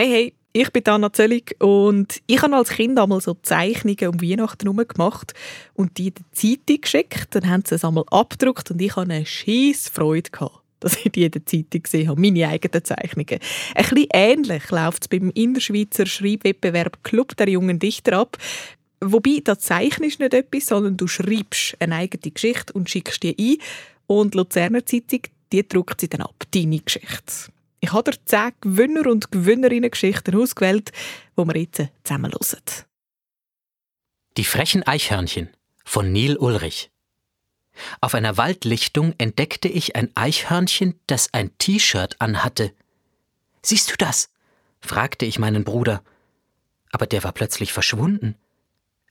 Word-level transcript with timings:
Hey, 0.00 0.10
hey, 0.10 0.34
ich 0.52 0.70
bin 0.70 0.86
Anna 0.86 1.12
Zöllig 1.12 1.56
und 1.58 2.22
ich 2.28 2.40
habe 2.40 2.54
als 2.54 2.68
Kind 2.68 2.96
einmal 3.00 3.20
so 3.20 3.34
Zeichnungen 3.42 4.06
um 4.06 4.22
Weihnachten 4.22 4.68
herum 4.68 4.86
gemacht 4.86 5.34
und 5.74 5.98
die 5.98 6.06
in 6.06 6.14
die 6.14 6.30
Zeitung 6.30 6.80
geschickt. 6.82 7.26
Dann 7.34 7.50
haben 7.50 7.64
sie 7.66 7.74
es 7.74 7.84
einmal 7.84 8.04
abgedruckt 8.12 8.70
und 8.70 8.80
ich 8.80 8.94
hatte 8.94 9.10
eine 9.10 9.26
scheisse 9.26 9.90
Freude. 9.90 10.30
Gehabt, 10.30 10.60
dass 10.78 11.04
ich 11.04 11.10
die 11.10 11.24
in 11.24 11.32
der 11.32 11.44
Zeitung 11.44 11.82
gesehen 11.82 12.08
habe, 12.08 12.20
meine 12.20 12.46
eigenen 12.46 12.84
Zeichnungen. 12.84 13.40
Ein 13.74 13.84
bisschen 13.88 14.06
ähnlich 14.14 14.70
läuft 14.70 15.02
es 15.02 15.08
beim 15.08 15.30
Innerschweizer 15.30 16.06
Schreibwettbewerb 16.06 17.02
Club 17.02 17.36
der 17.36 17.48
jungen 17.48 17.80
Dichter 17.80 18.18
ab. 18.18 18.36
Wobei, 19.00 19.40
da 19.42 19.58
zeichnest 19.58 20.20
nicht 20.20 20.32
etwas, 20.32 20.66
sondern 20.66 20.96
du 20.96 21.08
schreibst 21.08 21.76
eine 21.80 21.96
eigene 21.96 22.30
Geschichte 22.30 22.72
und 22.72 22.88
schickst 22.88 23.24
die 23.24 23.34
ein. 23.36 23.56
Und 24.06 24.34
die 24.34 24.38
Luzerner 24.38 24.86
Zeitung, 24.86 25.22
die 25.50 25.66
druckt 25.66 26.00
sie 26.00 26.08
dann 26.08 26.20
ab, 26.20 26.44
deine 26.52 26.78
Geschichte. 26.78 27.50
Ich 27.80 27.92
habe 27.92 28.10
dir 28.10 28.18
zehn 28.24 28.52
Gewinner 28.60 29.06
und 29.06 29.30
Gewinnerinnen-Geschichten 29.30 30.34
ausgewählt, 30.34 30.92
die 31.36 31.44
wir 31.44 31.56
jetzt 31.56 31.82
zusammen 32.04 32.32
hören. 32.32 32.62
Die 34.36 34.44
frechen 34.44 34.82
Eichhörnchen 34.82 35.48
von 35.84 36.12
Neil 36.12 36.36
Ulrich. 36.36 36.90
Auf 38.00 38.14
einer 38.14 38.36
Waldlichtung 38.36 39.14
entdeckte 39.18 39.68
ich 39.68 39.96
ein 39.96 40.10
Eichhörnchen, 40.16 40.98
das 41.06 41.32
ein 41.32 41.56
T-Shirt 41.58 42.16
anhatte. 42.20 42.72
Siehst 43.62 43.90
du 43.90 43.96
das? 43.96 44.30
fragte 44.80 45.26
ich 45.26 45.38
meinen 45.38 45.64
Bruder. 45.64 46.02
Aber 46.90 47.06
der 47.06 47.24
war 47.24 47.32
plötzlich 47.32 47.72
verschwunden. 47.72 48.36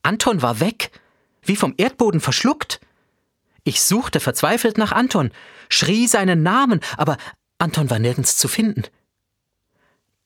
Anton 0.02 0.42
war 0.42 0.60
weg, 0.60 0.92
wie 1.42 1.56
vom 1.56 1.74
Erdboden 1.78 2.22
verschluckt. 2.22 2.80
Ich 3.64 3.82
suchte 3.82 4.20
verzweifelt 4.20 4.78
nach 4.78 4.92
Anton, 4.92 5.32
schrie 5.70 6.08
seinen 6.08 6.44
Namen, 6.44 6.80
aber 6.96 7.18
Anton 7.58 7.90
war 7.90 8.00
nirgends 8.00 8.38
zu 8.38 8.48
finden. 8.48 8.84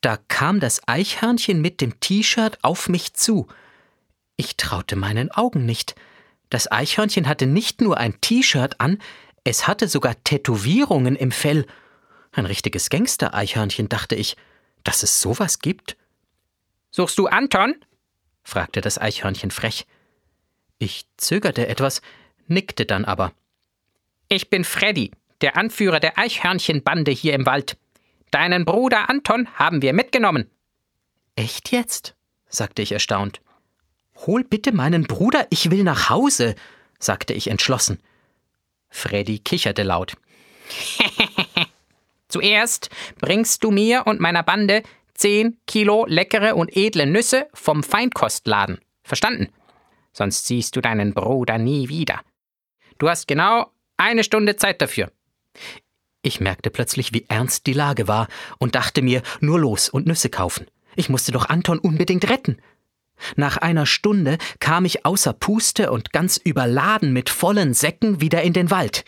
Da 0.02 0.18
kam 0.18 0.60
das 0.60 0.88
Eichhörnchen 0.88 1.62
mit 1.62 1.80
dem 1.80 2.00
T-Shirt 2.00 2.58
auf 2.64 2.90
mich 2.90 3.14
zu. 3.14 3.48
Ich 4.36 4.58
traute 4.58 4.96
meinen 4.96 5.32
Augen 5.32 5.66
nicht. 5.66 5.96
Das 6.50 6.72
Eichhörnchen 6.72 7.28
hatte 7.28 7.46
nicht 7.46 7.82
nur 7.82 7.98
ein 7.98 8.20
T-Shirt 8.20 8.80
an, 8.80 8.98
es 9.44 9.68
hatte 9.68 9.88
sogar 9.88 10.22
Tätowierungen 10.24 11.16
im 11.16 11.32
Fell. 11.32 11.66
Ein 12.32 12.46
richtiges 12.46 12.90
Gangster-Eichhörnchen, 12.90 13.90
dachte 13.90 14.16
ich, 14.16 14.38
dass 14.84 15.04
es 15.04 15.22
sowas 15.22 15.60
gibt. 15.60 15.98
Suchst 16.92 17.18
du 17.18 17.28
Anton? 17.28 17.76
fragte 18.44 18.82
das 18.82 18.98
Eichhörnchen 18.98 19.52
frech. 19.52 19.86
Ich 20.78 21.06
zögerte 21.18 21.68
etwas, 21.68 22.02
nickte 22.48 22.86
dann 22.86 23.06
aber. 23.06 23.34
Ich 24.30 24.50
bin 24.50 24.64
Freddy, 24.64 25.12
der 25.42 25.58
Anführer 25.58 26.00
der 26.00 26.18
Eichhörnchenbande 26.18 27.12
hier 27.12 27.34
im 27.34 27.46
Wald. 27.46 27.78
Deinen 28.32 28.66
Bruder 28.66 29.10
Anton 29.10 29.48
haben 29.56 29.82
wir 29.82 29.94
mitgenommen. 29.94 30.50
Echt 31.36 31.72
jetzt? 31.72 32.16
sagte 32.48 32.82
ich 32.82 32.92
erstaunt. 32.92 33.42
Hol 34.26 34.44
bitte 34.44 34.72
meinen 34.72 35.04
Bruder, 35.04 35.48
ich 35.50 35.72
will 35.72 35.84
nach 35.84 36.10
Hause, 36.10 36.56
sagte 37.00 37.34
ich 37.34 37.48
entschlossen. 37.48 38.00
Freddy 38.90 39.40
kicherte 39.40 39.84
laut. 39.84 40.14
Zuerst 42.28 42.90
bringst 43.20 43.64
du 43.64 43.72
mir 43.72 44.04
und 44.06 44.20
meiner 44.20 44.44
Bande 44.44 44.84
zehn 45.14 45.58
Kilo 45.68 46.06
leckere 46.08 46.56
und 46.56 46.76
edle 46.76 47.06
Nüsse 47.06 47.48
vom 47.54 47.84
Feinkostladen. 47.84 48.80
Verstanden? 49.04 49.50
Sonst 50.14 50.46
siehst 50.46 50.76
du 50.76 50.82
deinen 50.82 51.14
Bruder 51.14 51.58
nie 51.58 51.90
wieder. 51.90 52.22
Du 52.98 53.10
hast 53.10 53.28
genau 53.28 53.72
eine 53.98 54.24
Stunde 54.24 54.56
Zeit 54.56 54.82
dafür. 54.82 55.12
Ich 56.24 56.40
merkte 56.40 56.70
plötzlich, 56.70 57.14
wie 57.14 57.26
ernst 57.30 57.66
die 57.66 57.74
Lage 57.74 58.08
war 58.08 58.28
und 58.60 58.76
dachte 58.76 59.02
mir, 59.02 59.24
nur 59.40 59.60
los 59.60 59.90
und 59.90 60.06
Nüsse 60.06 60.30
kaufen. 60.30 60.68
Ich 60.96 61.10
musste 61.10 61.32
doch 61.32 61.50
Anton 61.50 61.80
unbedingt 61.80 62.30
retten. 62.30 62.58
Nach 63.36 63.58
einer 63.58 63.86
Stunde 63.86 64.38
kam 64.60 64.86
ich 64.86 65.06
außer 65.06 65.34
Puste 65.34 65.92
und 65.92 66.12
ganz 66.12 66.38
überladen 66.38 67.14
mit 67.14 67.30
vollen 67.30 67.74
Säcken 67.74 68.22
wieder 68.22 68.42
in 68.42 68.54
den 68.54 68.72
Wald. 68.72 69.04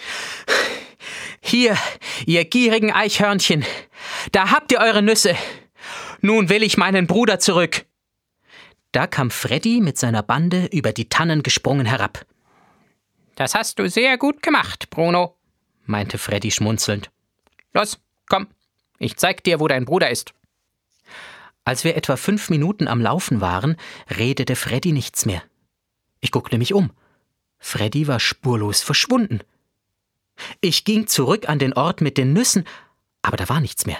Hier, 1.42 1.78
ihr 2.26 2.46
gierigen 2.46 2.92
Eichhörnchen, 2.92 3.66
da 4.32 4.52
habt 4.52 4.72
ihr 4.72 4.80
eure 4.80 5.02
Nüsse. 5.02 5.36
Nun 6.22 6.50
will 6.50 6.64
ich 6.64 6.78
meinen 6.78 7.08
Bruder 7.08 7.40
zurück. 7.40 7.86
Da 8.94 9.08
kam 9.08 9.32
Freddy 9.32 9.82
mit 9.82 9.98
seiner 9.98 10.24
Bande 10.24 10.68
über 10.72 10.94
die 10.94 11.10
Tannen 11.10 11.44
gesprungen 11.44 11.86
herab. 11.86 12.26
Das 13.36 13.56
hast 13.56 13.80
du 13.80 13.90
sehr 13.90 14.18
gut 14.18 14.42
gemacht, 14.44 14.90
Bruno, 14.90 15.36
meinte 15.86 16.18
Freddy 16.18 16.52
schmunzelnd. 16.52 17.12
Los, 17.74 18.00
komm, 18.28 18.48
ich 19.00 19.18
zeig 19.18 19.44
dir, 19.44 19.60
wo 19.60 19.68
dein 19.68 19.86
Bruder 19.86 20.10
ist. 20.10 20.34
Als 21.66 21.84
wir 21.84 21.96
etwa 21.96 22.18
fünf 22.18 22.50
Minuten 22.50 22.88
am 22.88 23.02
Laufen 23.02 23.42
waren, 23.42 23.78
redete 24.10 24.56
Freddy 24.56 24.92
nichts 24.92 25.26
mehr. 25.26 25.42
Ich 26.20 26.32
guckte 26.32 26.58
mich 26.58 26.74
um. 26.74 26.92
Freddy 27.60 28.08
war 28.08 28.20
spurlos 28.20 28.82
verschwunden. 28.82 29.40
Ich 30.62 30.84
ging 30.84 31.08
zurück 31.08 31.48
an 31.48 31.60
den 31.60 31.74
Ort 31.74 32.02
mit 32.02 32.18
den 32.18 32.34
Nüssen, 32.34 32.66
aber 33.22 33.38
da 33.38 33.48
war 33.50 33.62
nichts 33.62 33.86
mehr. 33.86 33.98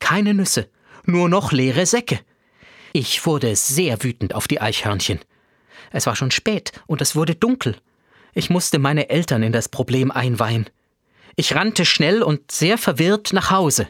Keine 0.00 0.34
Nüsse, 0.34 0.68
nur 1.04 1.28
noch 1.28 1.52
leere 1.52 1.86
Säcke. 1.86 2.20
Ich 2.92 3.24
wurde 3.26 3.54
sehr 3.54 4.02
wütend 4.02 4.34
auf 4.34 4.48
die 4.48 4.60
Eichhörnchen. 4.60 5.20
Es 5.90 6.06
war 6.06 6.16
schon 6.16 6.30
spät 6.30 6.72
und 6.86 7.00
es 7.00 7.14
wurde 7.14 7.34
dunkel. 7.34 7.76
Ich 8.34 8.50
musste 8.50 8.78
meine 8.78 9.08
Eltern 9.10 9.42
in 9.42 9.52
das 9.52 9.68
Problem 9.68 10.10
einweihen. 10.10 10.68
Ich 11.36 11.54
rannte 11.54 11.84
schnell 11.84 12.22
und 12.22 12.50
sehr 12.50 12.78
verwirrt 12.78 13.32
nach 13.32 13.50
Hause. 13.50 13.88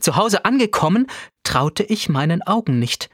Zu 0.00 0.16
Hause 0.16 0.44
angekommen, 0.44 1.06
traute 1.42 1.82
ich 1.82 2.08
meinen 2.08 2.42
Augen 2.42 2.78
nicht. 2.78 3.10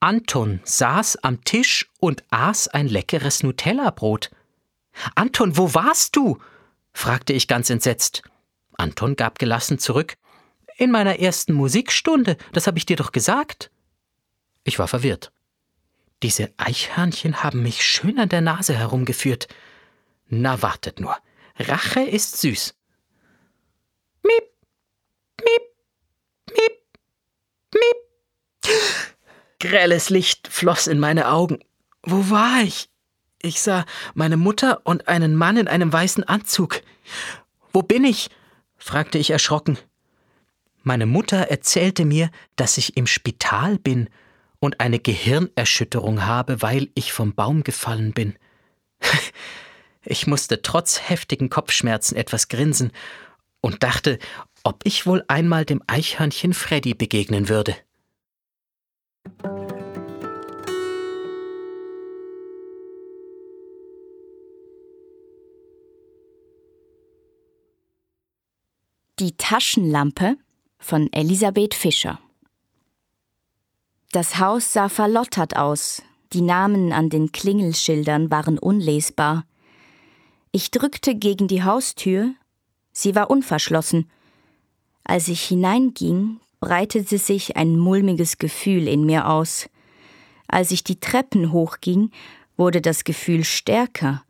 Anton 0.00 0.60
saß 0.64 1.16
am 1.24 1.42
Tisch 1.44 1.90
und 2.00 2.24
aß 2.30 2.68
ein 2.68 2.86
leckeres 2.86 3.42
Nutella-Brot. 3.42 4.30
Anton, 5.14 5.56
wo 5.56 5.74
warst 5.74 6.16
du? 6.16 6.38
fragte 6.92 7.32
ich 7.32 7.48
ganz 7.48 7.70
entsetzt. 7.70 8.22
Anton 8.76 9.16
gab 9.16 9.38
gelassen 9.38 9.78
zurück. 9.78 10.16
In 10.76 10.90
meiner 10.90 11.18
ersten 11.18 11.54
Musikstunde, 11.54 12.36
das 12.52 12.66
habe 12.66 12.78
ich 12.78 12.86
dir 12.86 12.96
doch 12.96 13.12
gesagt. 13.12 13.70
Ich 14.64 14.78
war 14.78 14.88
verwirrt. 14.88 15.32
Diese 16.22 16.52
Eichhörnchen 16.56 17.42
haben 17.42 17.62
mich 17.62 17.84
schön 17.84 18.18
an 18.18 18.28
der 18.28 18.40
Nase 18.40 18.74
herumgeführt. 18.74 19.48
Na, 20.28 20.60
wartet 20.62 21.00
nur. 21.00 21.16
Rache 21.58 22.02
ist 22.02 22.40
süß. 22.40 22.75
Grelles 29.66 30.10
Licht 30.10 30.46
floss 30.46 30.86
in 30.86 31.00
meine 31.00 31.28
Augen. 31.28 31.58
Wo 32.04 32.30
war 32.30 32.62
ich? 32.62 32.88
Ich 33.42 33.60
sah 33.60 33.84
meine 34.14 34.36
Mutter 34.36 34.80
und 34.84 35.08
einen 35.08 35.34
Mann 35.34 35.56
in 35.56 35.66
einem 35.66 35.92
weißen 35.92 36.22
Anzug. 36.22 36.82
Wo 37.72 37.82
bin 37.82 38.04
ich? 38.04 38.30
fragte 38.76 39.18
ich 39.18 39.30
erschrocken. 39.30 39.76
Meine 40.84 41.06
Mutter 41.06 41.38
erzählte 41.38 42.04
mir, 42.04 42.30
dass 42.54 42.78
ich 42.78 42.96
im 42.96 43.08
Spital 43.08 43.76
bin 43.80 44.08
und 44.60 44.78
eine 44.78 45.00
Gehirnerschütterung 45.00 46.24
habe, 46.24 46.62
weil 46.62 46.88
ich 46.94 47.12
vom 47.12 47.34
Baum 47.34 47.64
gefallen 47.64 48.12
bin. 48.12 48.36
Ich 50.08 50.28
musste 50.28 50.62
trotz 50.62 51.00
heftigen 51.08 51.50
Kopfschmerzen 51.50 52.14
etwas 52.14 52.46
grinsen 52.46 52.92
und 53.60 53.82
dachte, 53.82 54.20
ob 54.62 54.82
ich 54.84 55.04
wohl 55.04 55.24
einmal 55.26 55.64
dem 55.64 55.82
Eichhörnchen 55.88 56.54
Freddy 56.54 56.94
begegnen 56.94 57.48
würde. 57.48 57.74
Die 69.18 69.34
Taschenlampe 69.38 70.36
von 70.78 71.10
Elisabeth 71.10 71.72
Fischer 71.72 72.20
Das 74.12 74.38
Haus 74.38 74.74
sah 74.74 74.90
verlottert 74.90 75.56
aus, 75.56 76.02
die 76.34 76.42
Namen 76.42 76.92
an 76.92 77.08
den 77.08 77.32
Klingelschildern 77.32 78.30
waren 78.30 78.58
unlesbar. 78.58 79.46
Ich 80.52 80.70
drückte 80.70 81.14
gegen 81.14 81.48
die 81.48 81.64
Haustür 81.64 82.34
Sie 82.92 83.14
war 83.14 83.30
unverschlossen. 83.30 84.10
Als 85.02 85.28
ich 85.28 85.44
hineinging, 85.44 86.38
breitete 86.60 87.16
sich 87.16 87.56
ein 87.56 87.78
mulmiges 87.78 88.36
Gefühl 88.36 88.86
in 88.86 89.06
mir 89.06 89.30
aus. 89.30 89.70
Als 90.46 90.72
ich 90.72 90.84
die 90.84 91.00
Treppen 91.00 91.52
hochging, 91.52 92.10
wurde 92.58 92.82
das 92.82 93.02
Gefühl 93.04 93.44
stärker. 93.44 94.24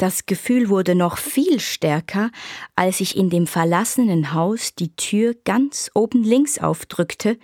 Das 0.00 0.24
Gefühl 0.24 0.70
wurde 0.70 0.94
noch 0.94 1.18
viel 1.18 1.60
stärker, 1.60 2.30
als 2.74 3.02
ich 3.02 3.18
in 3.18 3.28
dem 3.28 3.46
verlassenen 3.46 4.32
Haus 4.32 4.74
die 4.74 4.96
Tür 4.96 5.34
ganz 5.44 5.90
oben 5.92 6.24
links 6.24 6.58
aufdrückte, 6.58 7.38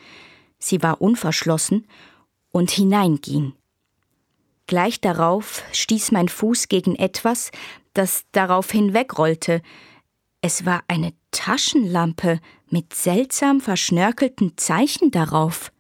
sie 0.59 0.83
war 0.83 1.03
unverschlossen, 1.03 1.87
und 2.53 2.71
hineinging. 2.71 3.53
Gleich 4.67 5.03
darauf 5.03 5.65
stieß 5.73 6.13
mein 6.13 6.31
Fuß 6.31 6.69
gegen 6.69 6.97
etwas, 6.97 7.51
das 7.93 8.25
darauf 8.33 8.71
hinwegrollte, 8.71 9.61
es 10.41 10.65
war 10.65 10.83
eine 10.89 11.13
Taschenlampe 11.33 12.41
mit 12.71 12.95
seltsam 12.95 13.61
verschnörkelten 13.61 14.57
Zeichen 14.57 15.11
darauf. 15.11 15.73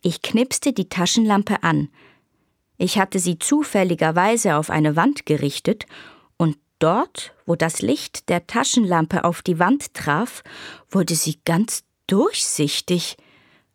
Ich 0.00 0.22
knipste 0.22 0.72
die 0.72 0.88
Taschenlampe 0.88 1.62
an. 1.62 1.88
Ich 2.82 2.98
hatte 2.98 3.20
sie 3.20 3.38
zufälligerweise 3.38 4.56
auf 4.56 4.68
eine 4.68 4.96
Wand 4.96 5.24
gerichtet, 5.24 5.86
und 6.36 6.58
dort, 6.80 7.32
wo 7.46 7.54
das 7.54 7.80
Licht 7.80 8.28
der 8.28 8.48
Taschenlampe 8.48 9.22
auf 9.22 9.42
die 9.42 9.60
Wand 9.60 9.94
traf, 9.94 10.42
wurde 10.90 11.14
sie 11.14 11.38
ganz 11.44 11.84
durchsichtig. 12.08 13.16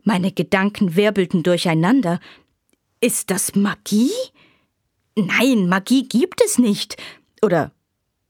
Meine 0.03 0.33
Gedanken 0.33 0.97
wirbelten 0.97 1.41
durcheinander. 1.41 2.19
Ist 2.99 3.31
das 3.31 3.55
Magie? 3.55 4.11
Nein, 5.15 5.69
Magie 5.69 6.05
gibt 6.05 6.41
es 6.43 6.57
nicht. 6.57 6.97
Oder 7.41 7.71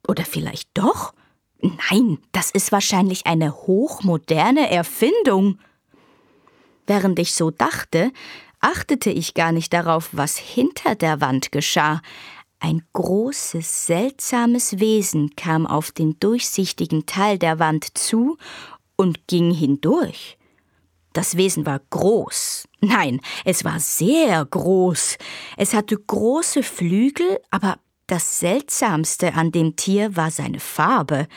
oder 0.08 0.26
vielleicht 0.26 0.70
doch? 0.76 1.16
Nein, 1.60 2.20
das 2.34 2.52
ist 2.52 2.72
wahrscheinlich 2.72 3.26
eine 3.26 3.52
hochmoderne 3.52 4.70
Erfindung. 4.70 5.58
Während 6.86 7.18
ich 7.18 7.34
so 7.34 7.50
dachte, 7.50 8.12
achtete 8.60 9.10
ich 9.10 9.34
gar 9.34 9.52
nicht 9.52 9.74
darauf, 9.74 10.10
was 10.12 10.38
hinter 10.38 10.96
der 10.96 11.22
Wand 11.22 11.52
geschah. 11.52 12.02
Ein 12.60 12.82
großes, 12.94 13.86
seltsames 13.86 14.80
Wesen 14.80 15.36
kam 15.36 15.68
auf 15.68 15.92
den 15.92 16.20
durchsichtigen 16.20 17.06
Teil 17.06 17.38
der 17.38 17.60
Wand 17.60 17.98
zu 17.98 18.38
und 18.96 19.28
ging 19.28 19.54
hindurch. 19.54 20.38
Das 21.14 21.38
Wesen 21.38 21.66
war 21.66 21.82
groß. 21.90 22.68
Nein, 22.82 23.22
es 23.46 23.64
war 23.64 23.80
sehr 23.80 24.46
groß. 24.46 25.18
Es 25.56 25.74
hatte 25.74 25.98
große 25.98 26.64
Flügel, 26.64 27.40
aber 27.50 27.78
das 28.08 28.40
Seltsamste 28.40 29.34
an 29.34 29.52
dem 29.52 29.76
Tier 29.76 30.16
war 30.16 30.32
seine 30.32 30.60
Farbe. 30.60 31.28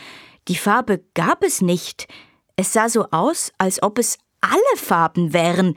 Die 0.48 0.56
Farbe 0.56 1.04
gab 1.14 1.42
es 1.42 1.60
nicht. 1.60 2.08
Es 2.56 2.72
sah 2.72 2.88
so 2.88 3.06
aus, 3.10 3.52
als 3.58 3.82
ob 3.82 3.98
es 3.98 4.18
alle 4.40 4.76
Farben 4.76 5.32
wären. 5.32 5.76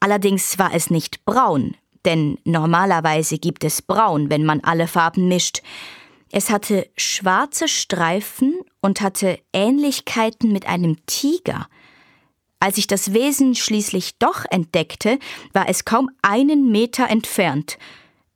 Allerdings 0.00 0.58
war 0.58 0.74
es 0.74 0.90
nicht 0.90 1.24
braun, 1.26 1.76
denn 2.06 2.38
normalerweise 2.44 3.38
gibt 3.38 3.64
es 3.64 3.82
braun, 3.82 4.30
wenn 4.30 4.44
man 4.44 4.60
alle 4.60 4.88
Farben 4.88 5.28
mischt. 5.28 5.62
Es 6.32 6.48
hatte 6.48 6.88
schwarze 6.96 7.68
Streifen 7.68 8.54
und 8.80 9.00
hatte 9.00 9.38
Ähnlichkeiten 9.52 10.52
mit 10.52 10.66
einem 10.66 11.04
Tiger. 11.06 11.68
Als 12.60 12.78
ich 12.78 12.86
das 12.86 13.12
Wesen 13.12 13.54
schließlich 13.54 14.18
doch 14.18 14.44
entdeckte, 14.50 15.18
war 15.52 15.68
es 15.68 15.84
kaum 15.84 16.10
einen 16.22 16.70
Meter 16.70 17.08
entfernt. 17.08 17.78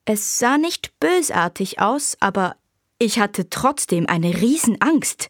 Es 0.04 0.38
sah 0.38 0.58
nicht 0.58 0.98
bösartig 0.98 1.80
aus, 1.80 2.16
aber 2.20 2.56
ich 2.98 3.18
hatte 3.18 3.48
trotzdem 3.48 4.06
eine 4.06 4.40
Riesenangst. 4.40 5.28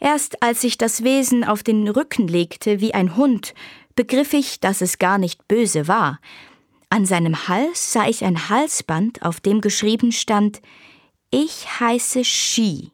Erst 0.00 0.42
als 0.42 0.64
ich 0.64 0.76
das 0.76 1.04
Wesen 1.04 1.44
auf 1.44 1.62
den 1.62 1.88
Rücken 1.88 2.28
legte 2.28 2.80
wie 2.80 2.94
ein 2.94 3.16
Hund, 3.16 3.54
begriff 3.96 4.32
ich, 4.32 4.60
dass 4.60 4.80
es 4.80 4.98
gar 4.98 5.18
nicht 5.18 5.48
böse 5.48 5.88
war. 5.88 6.20
An 6.88 7.04
seinem 7.04 7.48
Hals 7.48 7.92
sah 7.92 8.06
ich 8.06 8.24
ein 8.24 8.48
Halsband, 8.48 9.22
auf 9.22 9.40
dem 9.40 9.60
geschrieben 9.60 10.12
stand 10.12 10.62
Ich 11.30 11.80
heiße 11.80 12.24
Shi. 12.24 12.92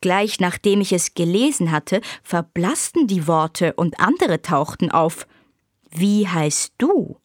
Gleich 0.00 0.40
nachdem 0.40 0.80
ich 0.80 0.92
es 0.92 1.14
gelesen 1.14 1.70
hatte, 1.70 2.00
verblassten 2.22 3.06
die 3.06 3.26
Worte 3.26 3.74
und 3.74 4.00
andere 4.00 4.42
tauchten 4.42 4.90
auf. 4.90 5.26
Wie 5.90 6.28
heißt 6.28 6.74
du? 6.76 7.16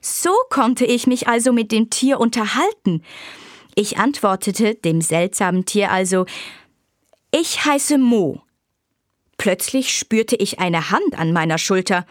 So 0.00 0.30
konnte 0.50 0.84
ich 0.84 1.06
mich 1.06 1.28
also 1.28 1.52
mit 1.52 1.70
dem 1.70 1.90
Tier 1.90 2.18
unterhalten. 2.18 3.04
Ich 3.74 3.98
antwortete 3.98 4.74
dem 4.74 5.00
seltsamen 5.00 5.66
Tier 5.66 5.92
also 5.92 6.26
Ich 7.30 7.64
heiße 7.64 7.98
Mo. 7.98 8.42
Plötzlich 9.38 9.96
spürte 9.96 10.36
ich 10.36 10.58
eine 10.58 10.90
Hand 10.90 11.18
an 11.18 11.32
meiner 11.32 11.58
Schulter. 11.58 12.04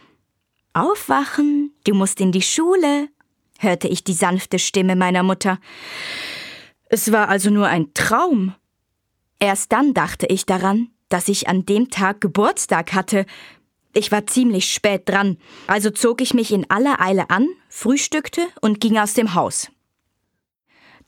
Aufwachen, 0.74 1.74
du 1.84 1.94
musst 1.94 2.22
in 2.22 2.32
die 2.32 2.42
Schule, 2.42 3.10
hörte 3.60 3.88
ich 3.88 4.04
die 4.04 4.14
sanfte 4.14 4.60
Stimme 4.60 4.96
meiner 4.96 5.24
Mutter. 5.24 5.60
Es 6.86 7.12
war 7.12 7.30
also 7.30 7.50
nur 7.50 7.68
ein 7.68 7.94
Traum. 7.94 8.56
Erst 9.40 9.72
dann 9.74 9.94
dachte 9.94 10.26
ich 10.28 10.46
daran, 10.46 10.90
dass 11.10 11.28
ich 11.28 11.48
an 11.48 11.66
dem 11.66 11.90
Tag 11.90 12.22
Geburtstag 12.22 12.94
hatte, 12.94 13.26
ich 13.94 14.12
war 14.12 14.28
ziemlich 14.28 14.72
spät 14.72 15.10
dran, 15.10 15.38
also 15.66 15.90
zog 15.90 16.22
ich 16.22 16.34
mich 16.34 16.52
in 16.52 16.70
aller 16.70 17.02
Eile 17.02 17.30
an, 17.30 17.48
frühstückte 17.68 18.42
und 18.62 18.80
ging 18.80 18.98
aus 18.98 19.14
dem 19.14 19.34
Haus. 19.34 19.70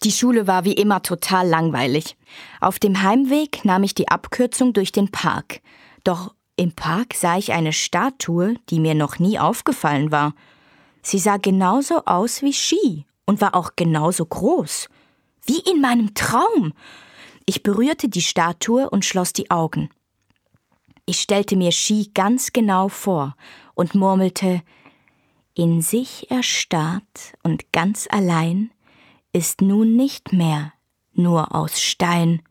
Die 0.03 0.11
Schule 0.11 0.47
war 0.47 0.65
wie 0.65 0.73
immer 0.73 1.03
total 1.03 1.47
langweilig. 1.47 2.17
Auf 2.61 2.79
dem 2.79 3.03
Heimweg 3.03 3.63
nahm 3.63 3.83
ich 3.83 3.93
die 3.93 4.07
Abkürzung 4.07 4.73
durch 4.73 4.91
den 4.91 5.11
Park. 5.11 5.61
Doch 6.09 6.33
im 6.55 6.71
Park 6.71 7.13
sah 7.13 7.37
ich 7.37 7.53
eine 7.53 7.71
Statue, 7.71 8.55
die 8.71 8.79
mir 8.79 8.95
noch 8.95 9.19
nie 9.19 9.37
aufgefallen 9.37 10.11
war. 10.11 10.33
Sie 11.03 11.19
sah 11.19 11.37
genauso 11.37 12.03
aus 12.05 12.41
wie 12.41 12.51
Ski 12.51 13.05
und 13.27 13.41
war 13.41 13.53
auch 13.53 13.73
genauso 13.75 14.25
groß. 14.25 14.89
Wie 15.45 15.59
in 15.59 15.81
meinem 15.81 16.15
Traum. 16.15 16.73
Ich 17.45 17.61
berührte 17.61 18.09
die 18.09 18.23
Statue 18.23 18.89
und 18.89 19.05
schloss 19.05 19.33
die 19.33 19.51
Augen. 19.51 19.91
Ich 21.05 21.19
stellte 21.19 21.55
mir 21.55 21.71
Ski 21.71 22.09
ganz 22.15 22.53
genau 22.53 22.89
vor 22.89 23.35
und 23.75 23.93
murmelte 23.93 24.63
In 25.53 25.83
sich 25.83 26.31
erstarrt 26.31 27.35
und 27.43 27.71
ganz 27.71 28.07
allein 28.09 28.71
ist 29.31 29.61
nun 29.61 29.95
nicht 29.95 30.33
mehr 30.33 30.73
nur 31.13 31.53
aus 31.53 31.79
Stein. 31.79 32.41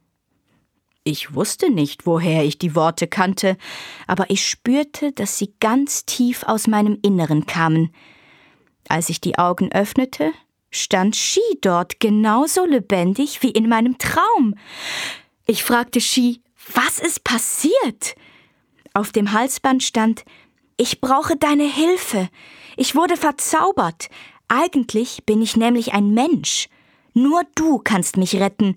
Ich 1.09 1.35
wusste 1.35 1.71
nicht, 1.71 2.05
woher 2.05 2.45
ich 2.45 2.59
die 2.59 2.75
Worte 2.75 3.07
kannte, 3.07 3.57
aber 4.07 4.29
ich 4.29 4.47
spürte, 4.47 5.11
dass 5.13 5.39
sie 5.39 5.55
ganz 5.59 6.05
tief 6.05 6.43
aus 6.43 6.67
meinem 6.67 6.99
Inneren 7.01 7.47
kamen. 7.47 7.95
Als 8.91 9.09
ich 9.09 9.19
die 9.19 9.39
Augen 9.39 9.73
öffnete, 9.73 10.33
stand 10.71 11.17
Ski 11.17 11.41
dort 11.63 11.99
genauso 11.99 12.67
lebendig 12.67 13.43
wie 13.43 13.53
in 13.53 13.71
meinem 13.71 13.97
Traum. 13.97 14.55
Ich 15.47 15.65
fragte 15.65 16.03
Ski, 16.03 16.43
was 16.75 16.99
ist 16.99 17.25
passiert? 17.25 18.15
Auf 18.93 19.11
dem 19.11 19.33
Halsband 19.33 19.83
stand 19.83 20.27
Ich 20.77 21.01
brauche 21.01 21.37
deine 21.37 21.65
Hilfe. 21.65 22.29
Ich 22.77 22.95
wurde 22.95 23.17
verzaubert. 23.17 24.11
Eigentlich 24.49 25.25
bin 25.25 25.41
ich 25.41 25.57
nämlich 25.57 25.95
ein 25.95 26.13
Mensch. 26.13 26.69
Nur 27.15 27.45
du 27.55 27.79
kannst 27.79 28.19
mich 28.19 28.39
retten. 28.39 28.77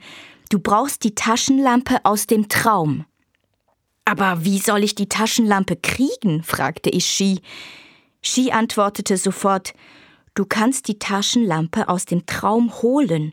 Du 0.52 0.60
brauchst 0.60 1.06
die 1.06 1.16
Taschenlampe 1.16 2.04
aus 2.04 2.28
dem 2.28 2.50
Traum. 2.50 3.06
Aber 4.04 4.44
wie 4.44 4.60
soll 4.60 4.84
ich 4.84 4.96
die 4.96 5.08
Taschenlampe 5.08 5.78
kriegen? 5.78 6.44
fragte 6.44 6.90
ich 6.90 7.06
Shi. 7.06 7.40
Shi 8.22 8.52
antwortete 8.52 9.16
sofort 9.16 9.74
Du 10.34 10.44
kannst 10.44 10.90
die 10.90 11.00
Taschenlampe 11.00 11.88
aus 11.88 12.04
dem 12.04 12.26
Traum 12.26 12.82
holen. 12.82 13.32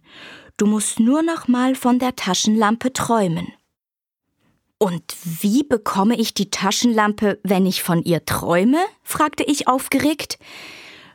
Du 0.59 0.67
musst 0.67 1.01
nur 1.01 1.23
noch 1.23 1.49
mal 1.49 1.75
von 1.75 1.99
der 1.99 2.15
Taschenlampe 2.15 2.93
träumen. 2.93 3.49
Und 4.79 5.03
wie 5.25 5.65
bekomme 5.65 6.17
ich 6.17 6.35
die 6.35 6.51
Taschenlampe, 6.51 7.41
wenn 7.43 7.67
ich 7.67 7.83
von 7.83 8.01
ihr 8.05 8.25
träume? 8.27 8.79
fragte 9.03 9.43
ich 9.43 9.67
aufgeregt. 9.67 10.39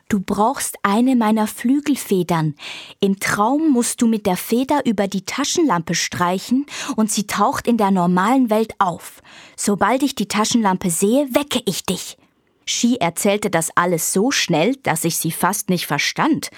Du 0.08 0.20
brauchst 0.20 0.76
eine 0.82 1.16
meiner 1.16 1.46
Flügelfedern. 1.46 2.54
Im 3.00 3.18
Traum 3.20 3.70
musst 3.70 4.02
du 4.02 4.06
mit 4.06 4.26
der 4.26 4.36
Feder 4.36 4.84
über 4.84 5.08
die 5.08 5.24
Taschenlampe 5.24 5.94
streichen 5.94 6.66
und 6.96 7.10
sie 7.10 7.26
taucht 7.26 7.66
in 7.66 7.78
der 7.78 7.90
normalen 7.90 8.50
Welt 8.50 8.74
auf. 8.78 9.22
Sobald 9.56 10.02
ich 10.02 10.14
die 10.14 10.28
Taschenlampe 10.28 10.90
sehe, 10.90 11.34
wecke 11.34 11.62
ich 11.64 11.84
dich. 11.84 12.18
Shi 12.66 12.96
erzählte 12.96 13.50
das 13.50 13.70
alles 13.76 14.12
so 14.12 14.30
schnell, 14.30 14.76
dass 14.76 15.04
ich 15.04 15.16
sie 15.16 15.32
fast 15.32 15.70
nicht 15.70 15.86
verstand. 15.86 16.50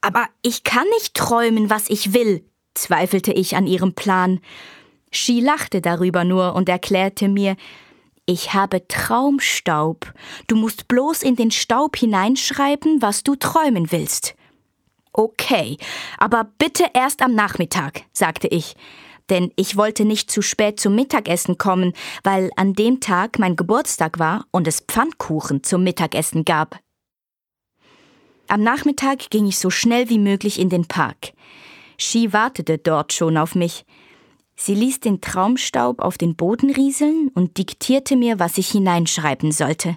Aber 0.00 0.26
ich 0.42 0.64
kann 0.64 0.86
nicht 0.98 1.14
träumen, 1.14 1.70
was 1.70 1.88
ich 1.88 2.12
will, 2.12 2.44
zweifelte 2.74 3.32
ich 3.32 3.56
an 3.56 3.66
ihrem 3.66 3.94
Plan. 3.94 4.40
Shi 5.10 5.40
lachte 5.40 5.80
darüber 5.80 6.24
nur 6.24 6.54
und 6.54 6.68
erklärte 6.68 7.28
mir, 7.28 7.56
ich 8.26 8.54
habe 8.54 8.86
Traumstaub. 8.86 10.12
Du 10.46 10.56
musst 10.56 10.88
bloß 10.88 11.22
in 11.22 11.36
den 11.36 11.50
Staub 11.50 11.96
hineinschreiben, 11.96 13.02
was 13.02 13.22
du 13.24 13.36
träumen 13.36 13.90
willst. 13.90 14.34
Okay, 15.12 15.76
aber 16.18 16.50
bitte 16.58 16.86
erst 16.94 17.20
am 17.20 17.34
Nachmittag, 17.34 18.02
sagte 18.12 18.48
ich, 18.48 18.74
denn 19.28 19.52
ich 19.56 19.76
wollte 19.76 20.04
nicht 20.04 20.30
zu 20.30 20.40
spät 20.40 20.80
zum 20.80 20.94
Mittagessen 20.94 21.58
kommen, 21.58 21.92
weil 22.22 22.50
an 22.56 22.72
dem 22.72 23.00
Tag 23.00 23.38
mein 23.38 23.56
Geburtstag 23.56 24.18
war 24.18 24.46
und 24.50 24.66
es 24.66 24.80
Pfannkuchen 24.80 25.62
zum 25.62 25.84
Mittagessen 25.84 26.44
gab. 26.44 26.78
Am 28.48 28.62
Nachmittag 28.62 29.30
ging 29.30 29.46
ich 29.46 29.58
so 29.58 29.70
schnell 29.70 30.08
wie 30.08 30.18
möglich 30.18 30.58
in 30.58 30.68
den 30.68 30.86
Park. 30.86 31.32
Shi 31.98 32.32
wartete 32.32 32.78
dort 32.78 33.12
schon 33.12 33.36
auf 33.36 33.54
mich. 33.54 33.84
Sie 34.56 34.74
ließ 34.74 35.00
den 35.00 35.20
Traumstaub 35.20 36.00
auf 36.00 36.18
den 36.18 36.36
Boden 36.36 36.70
rieseln 36.70 37.30
und 37.34 37.58
diktierte 37.58 38.16
mir, 38.16 38.38
was 38.38 38.58
ich 38.58 38.70
hineinschreiben 38.70 39.52
sollte. 39.52 39.96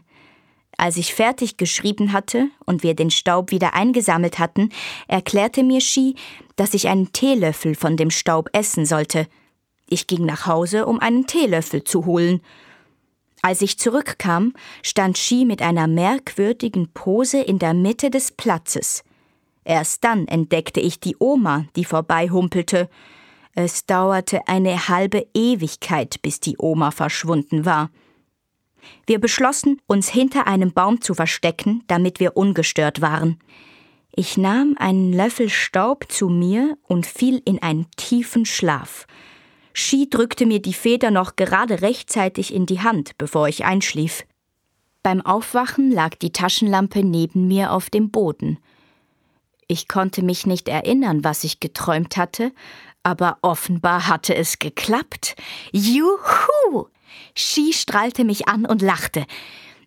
Als 0.78 0.98
ich 0.98 1.14
fertig 1.14 1.58
geschrieben 1.58 2.12
hatte 2.12 2.50
und 2.66 2.84
wir 2.84 2.96
den 2.96 3.12
Staub 3.12 3.52
wieder 3.52 3.74
eingesammelt 3.74 4.40
hatten, 4.40 4.70
erklärte 5.08 5.64
mir 5.64 5.80
Shi, 5.80 6.16
dass 6.56 6.74
ich 6.74 6.88
einen 6.88 7.14
Teelöffel 7.14 7.76
von 7.76 7.96
dem 7.96 8.10
Staub 8.10 8.50
essen 8.54 8.86
sollte. 8.86 9.28
Ich 9.88 10.08
ging 10.08 10.26
nach 10.26 10.48
Hause, 10.48 10.86
um 10.86 11.00
einen 11.00 11.28
Teelöffel 11.28 11.84
zu 11.84 12.06
holen. 12.06 12.42
Als 13.42 13.62
ich 13.62 13.78
zurückkam, 13.78 14.54
stand 14.82 15.18
Shi 15.18 15.46
mit 15.46 15.62
einer 15.62 15.88
merkwürdigen 15.88 16.90
Pose 16.94 17.40
in 17.40 17.60
der 17.60 17.74
Mitte 17.74 18.10
des 18.10 18.32
Platzes. 18.32 19.04
Erst 19.64 20.04
dann 20.04 20.28
entdeckte 20.28 20.80
ich 20.80 21.00
die 21.00 21.16
Oma, 21.20 21.66
die 21.76 21.86
vorbeihumpelte. 21.86 22.90
Es 23.56 23.86
dauerte 23.86 24.48
eine 24.48 24.90
halbe 24.90 25.28
Ewigkeit, 25.34 26.22
bis 26.22 26.42
die 26.42 26.58
Oma 26.60 26.92
verschwunden 26.92 27.66
war. 27.66 27.90
Wir 29.08 29.20
beschlossen, 29.20 29.82
uns 29.88 30.10
hinter 30.10 30.46
einem 30.46 30.74
Baum 30.74 31.00
zu 31.00 31.14
verstecken, 31.14 31.82
damit 31.88 32.20
wir 32.20 32.36
ungestört 32.36 33.00
waren. 33.00 33.40
Ich 34.12 34.38
nahm 34.38 34.76
einen 34.78 35.14
Löffel 35.14 35.50
Staub 35.50 36.06
zu 36.10 36.28
mir 36.28 36.78
und 36.84 37.06
fiel 37.06 37.42
in 37.46 37.62
einen 37.64 37.88
tiefen 37.96 38.46
Schlaf. 38.46 39.08
Ski 39.74 40.10
drückte 40.10 40.46
mir 40.46 40.62
die 40.62 40.74
Feder 40.74 41.10
noch 41.10 41.38
gerade 41.38 41.82
rechtzeitig 41.82 42.54
in 42.54 42.66
die 42.66 42.82
Hand, 42.82 43.18
bevor 43.18 43.48
ich 43.48 43.66
einschlief. 43.66 44.26
Beim 45.02 45.22
Aufwachen 45.22 45.92
lag 45.92 46.16
die 46.16 46.32
Taschenlampe 46.32 47.04
neben 47.04 47.48
mir 47.48 47.72
auf 47.72 47.90
dem 47.90 48.12
Boden. 48.12 48.58
Ich 49.68 49.88
konnte 49.88 50.24
mich 50.24 50.46
nicht 50.46 50.68
erinnern, 50.68 51.24
was 51.24 51.44
ich 51.44 51.60
geträumt 51.60 52.18
hatte, 52.18 52.52
aber 53.06 53.38
offenbar 53.42 54.08
hatte 54.08 54.36
es 54.36 54.60
geklappt. 54.60 55.36
Juhu! 55.72 56.88
Ski 57.36 57.72
strahlte 57.72 58.26
mich 58.26 58.48
an 58.48 58.66
und 58.66 58.82
lachte. 58.82 59.26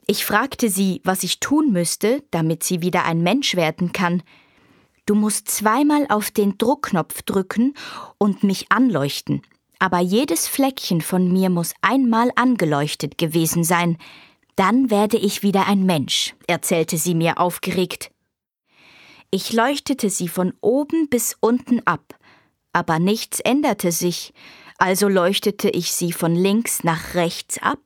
Ich 0.07 0.25
fragte 0.25 0.71
sie, 0.71 1.03
was 1.05 1.23
ich 1.23 1.41
tun 1.41 1.73
müsste, 1.73 2.23
damit 2.31 2.63
sie 2.63 2.81
wieder 2.81 3.05
ein 3.05 3.23
Mensch 3.23 3.57
werden 3.57 3.93
kann. 3.93 4.23
Du 5.05 5.15
musst 5.15 5.49
zweimal 5.49 6.07
auf 6.09 6.31
den 6.31 6.57
Druckknopf 6.57 7.23
drücken 7.23 7.75
und 8.17 8.43
mich 8.45 8.73
anleuchten 8.73 9.43
aber 9.79 10.01
jedes 10.01 10.49
Fleckchen 10.49 11.01
von 11.01 11.33
mir 11.33 11.51
muss 11.51 11.75
einmal 11.81 12.31
angeleuchtet 12.35 13.19
gewesen 13.19 13.65
sein. 13.65 13.99
Dann 14.57 14.91
werde 14.91 15.17
ich 15.17 15.43
wieder 15.43 15.67
ein 15.67 15.85
Mensch, 15.85 16.35
erzählte 16.47 16.97
sie 16.97 17.15
mir 17.15 17.39
aufgeregt. 17.39 18.11
Ich 19.31 19.53
leuchtete 19.53 20.11
sie 20.11 20.27
von 20.27 20.53
oben 20.61 21.09
bis 21.09 21.37
unten 21.41 21.87
ab, 21.87 22.18
aber 22.73 22.99
nichts 22.99 23.41
änderte 23.41 23.93
sich, 23.93 24.33
also 24.79 25.09
leuchtete 25.09 25.69
ich 25.69 25.93
sie 25.93 26.13
von 26.13 26.35
links 26.35 26.85
nach 26.85 27.15
rechts 27.15 27.59
ab, 27.59 27.81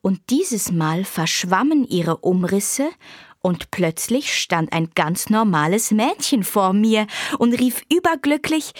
und 0.00 0.30
dieses 0.30 0.72
Mal 0.72 1.04
verschwammen 1.04 1.84
ihre 1.86 2.18
Umrisse, 2.18 2.88
und 3.42 3.70
plötzlich 3.70 4.34
stand 4.34 4.72
ein 4.72 4.90
ganz 4.94 5.30
normales 5.30 5.90
Mädchen 5.90 6.44
vor 6.44 6.72
mir 6.72 7.06
und 7.38 7.54
rief 7.54 7.82
überglücklich 7.90 8.72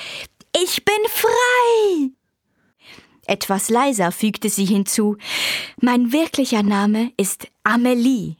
Ich 0.61 0.85
bin 0.85 0.95
frei. 1.09 2.11
Etwas 3.27 3.71
leiser 3.71 4.13
fügte 4.13 4.49
sie 4.49 4.67
hinzu 4.67 5.17
Mein 5.81 6.13
wirklicher 6.13 6.63
Name 6.63 7.13
ist 7.17 7.49
Amelie. 7.63 8.37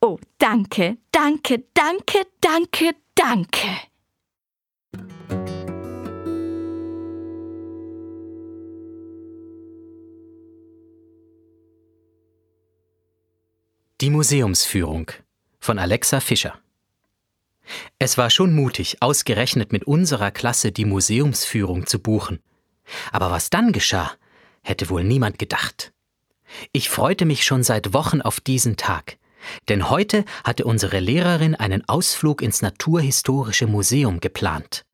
Oh, 0.00 0.18
danke, 0.38 0.98
danke, 1.10 1.64
danke, 1.74 2.26
danke, 2.40 2.94
danke. 3.14 3.89
Die 14.00 14.08
Museumsführung 14.08 15.10
von 15.58 15.78
Alexa 15.78 16.20
Fischer. 16.20 16.58
Es 17.98 18.16
war 18.16 18.30
schon 18.30 18.54
mutig, 18.54 18.96
ausgerechnet 19.02 19.72
mit 19.72 19.84
unserer 19.84 20.30
Klasse 20.30 20.72
die 20.72 20.86
Museumsführung 20.86 21.84
zu 21.86 21.98
buchen. 21.98 22.40
Aber 23.12 23.30
was 23.30 23.50
dann 23.50 23.72
geschah, 23.72 24.10
hätte 24.62 24.88
wohl 24.88 25.04
niemand 25.04 25.38
gedacht. 25.38 25.92
Ich 26.72 26.88
freute 26.88 27.26
mich 27.26 27.44
schon 27.44 27.62
seit 27.62 27.92
Wochen 27.92 28.22
auf 28.22 28.40
diesen 28.40 28.78
Tag, 28.78 29.18
denn 29.68 29.90
heute 29.90 30.24
hatte 30.44 30.64
unsere 30.64 30.98
Lehrerin 30.98 31.54
einen 31.54 31.86
Ausflug 31.86 32.40
ins 32.40 32.62
Naturhistorische 32.62 33.66
Museum 33.66 34.20
geplant. 34.20 34.86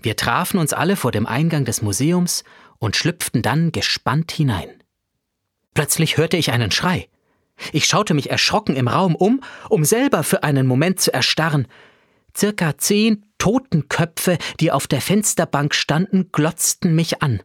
Wir 0.00 0.16
trafen 0.16 0.58
uns 0.58 0.72
alle 0.72 0.96
vor 0.96 1.12
dem 1.12 1.26
Eingang 1.26 1.64
des 1.64 1.80
Museums 1.80 2.42
und 2.80 2.96
schlüpften 2.96 3.42
dann 3.42 3.70
gespannt 3.70 4.32
hinein. 4.32 4.82
Plötzlich 5.74 6.16
hörte 6.16 6.36
ich 6.36 6.50
einen 6.50 6.72
Schrei. 6.72 7.08
Ich 7.72 7.86
schaute 7.86 8.14
mich 8.14 8.30
erschrocken 8.30 8.76
im 8.76 8.88
Raum 8.88 9.14
um, 9.14 9.42
um 9.68 9.84
selber 9.84 10.22
für 10.22 10.42
einen 10.42 10.66
Moment 10.66 11.00
zu 11.00 11.12
erstarren. 11.12 11.66
Circa 12.36 12.78
zehn 12.78 13.24
Totenköpfe, 13.38 14.38
die 14.60 14.72
auf 14.72 14.86
der 14.86 15.00
Fensterbank 15.00 15.74
standen, 15.74 16.30
glotzten 16.32 16.94
mich 16.94 17.22
an. 17.22 17.42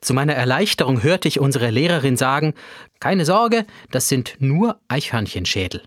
Zu 0.00 0.14
meiner 0.14 0.34
Erleichterung 0.34 1.02
hörte 1.02 1.28
ich 1.28 1.40
unsere 1.40 1.70
Lehrerin 1.70 2.16
sagen, 2.16 2.54
keine 3.00 3.24
Sorge, 3.24 3.66
das 3.90 4.08
sind 4.08 4.36
nur 4.38 4.80
Eichhörnchenschädel. 4.88 5.82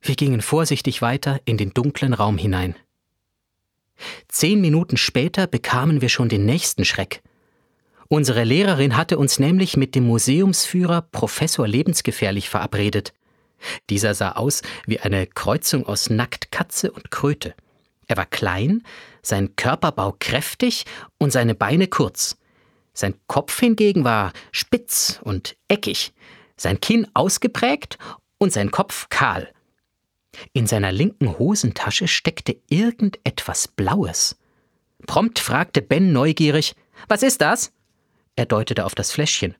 Wir 0.00 0.14
gingen 0.14 0.40
vorsichtig 0.40 1.02
weiter 1.02 1.40
in 1.44 1.56
den 1.56 1.74
dunklen 1.74 2.14
Raum 2.14 2.38
hinein. 2.38 2.76
Zehn 4.28 4.60
Minuten 4.60 4.96
später 4.96 5.46
bekamen 5.46 6.00
wir 6.00 6.08
schon 6.08 6.28
den 6.28 6.46
nächsten 6.46 6.84
Schreck. 6.84 7.22
Unsere 8.10 8.44
Lehrerin 8.44 8.96
hatte 8.96 9.18
uns 9.18 9.38
nämlich 9.38 9.76
mit 9.76 9.94
dem 9.94 10.06
Museumsführer 10.06 11.02
Professor 11.02 11.68
Lebensgefährlich 11.68 12.48
verabredet. 12.48 13.12
Dieser 13.90 14.14
sah 14.14 14.32
aus 14.32 14.62
wie 14.86 14.98
eine 14.98 15.26
Kreuzung 15.26 15.84
aus 15.84 16.08
Nacktkatze 16.08 16.90
und 16.90 17.10
Kröte. 17.10 17.54
Er 18.06 18.16
war 18.16 18.24
klein, 18.24 18.82
sein 19.20 19.56
Körperbau 19.56 20.16
kräftig 20.18 20.86
und 21.18 21.32
seine 21.32 21.54
Beine 21.54 21.86
kurz. 21.86 22.38
Sein 22.94 23.14
Kopf 23.26 23.60
hingegen 23.60 24.04
war 24.04 24.32
spitz 24.52 25.20
und 25.22 25.56
eckig, 25.68 26.14
sein 26.56 26.80
Kinn 26.80 27.06
ausgeprägt 27.12 27.98
und 28.38 28.54
sein 28.54 28.70
Kopf 28.70 29.10
kahl. 29.10 29.52
In 30.54 30.66
seiner 30.66 30.92
linken 30.92 31.38
Hosentasche 31.38 32.08
steckte 32.08 32.56
irgendetwas 32.70 33.68
Blaues. 33.68 34.36
Prompt 35.06 35.38
fragte 35.38 35.82
Ben 35.82 36.12
neugierig: 36.12 36.74
Was 37.06 37.22
ist 37.22 37.42
das? 37.42 37.72
Er 38.38 38.46
deutete 38.46 38.84
auf 38.84 38.94
das 38.94 39.10
Fläschchen. 39.10 39.56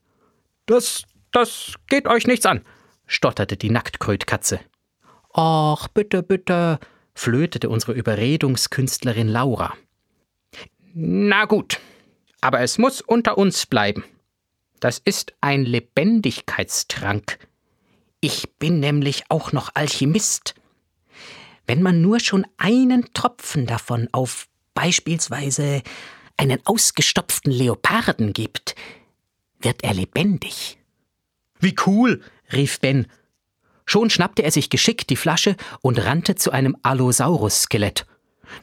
Das, 0.65 1.03
das 1.33 1.73
geht 1.87 2.07
euch 2.07 2.27
nichts 2.27 2.45
an, 2.45 2.63
stotterte 3.07 3.57
die 3.57 3.69
Nacktkrötkatze. 3.69 4.61
Ach, 5.33 5.89
bitte, 5.89 6.23
bitte, 6.23 6.79
flötete 7.13 7.67
unsere 7.67 7.91
Überredungskünstlerin 7.91 9.27
Laura. 9.27 9.73
Na 10.93 11.43
gut, 11.43 11.81
aber 12.39 12.61
es 12.61 12.77
muss 12.77 13.01
unter 13.01 13.37
uns 13.37 13.65
bleiben. 13.65 14.05
Das 14.79 15.01
ist 15.03 15.33
ein 15.41 15.65
Lebendigkeitstrank. 15.65 17.37
Ich 18.21 18.49
bin 18.59 18.79
nämlich 18.79 19.23
auch 19.27 19.51
noch 19.51 19.71
Alchemist. 19.73 20.55
Wenn 21.67 21.81
man 21.81 21.99
nur 21.99 22.21
schon 22.21 22.47
einen 22.55 23.13
Tropfen 23.13 23.65
davon 23.65 24.07
auf 24.13 24.47
beispielsweise 24.73 25.83
einen 26.39 26.65
ausgestopften 26.65 27.51
Leoparden 27.51 28.31
gibt, 28.31 28.75
wird 29.59 29.83
er 29.83 29.93
lebendig. 29.93 30.79
Wie 31.59 31.75
cool, 31.85 32.23
rief 32.53 32.79
Ben 32.79 33.07
Schon 33.85 34.09
schnappte 34.09 34.43
er 34.43 34.51
sich 34.51 34.69
geschickt 34.69 35.09
die 35.09 35.15
Flasche 35.15 35.55
und 35.81 35.97
rannte 35.97 36.35
zu 36.35 36.51
einem 36.51 36.77
Allosaurus-Skelett. 36.83 38.05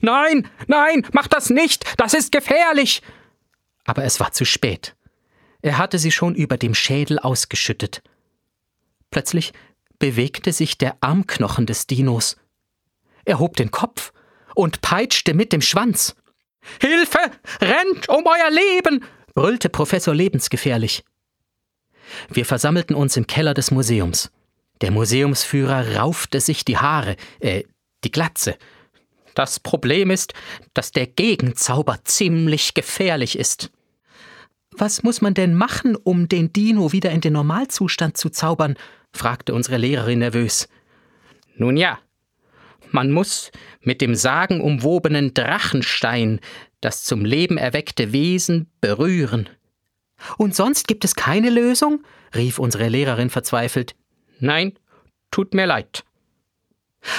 Nein, 0.00 0.48
nein, 0.68 1.04
mach 1.12 1.26
das 1.26 1.50
nicht, 1.50 1.84
das 1.98 2.14
ist 2.14 2.32
gefährlich. 2.32 3.02
Aber 3.84 4.04
es 4.04 4.20
war 4.20 4.32
zu 4.32 4.44
spät. 4.44 4.94
Er 5.62 5.78
hatte 5.78 5.98
sie 5.98 6.12
schon 6.12 6.34
über 6.34 6.56
dem 6.56 6.74
Schädel 6.74 7.18
ausgeschüttet. 7.18 8.02
Plötzlich 9.10 9.52
bewegte 9.98 10.52
sich 10.52 10.78
der 10.78 10.96
Armknochen 11.00 11.66
des 11.66 11.86
Dinos. 11.86 12.36
Er 13.24 13.38
hob 13.38 13.56
den 13.56 13.70
Kopf 13.70 14.12
und 14.54 14.80
peitschte 14.80 15.34
mit 15.34 15.52
dem 15.52 15.60
Schwanz. 15.60 16.14
Hilfe! 16.80 17.18
Rennt 17.60 18.08
um 18.08 18.24
euer 18.26 18.50
Leben! 18.50 19.04
brüllte 19.34 19.68
Professor 19.68 20.14
lebensgefährlich. 20.14 21.04
Wir 22.30 22.46
versammelten 22.46 22.94
uns 22.94 23.16
im 23.16 23.26
Keller 23.26 23.54
des 23.54 23.70
Museums. 23.70 24.30
Der 24.80 24.90
Museumsführer 24.90 25.96
raufte 25.96 26.40
sich 26.40 26.64
die 26.64 26.78
Haare, 26.78 27.16
äh, 27.40 27.64
die 28.04 28.10
Glatze. 28.10 28.56
Das 29.34 29.60
Problem 29.60 30.10
ist, 30.10 30.32
dass 30.72 30.92
der 30.92 31.06
Gegenzauber 31.06 31.98
ziemlich 32.04 32.74
gefährlich 32.74 33.38
ist. 33.38 33.70
Was 34.70 35.02
muss 35.02 35.20
man 35.20 35.34
denn 35.34 35.54
machen, 35.54 35.96
um 35.96 36.28
den 36.28 36.52
Dino 36.52 36.92
wieder 36.92 37.10
in 37.10 37.20
den 37.20 37.34
Normalzustand 37.34 38.16
zu 38.16 38.30
zaubern? 38.30 38.76
fragte 39.12 39.54
unsere 39.54 39.78
Lehrerin 39.78 40.18
nervös. 40.18 40.68
Nun 41.56 41.76
ja, 41.76 41.98
man 42.90 43.10
muss 43.10 43.50
mit 43.80 44.00
dem 44.00 44.14
sagenumwobenen 44.14 45.34
Drachenstein 45.34 46.40
das 46.80 47.02
zum 47.02 47.24
Leben 47.24 47.58
erweckte 47.58 48.12
Wesen 48.12 48.70
berühren. 48.80 49.48
Und 50.38 50.54
sonst 50.54 50.88
gibt 50.88 51.04
es 51.04 51.14
keine 51.14 51.50
Lösung? 51.50 52.04
rief 52.34 52.58
unsere 52.58 52.88
Lehrerin 52.88 53.30
verzweifelt. 53.30 53.94
Nein, 54.40 54.78
tut 55.30 55.54
mir 55.54 55.66
leid. 55.66 56.04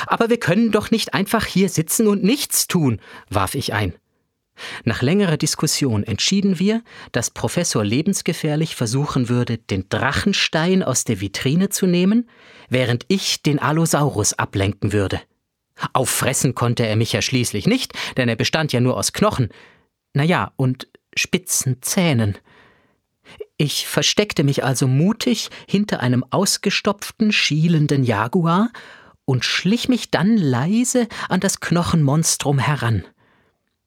Aber 0.05 0.29
wir 0.29 0.39
können 0.39 0.71
doch 0.71 0.91
nicht 0.91 1.13
einfach 1.13 1.45
hier 1.45 1.69
sitzen 1.69 2.07
und 2.07 2.23
nichts 2.23 2.67
tun, 2.67 2.99
warf 3.29 3.55
ich 3.55 3.73
ein. 3.73 3.93
Nach 4.83 5.01
längerer 5.01 5.37
Diskussion 5.37 6.03
entschieden 6.03 6.59
wir, 6.59 6.83
dass 7.11 7.29
Professor 7.29 7.83
lebensgefährlich 7.83 8.75
versuchen 8.75 9.29
würde, 9.29 9.59
den 9.59 9.87
Drachenstein 9.89 10.81
aus 10.81 11.03
der 11.03 11.21
Vitrine 11.21 11.69
zu 11.69 11.85
nehmen, 11.85 12.27
während 12.69 13.05
ich 13.07 13.43
den 13.43 13.59
Allosaurus 13.59 14.33
ablenken 14.33 14.93
würde. 14.93 15.21
Auffressen 15.93 16.55
konnte 16.55 16.85
er 16.85 16.95
mich 16.95 17.13
ja 17.13 17.21
schließlich 17.21 17.67
nicht, 17.67 17.93
denn 18.17 18.29
er 18.29 18.35
bestand 18.35 18.73
ja 18.73 18.79
nur 18.79 18.97
aus 18.97 19.13
Knochen. 19.13 19.49
Naja, 20.13 20.51
und 20.55 20.87
spitzen 21.15 21.81
Zähnen. 21.81 22.37
Ich 23.57 23.87
versteckte 23.87 24.43
mich 24.43 24.63
also 24.63 24.87
mutig 24.87 25.49
hinter 25.67 25.99
einem 25.99 26.23
ausgestopften, 26.29 27.31
schielenden 27.31 28.03
Jaguar 28.03 28.69
und 29.25 29.45
schlich 29.45 29.89
mich 29.89 30.11
dann 30.11 30.37
leise 30.37 31.07
an 31.27 31.39
das 31.39 31.59
Knochenmonstrum 31.59 32.59
heran. 32.59 33.03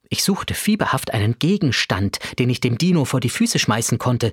Ich 0.09 0.25
suchte 0.25 0.55
fieberhaft 0.55 1.15
einen 1.15 1.39
Gegenstand, 1.39 2.19
den 2.39 2.51
ich 2.51 2.61
dem 2.61 2.79
Dino 2.79 3.05
vor 3.05 3.21
die 3.21 3.31
Füße 3.31 3.61
schmeißen 3.61 3.99
konnte. 3.99 4.33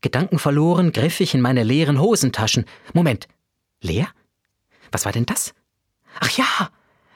Gedankenverloren 0.00 0.92
griff 0.92 1.20
ich 1.20 1.34
in 1.34 1.40
meine 1.40 1.64
leeren 1.64 2.00
Hosentaschen. 2.00 2.66
Moment, 2.92 3.26
leer? 3.80 4.08
Was 4.92 5.04
war 5.04 5.12
denn 5.12 5.26
das? 5.26 5.54
Ach 6.20 6.30
ja, 6.30 6.70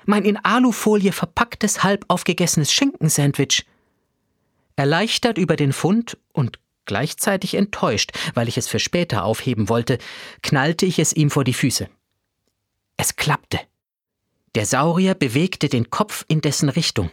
mein 0.05 0.25
in 0.25 0.37
Alufolie 0.37 1.13
verpacktes, 1.13 1.83
halb 1.83 2.05
aufgegessenes 2.09 2.73
Schinkensandwich. 2.73 3.67
Erleichtert 4.77 5.39
über 5.39 5.57
den 5.57 5.73
Fund 5.73 6.19
und 6.33 6.59
gleichzeitig 6.85 7.55
enttäuscht, 7.55 8.13
weil 8.35 8.49
ich 8.49 8.57
es 8.57 8.69
für 8.69 8.79
später 8.79 9.25
aufheben 9.25 9.69
wollte, 9.69 9.99
knallte 10.43 10.87
ich 10.87 10.99
es 10.99 11.13
ihm 11.13 11.31
vor 11.31 11.45
die 11.45 11.55
Füße. 11.55 11.89
Es 12.97 13.17
klappte. 13.17 13.59
Der 14.55 14.65
Saurier 14.65 15.15
bewegte 15.15 15.69
den 15.69 15.91
Kopf 15.91 16.25
in 16.29 16.41
dessen 16.41 16.69
Richtung. 16.69 17.11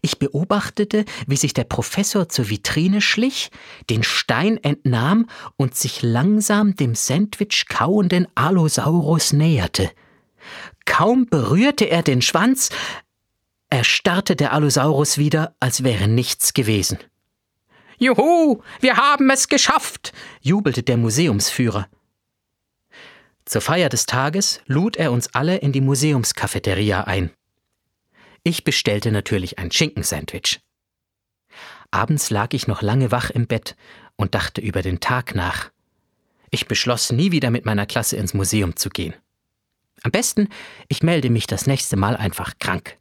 Ich 0.00 0.20
beobachtete, 0.20 1.04
wie 1.26 1.36
sich 1.36 1.54
der 1.54 1.64
Professor 1.64 2.28
zur 2.28 2.48
Vitrine 2.48 3.00
schlich, 3.00 3.50
den 3.90 4.04
Stein 4.04 4.62
entnahm 4.62 5.28
und 5.56 5.74
sich 5.74 6.02
langsam 6.02 6.76
dem 6.76 6.94
Sandwich 6.94 7.66
kauenden 7.68 8.28
Allosaurus 8.36 9.32
näherte. 9.32 9.90
Kaum 10.84 11.26
berührte 11.26 11.84
er 11.84 12.02
den 12.02 12.22
Schwanz, 12.22 12.70
erstarrte 13.70 14.36
der 14.36 14.52
Allosaurus 14.52 15.18
wieder, 15.18 15.54
als 15.60 15.82
wäre 15.84 16.08
nichts 16.08 16.52
gewesen. 16.52 16.98
Juhu, 17.98 18.62
wir 18.80 18.96
haben 18.96 19.30
es 19.30 19.48
geschafft, 19.48 20.12
jubelte 20.40 20.82
der 20.82 20.96
Museumsführer. 20.96 21.88
Zur 23.44 23.60
Feier 23.60 23.88
des 23.88 24.06
Tages 24.06 24.60
lud 24.66 24.96
er 24.96 25.12
uns 25.12 25.34
alle 25.34 25.56
in 25.58 25.72
die 25.72 25.80
Museumskafeteria 25.80 27.04
ein. 27.04 27.30
Ich 28.44 28.64
bestellte 28.64 29.12
natürlich 29.12 29.58
ein 29.58 29.70
Schinkensandwich. 29.70 30.60
Abends 31.90 32.30
lag 32.30 32.54
ich 32.54 32.66
noch 32.66 32.82
lange 32.82 33.10
wach 33.12 33.30
im 33.30 33.46
Bett 33.46 33.76
und 34.16 34.34
dachte 34.34 34.60
über 34.60 34.82
den 34.82 35.00
Tag 35.00 35.34
nach. 35.34 35.70
Ich 36.50 36.66
beschloss, 36.66 37.12
nie 37.12 37.30
wieder 37.30 37.50
mit 37.50 37.64
meiner 37.64 37.86
Klasse 37.86 38.16
ins 38.16 38.34
Museum 38.34 38.76
zu 38.76 38.90
gehen. 38.90 39.14
Am 40.02 40.10
besten, 40.10 40.48
ich 40.88 41.02
melde 41.02 41.30
mich 41.30 41.46
das 41.46 41.66
nächste 41.66 41.96
Mal 41.96 42.16
einfach 42.16 42.58
krank. 42.58 42.98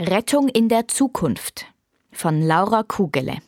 Rettung 0.00 0.48
in 0.48 0.68
der 0.68 0.88
Zukunft 0.88 1.66
von 2.12 2.40
Laura 2.40 2.82
Kugele 2.82 3.38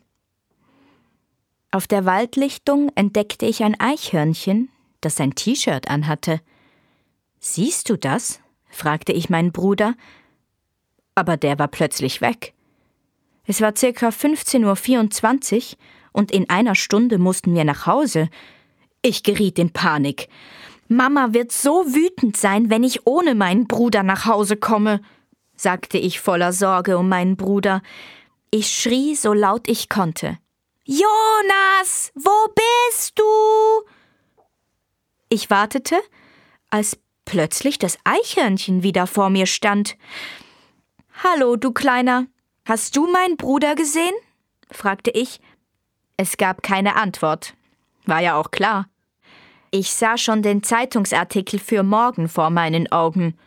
auf 1.72 1.86
der 1.86 2.04
Waldlichtung 2.04 2.90
entdeckte 2.96 3.46
ich 3.46 3.62
ein 3.62 3.78
Eichhörnchen, 3.78 4.70
das 5.00 5.16
sein 5.16 5.36
T-Shirt 5.36 5.88
anhatte. 5.88 6.40
Siehst 7.38 7.88
du 7.88 7.96
das? 7.96 8.40
fragte 8.68 9.12
ich 9.12 9.30
meinen 9.30 9.52
Bruder, 9.52 9.94
aber 11.14 11.36
der 11.36 11.58
war 11.60 11.68
plötzlich 11.68 12.20
weg. 12.20 12.54
Es 13.44 13.60
war 13.60 13.76
circa 13.76 14.08
15.24 14.08 15.72
Uhr 15.72 15.78
und 16.12 16.30
in 16.30 16.48
einer 16.50 16.74
Stunde 16.74 17.18
mussten 17.18 17.54
wir 17.54 17.64
nach 17.64 17.86
Hause. 17.86 18.28
Ich 19.02 19.22
geriet 19.22 19.58
in 19.58 19.72
Panik. 19.72 20.28
Mama 20.88 21.32
wird 21.32 21.52
so 21.52 21.86
wütend 21.86 22.36
sein, 22.36 22.68
wenn 22.68 22.82
ich 22.82 23.06
ohne 23.06 23.34
meinen 23.34 23.66
Bruder 23.68 24.02
nach 24.02 24.26
Hause 24.26 24.56
komme, 24.56 25.00
sagte 25.56 25.98
ich 25.98 26.20
voller 26.20 26.52
Sorge 26.52 26.98
um 26.98 27.08
meinen 27.08 27.36
Bruder. 27.36 27.82
Ich 28.50 28.68
schrie 28.68 29.14
so 29.14 29.32
laut 29.32 29.68
ich 29.68 29.88
konnte. 29.88 30.38
Jonas, 30.84 32.10
wo 32.16 32.52
bist 32.88 33.16
du? 33.16 33.24
Ich 35.28 35.48
wartete, 35.48 35.96
als 36.70 36.98
plötzlich 37.24 37.78
das 37.78 37.96
Eichhörnchen 38.02 38.82
wieder 38.82 39.06
vor 39.06 39.30
mir 39.30 39.46
stand. 39.46 39.96
Hallo, 41.22 41.54
du 41.54 41.70
Kleiner, 41.70 42.26
hast 42.64 42.96
du 42.96 43.06
meinen 43.06 43.36
Bruder 43.36 43.76
gesehen? 43.76 44.14
fragte 44.72 45.10
ich. 45.10 45.40
Es 46.22 46.36
gab 46.36 46.62
keine 46.62 46.96
Antwort. 46.96 47.54
War 48.04 48.20
ja 48.20 48.38
auch 48.38 48.50
klar. 48.50 48.90
Ich 49.70 49.90
sah 49.90 50.18
schon 50.18 50.42
den 50.42 50.62
Zeitungsartikel 50.62 51.58
für 51.58 51.82
morgen 51.82 52.28
vor 52.28 52.50
meinen 52.50 52.92
Augen. 52.92 53.38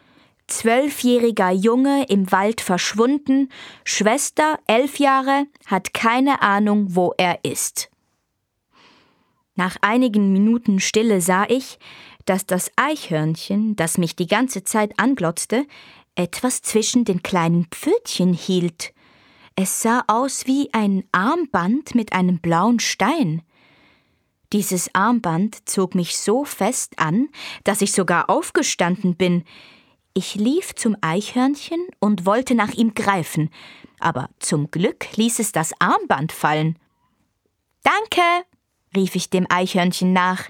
Zwölfjähriger 0.48 1.52
Junge 1.52 2.06
im 2.10 2.32
Wald 2.32 2.62
verschwunden, 2.62 3.50
Schwester, 3.84 4.58
elf 4.66 4.98
Jahre, 4.98 5.46
hat 5.68 5.94
keine 5.94 6.42
Ahnung, 6.42 6.96
wo 6.96 7.14
er 7.16 7.46
ist. 7.46 7.92
Nach 9.54 9.78
einigen 9.82 10.34
Minuten 10.34 10.80
Stille 10.80 11.22
sah 11.22 11.46
ich, 11.48 11.78
dass 12.26 12.48
das 12.48 12.72
Eichhörnchen, 12.76 13.76
das 13.76 14.00
mich 14.00 14.16
die 14.16 14.26
ganze 14.26 14.64
Zeit 14.64 14.94
anglotzte, 14.98 15.68
etwas 16.16 16.64
zwischen 16.64 17.06
den 17.06 17.22
kleinen 17.22 17.68
Pfötchen 17.68 18.34
hielt. 18.34 18.93
Es 19.56 19.82
sah 19.82 20.04
aus 20.08 20.48
wie 20.48 20.74
ein 20.74 21.04
Armband 21.12 21.94
mit 21.94 22.13
einem 22.13 22.39
blauen 22.39 22.80
Stein. 22.80 23.44
Dieses 24.52 24.94
Armband 24.94 25.70
zog 25.70 25.94
mich 25.94 26.18
so 26.18 26.44
fest 26.44 26.98
an, 26.98 27.30
dass 27.63 27.82
ich 27.82 27.92
sogar 27.92 28.30
aufgestanden 28.30 29.16
bin. 29.16 29.44
Ich 30.16 30.36
lief 30.36 30.74
zum 30.76 30.96
Eichhörnchen 31.02 31.86
und 32.00 32.26
wollte 32.26 32.56
nach 32.56 32.72
ihm 32.72 32.94
greifen, 32.94 33.50
aber 34.00 34.30
zum 34.39 34.72
Glück 34.72 35.16
ließ 35.18 35.39
es 35.39 35.52
das 35.52 35.72
Armband 35.80 36.32
fallen. 36.32 36.80
Danke, 37.84 38.22
rief 38.96 39.16
ich 39.16 39.30
dem 39.30 39.46
Eichhörnchen 39.50 40.13
nach. 40.13 40.50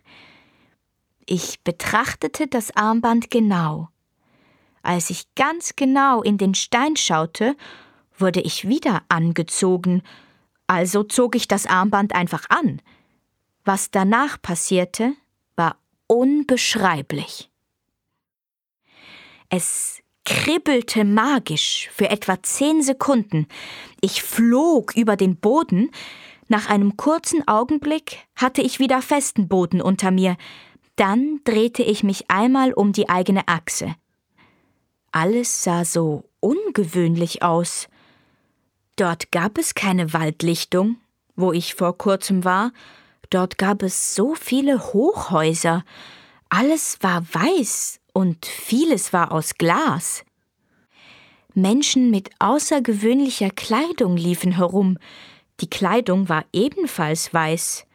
Ich 1.26 1.62
betrachtete 1.62 2.48
das 2.48 2.76
Armband 2.76 3.32
genau. 3.32 3.90
Als 4.82 5.10
ich 5.10 5.34
ganz 5.36 5.76
genau 5.76 6.22
in 6.22 6.38
den 6.38 6.56
Stein 6.56 6.98
schaute, 6.98 7.56
wurde 8.18 8.42
ich 8.42 8.68
wieder 8.68 9.04
angezogen, 9.10 10.02
also 10.68 11.04
zog 11.04 11.36
ich 11.36 11.48
das 11.48 11.66
Armband 11.66 12.16
einfach 12.16 12.46
an. 12.50 12.82
Was 13.66 13.92
danach 13.92 14.42
passierte, 14.42 15.14
war 15.56 15.78
unbeschreiblich. 16.08 17.50
Es 19.50 20.02
kribbelte 20.26 21.04
magisch 21.04 21.90
für 21.94 22.10
etwa 22.10 22.42
zehn 22.42 22.82
Sekunden. 22.82 23.48
Ich 24.02 24.24
flog 24.24 24.96
über 24.96 25.16
den 25.16 25.36
Boden. 25.38 25.92
Nach 26.48 26.70
einem 26.70 26.98
kurzen 26.98 27.48
Augenblick 27.48 28.20
hatte 28.36 28.62
ich 28.62 28.80
wieder 28.80 29.02
festen 29.02 29.48
Boden 29.48 29.82
unter 29.82 30.12
mir. 30.12 30.38
Dann 30.96 31.42
drehte 31.44 31.84
ich 31.84 32.04
mich 32.04 32.30
einmal 32.30 32.74
um 32.74 32.94
die 32.94 33.10
eigene 33.10 33.48
Achse. 33.48 33.96
Alles 35.12 35.64
sah 35.64 35.86
so 35.86 36.24
ungewöhnlich 36.40 37.44
aus. 37.44 37.88
Dort 38.96 39.32
gab 39.32 39.58
es 39.58 39.74
keine 39.74 40.14
Waldlichtung, 40.14 40.98
wo 41.36 41.52
ich 41.52 41.76
vor 41.76 41.98
kurzem 41.98 42.44
war. 42.44 42.72
Dort 43.30 43.58
gab 43.58 43.82
es 43.82 44.14
so 44.14 44.36
viele 44.36 44.94
Hochhäuser. 44.94 45.84
Alles 46.50 46.98
war 47.02 47.24
weiß 47.34 48.00
und 48.14 48.46
vieles 48.46 49.12
war 49.12 49.32
aus 49.32 49.56
Glas. 49.56 50.24
Menschen 51.56 52.12
mit 52.12 52.30
außergewöhnlicher 52.40 53.50
Kleidung 53.50 54.18
liefen 54.18 54.54
herum, 54.54 54.98
die 55.60 55.70
Kleidung 55.70 56.30
war 56.30 56.46
ebenfalls 56.52 57.34
weiß. 57.34 57.86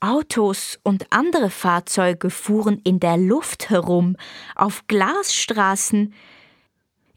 Autos 0.00 0.78
und 0.84 1.06
andere 1.10 1.50
Fahrzeuge 1.50 2.30
fuhren 2.30 2.80
in 2.84 3.00
der 3.00 3.16
Luft 3.16 3.70
herum, 3.70 4.16
auf 4.54 4.86
Glasstraßen. 4.86 6.14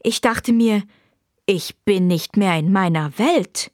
Ich 0.02 0.20
dachte 0.20 0.52
mir, 0.52 0.82
ich 1.46 1.76
bin 1.84 2.06
nicht 2.06 2.36
mehr 2.36 2.58
in 2.58 2.72
meiner 2.72 3.18
Welt. 3.18 3.70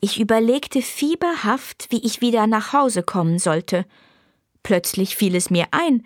Ich 0.00 0.20
überlegte 0.20 0.82
fieberhaft, 0.82 1.86
wie 1.90 2.04
ich 2.04 2.20
wieder 2.20 2.46
nach 2.46 2.72
Hause 2.72 3.02
kommen 3.02 3.38
sollte. 3.38 3.84
Plötzlich 4.62 5.16
fiel 5.16 5.34
es 5.34 5.50
mir 5.50 5.66
ein, 5.72 6.04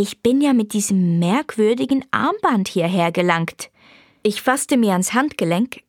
ich 0.00 0.22
bin 0.22 0.40
ja 0.40 0.52
mit 0.52 0.74
diesem 0.74 1.18
merkwürdigen 1.18 2.04
Armband 2.12 2.68
hierher 2.68 3.10
gelangt. 3.10 3.68
Ich 4.22 4.42
fasste 4.42 4.76
mir 4.76 4.92
ans 4.92 5.12
Handgelenk, 5.12 5.82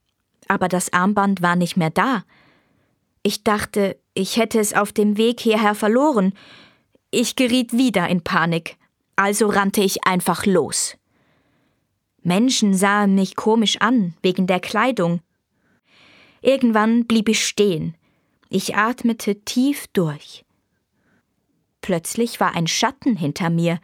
aber 0.48 0.68
das 0.68 0.92
Armband 0.92 1.44
war 1.44 1.56
nicht 1.56 1.78
mehr 1.78 1.92
da. 1.92 2.24
Ich 3.22 3.44
dachte, 3.44 4.00
ich 4.16 4.38
hätte 4.38 4.60
es 4.60 4.74
auf 4.74 4.94
dem 4.94 5.18
Weg 5.18 5.40
hierher 5.40 5.76
verloren. 5.76 6.34
Ich 7.12 7.36
geriet 7.36 7.74
wieder 7.74 8.08
in 8.08 8.24
Panik. 8.24 8.78
Also 9.16 9.48
rannte 9.48 9.82
ich 9.82 10.08
einfach 10.08 10.48
los. 10.48 10.99
Menschen 12.30 12.76
sahen 12.76 13.15
mich 13.15 13.36
komisch 13.36 13.78
an, 13.82 14.13
wegen 14.22 14.46
der 14.46 14.60
Kleidung. 14.60 15.20
Irgendwann 16.42 17.08
blieb 17.08 17.28
ich 17.28 17.44
stehen. 17.44 17.96
Ich 18.50 18.76
atmete 18.76 19.42
tief 19.46 19.88
durch. 19.94 20.46
Plötzlich 21.82 22.39
war 22.39 22.54
ein 22.56 22.68
Schatten 22.68 23.18
hinter 23.18 23.50
mir. 23.50 23.80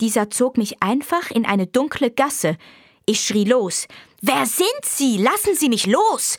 Dieser 0.00 0.30
zog 0.30 0.58
mich 0.58 0.82
einfach 0.82 1.30
in 1.30 1.46
eine 1.46 1.68
dunkle 1.68 2.10
Gasse. 2.10 2.58
Ich 3.06 3.20
schrie 3.20 3.44
los. 3.44 3.86
Wer 4.20 4.46
sind 4.46 4.82
Sie? 4.84 5.18
Lassen 5.18 5.54
Sie 5.54 5.68
mich 5.68 5.86
los! 5.86 6.38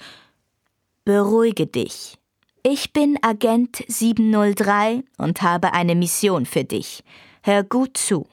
Beruhige 1.05 1.65
dich. 1.65 2.17
Ich 2.62 2.91
bin 2.91 3.17
Agent 3.21 3.86
703 3.88 5.01
und 5.17 5.41
habe 5.41 5.71
eine 5.71 5.95
Mission 5.95 6.45
für 6.45 6.65
dich. 6.65 7.05
Hör 7.41 7.63
gut 7.63 7.95
zu. 7.95 8.27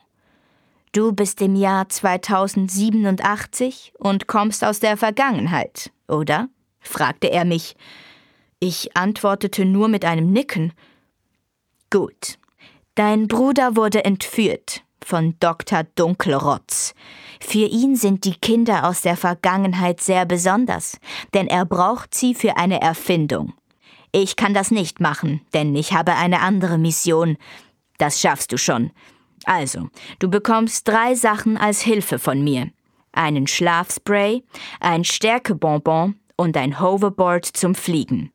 Du 0.94 1.12
bist 1.12 1.42
im 1.42 1.57
Jahr 1.57 1.88
2087 1.88 3.94
und 3.98 4.28
kommst 4.28 4.62
aus 4.62 4.78
der 4.78 4.96
Vergangenheit, 4.96 5.90
oder? 6.07 6.48
fragte 6.78 7.33
er 7.33 7.44
mich. 7.44 7.74
Ich 8.61 8.96
antwortete 8.96 9.64
nur 9.64 9.88
mit 9.88 10.04
einem 10.04 10.30
Nicken. 10.30 10.72
Gut. 11.90 12.38
Dein 12.94 13.26
Bruder 13.26 13.74
wurde 13.74 14.04
entführt 14.04 14.85
von 15.04 15.35
Dr. 15.40 15.83
Dunkelrotz. 15.96 16.94
Für 17.40 17.66
ihn 17.66 17.96
sind 17.96 18.24
die 18.24 18.37
Kinder 18.37 18.88
aus 18.88 19.02
der 19.02 19.16
Vergangenheit 19.16 20.00
sehr 20.00 20.24
besonders, 20.26 21.00
denn 21.35 21.48
er 21.48 21.64
braucht 21.64 22.14
sie 22.14 22.37
für 22.37 22.57
eine 22.57 22.80
Erfindung. 22.80 23.52
Ich 24.12 24.37
kann 24.37 24.54
das 24.54 24.70
nicht 24.70 25.00
machen, 25.00 25.40
denn 25.54 25.74
ich 25.74 25.92
habe 25.92 26.14
eine 26.14 26.40
andere 26.40 26.78
Mission. 26.78 27.37
Das 27.98 28.20
schaffst 28.20 28.52
du 28.52 28.59
schon. 28.59 28.92
Also, 29.44 29.88
du 30.18 30.28
bekommst 30.28 30.88
drei 30.88 31.14
Sachen 31.14 31.57
als 31.57 31.80
Hilfe 31.80 32.18
von 32.18 32.42
mir. 32.42 32.70
Einen 33.12 33.46
Schlafspray, 33.46 34.42
ein 34.80 35.04
Stärkebonbon 35.04 36.16
und 36.37 36.57
ein 36.57 36.80
Hoverboard 36.80 37.44
zum 37.44 37.74
Fliegen. 37.74 38.33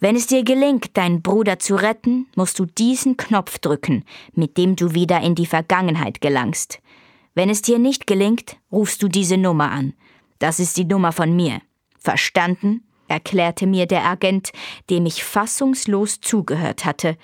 Wenn 0.00 0.16
es 0.16 0.26
dir 0.26 0.42
gelingt, 0.42 0.96
deinen 0.96 1.22
Bruder 1.22 1.58
zu 1.58 1.76
retten, 1.76 2.26
musst 2.34 2.58
du 2.58 2.66
diesen 2.66 3.16
Knopf 3.16 3.58
drücken, 3.58 4.04
mit 4.32 4.58
dem 4.58 4.76
du 4.76 4.94
wieder 4.94 5.20
in 5.20 5.34
die 5.34 5.46
Vergangenheit 5.46 6.20
gelangst. 6.20 6.80
Wenn 7.34 7.48
es 7.48 7.62
dir 7.62 7.78
nicht 7.78 8.06
gelingt, 8.06 8.56
rufst 8.70 9.02
du 9.02 9.08
diese 9.08 9.36
Nummer 9.36 9.70
an. 9.70 9.94
Das 10.38 10.60
ist 10.60 10.76
die 10.76 10.84
Nummer 10.84 11.12
von 11.12 11.34
mir. 11.34 11.60
Verstanden? 11.98 12.82
erklärte 13.08 13.66
mir 13.66 13.86
der 13.86 14.04
Agent, 14.04 14.50
dem 14.90 15.06
ich 15.06 15.24
fassungslos 15.24 16.20
zugehört 16.20 16.84
hatte. 16.84 17.16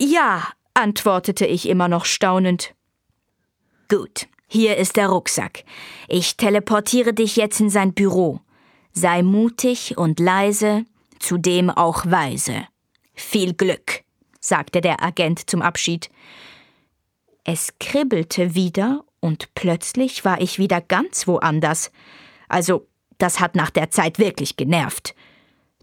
Ja, 0.00 0.48
antwortete 0.76 1.46
ich 1.46 1.68
immer 1.68 1.88
noch 1.88 2.04
staunend. 2.04 2.74
Gut, 3.88 4.26
hier 4.46 4.76
ist 4.76 4.96
der 4.96 5.08
Rucksack. 5.08 5.64
Ich 6.08 6.36
teleportiere 6.36 7.12
dich 7.14 7.36
jetzt 7.36 7.60
in 7.60 7.70
sein 7.70 7.94
Büro. 7.94 8.40
Sei 8.92 9.22
mutig 9.22 9.96
und 9.96 10.20
leise, 10.20 10.84
zudem 11.18 11.70
auch 11.70 12.06
weise. 12.06 12.66
Viel 13.14 13.54
Glück, 13.54 14.02
sagte 14.40 14.80
der 14.80 15.02
Agent 15.02 15.48
zum 15.48 15.62
Abschied. 15.62 16.10
Es 17.44 17.74
kribbelte 17.78 18.54
wieder 18.54 19.04
und 19.20 19.54
plötzlich 19.54 20.24
war 20.24 20.40
ich 20.40 20.58
wieder 20.58 20.80
ganz 20.80 21.26
woanders. 21.26 21.90
Also, 22.48 22.86
das 23.18 23.40
hat 23.40 23.54
nach 23.54 23.70
der 23.70 23.90
Zeit 23.90 24.18
wirklich 24.18 24.56
genervt. 24.56 25.14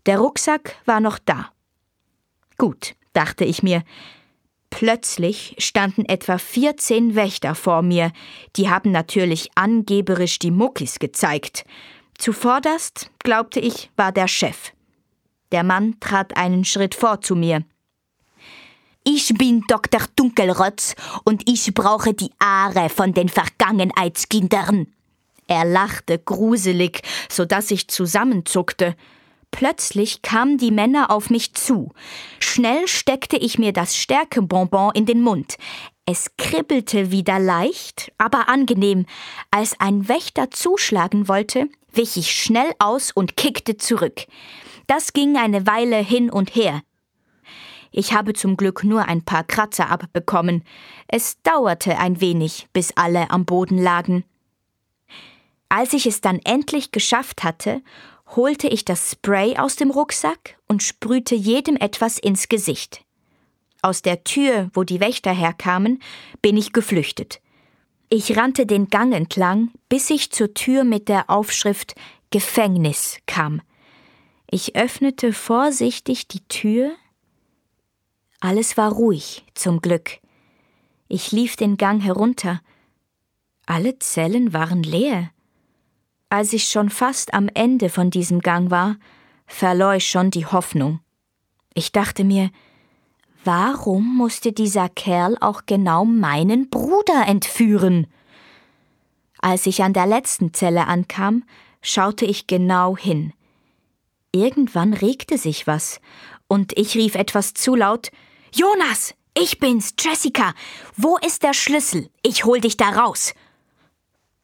Der 0.05 0.19
Rucksack 0.19 0.75
war 0.85 0.99
noch 0.99 1.17
da. 1.19 1.51
Gut, 2.57 2.95
dachte 3.13 3.45
ich 3.45 3.63
mir, 3.63 3.83
Plötzlich 4.75 5.53
standen 5.59 6.03
etwa 6.05 6.39
14 6.39 7.13
Wächter 7.13 7.53
vor 7.53 7.83
mir, 7.83 8.11
die 8.55 8.71
haben 8.71 8.89
natürlich 8.89 9.51
angeberisch 9.53 10.39
die 10.39 10.49
Muckis 10.49 10.97
gezeigt. 10.97 11.63
Zuvorderst, 12.17 13.11
glaubte 13.19 13.59
ich, 13.59 13.91
war 13.97 14.11
der 14.11 14.27
Chef. 14.27 14.71
Der 15.51 15.63
Mann 15.63 15.99
trat 15.99 16.35
einen 16.35 16.65
Schritt 16.65 16.95
vor 16.95 17.21
zu 17.21 17.35
mir. 17.35 17.63
Ich 19.03 19.31
bin 19.35 19.61
Dr. 19.67 20.01
Dunkelrotz 20.15 20.95
und 21.23 21.47
ich 21.47 21.71
brauche 21.75 22.15
die 22.15 22.31
Aare 22.39 22.89
von 22.89 23.13
den 23.13 23.29
Vergangenheitskindern. 23.29 24.87
Er 25.45 25.65
lachte 25.65 26.17
gruselig, 26.17 27.03
so 27.29 27.45
dass 27.45 27.69
ich 27.69 27.89
zusammenzuckte. 27.89 28.95
Plötzlich 29.53 30.23
kamen 30.23 30.57
die 30.57 30.71
Männer 30.71 31.11
auf 31.11 31.29
mich 31.29 31.53
zu. 31.53 31.91
Schnell 32.39 32.87
steckte 32.87 33.37
ich 33.37 33.59
mir 33.59 33.71
das 33.71 33.95
Stärkebonbon 33.95 34.95
in 34.95 35.05
den 35.05 35.21
Mund. 35.21 35.57
Es 36.07 36.31
kribbelte 36.37 37.11
wieder 37.11 37.37
leicht, 37.37 38.11
aber 38.17 38.49
angenehm. 38.49 39.05
Als 39.51 39.79
ein 39.79 40.07
Wächter 40.09 40.49
zuschlagen 40.49 41.27
wollte, 41.27 41.69
wich 41.93 42.17
ich 42.17 42.31
schnell 42.31 42.73
aus 42.79 43.11
und 43.11 43.37
kickte 43.37 43.77
zurück. 43.77 44.25
Das 44.87 45.13
ging 45.13 45.37
eine 45.37 45.67
Weile 45.67 45.97
hin 45.97 46.31
und 46.31 46.55
her. 46.55 46.81
Ich 47.91 48.11
habe 48.11 48.33
zum 48.33 48.57
Glück 48.57 48.83
nur 48.83 49.07
ein 49.07 49.23
paar 49.23 49.43
Kratzer 49.43 49.91
abbekommen. 49.91 50.63
Es 51.07 51.39
dauerte 51.43 51.99
ein 51.99 52.19
wenig, 52.19 52.67
bis 52.73 52.91
alle 52.97 53.29
am 53.29 53.45
Boden 53.45 53.77
lagen. 53.77 54.25
Als 55.69 55.93
ich 55.93 56.07
es 56.07 56.21
dann 56.21 56.39
endlich 56.39 56.91
geschafft 56.91 57.43
hatte, 57.43 57.83
holte 58.35 58.67
ich 58.67 58.85
das 58.85 59.11
Spray 59.11 59.57
aus 59.57 59.75
dem 59.75 59.91
Rucksack 59.91 60.57
und 60.67 60.83
sprühte 60.83 61.35
jedem 61.35 61.75
etwas 61.77 62.17
ins 62.17 62.49
Gesicht. 62.49 63.03
Aus 63.81 64.01
der 64.01 64.23
Tür, 64.23 64.69
wo 64.73 64.83
die 64.83 64.99
Wächter 64.99 65.33
herkamen, 65.33 66.01
bin 66.41 66.55
ich 66.55 66.71
geflüchtet. 66.71 67.41
Ich 68.09 68.37
rannte 68.37 68.65
den 68.65 68.89
Gang 68.89 69.13
entlang, 69.13 69.71
bis 69.89 70.09
ich 70.09 70.31
zur 70.31 70.53
Tür 70.53 70.83
mit 70.83 71.09
der 71.09 71.29
Aufschrift 71.29 71.95
Gefängnis 72.29 73.17
kam. 73.25 73.61
Ich 74.49 74.75
öffnete 74.75 75.33
vorsichtig 75.33 76.27
die 76.27 76.47
Tür. 76.47 76.91
Alles 78.39 78.77
war 78.77 78.91
ruhig, 78.91 79.45
zum 79.53 79.81
Glück. 79.81 80.19
Ich 81.07 81.31
lief 81.31 81.55
den 81.55 81.75
Gang 81.75 82.01
herunter. 82.01 82.61
Alle 83.65 83.99
Zellen 83.99 84.53
waren 84.53 84.83
leer. 84.83 85.32
Als 86.33 86.51
ich 86.51 86.67
schon 86.67 86.89
fast 86.89 87.35
am 87.35 87.47
Ende 87.53 87.89
von 87.89 88.09
diesem 88.09 88.39
Gang 88.39 88.71
war, 88.71 88.95
verlor 89.45 89.93
ich 89.93 90.09
schon 90.09 90.31
die 90.31 90.47
Hoffnung. 90.47 90.99
Ich 91.75 91.91
dachte 91.91 92.23
mir, 92.23 92.49
warum 93.43 94.17
musste 94.17 94.51
dieser 94.51 94.89
Kerl 94.89 95.37
auch 95.41 95.67
genau 95.67 96.05
meinen 96.05 96.71
Bruder 96.71 97.27
entführen? 97.27 98.07
Als 99.41 99.67
ich 99.67 99.83
an 99.83 99.93
der 99.93 100.07
letzten 100.07 100.55
Zelle 100.55 100.87
ankam, 100.87 101.43
schaute 101.83 102.25
ich 102.25 102.47
genau 102.47 102.97
hin. 102.97 103.31
Irgendwann 104.31 104.95
regte 104.95 105.37
sich 105.37 105.67
was, 105.67 106.01
und 106.47 106.75
ich 106.79 106.95
rief 106.95 107.13
etwas 107.13 107.53
zu 107.53 107.75
laut 107.75 108.09
Jonas, 108.51 109.13
ich 109.37 109.59
bin's, 109.59 109.93
Jessica. 109.99 110.55
Wo 110.97 111.15
ist 111.17 111.43
der 111.43 111.53
Schlüssel? 111.53 112.09
Ich 112.23 112.43
hol 112.43 112.59
dich 112.59 112.75
da 112.75 112.89
raus. 112.89 113.35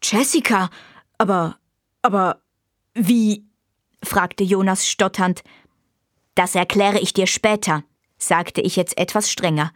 Jessica, 0.04 0.70
aber 1.18 1.58
aber 2.02 2.42
wie? 2.94 3.46
fragte 4.04 4.44
Jonas 4.44 4.88
stotternd. 4.88 5.44
Das 6.36 6.56
erkläre 6.56 7.00
ich 7.00 7.14
dir 7.14 7.28
später, 7.28 7.84
sagte 8.18 8.62
ich 8.62 8.76
jetzt 8.76 8.98
etwas 8.98 9.30
strenger. 9.30 9.72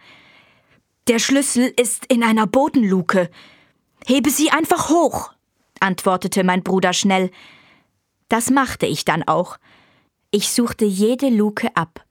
Der 1.07 1.19
Schlüssel 1.19 1.73
ist 1.75 2.05
in 2.05 2.23
einer 2.23 2.47
Bodenluke. 2.47 3.29
Hebe 4.05 4.29
sie 4.29 4.49
einfach 4.51 4.89
hoch, 4.89 5.33
antwortete 5.81 6.43
mein 6.45 6.63
Bruder 6.63 6.93
schnell. 6.93 7.31
Das 8.29 8.49
machte 8.49 8.85
ich 8.85 9.03
dann 9.03 9.23
auch. 9.23 9.57
Ich 10.31 10.49
suchte 10.49 10.85
jede 10.85 11.27
Luke 11.27 11.75
ab. 11.75 12.05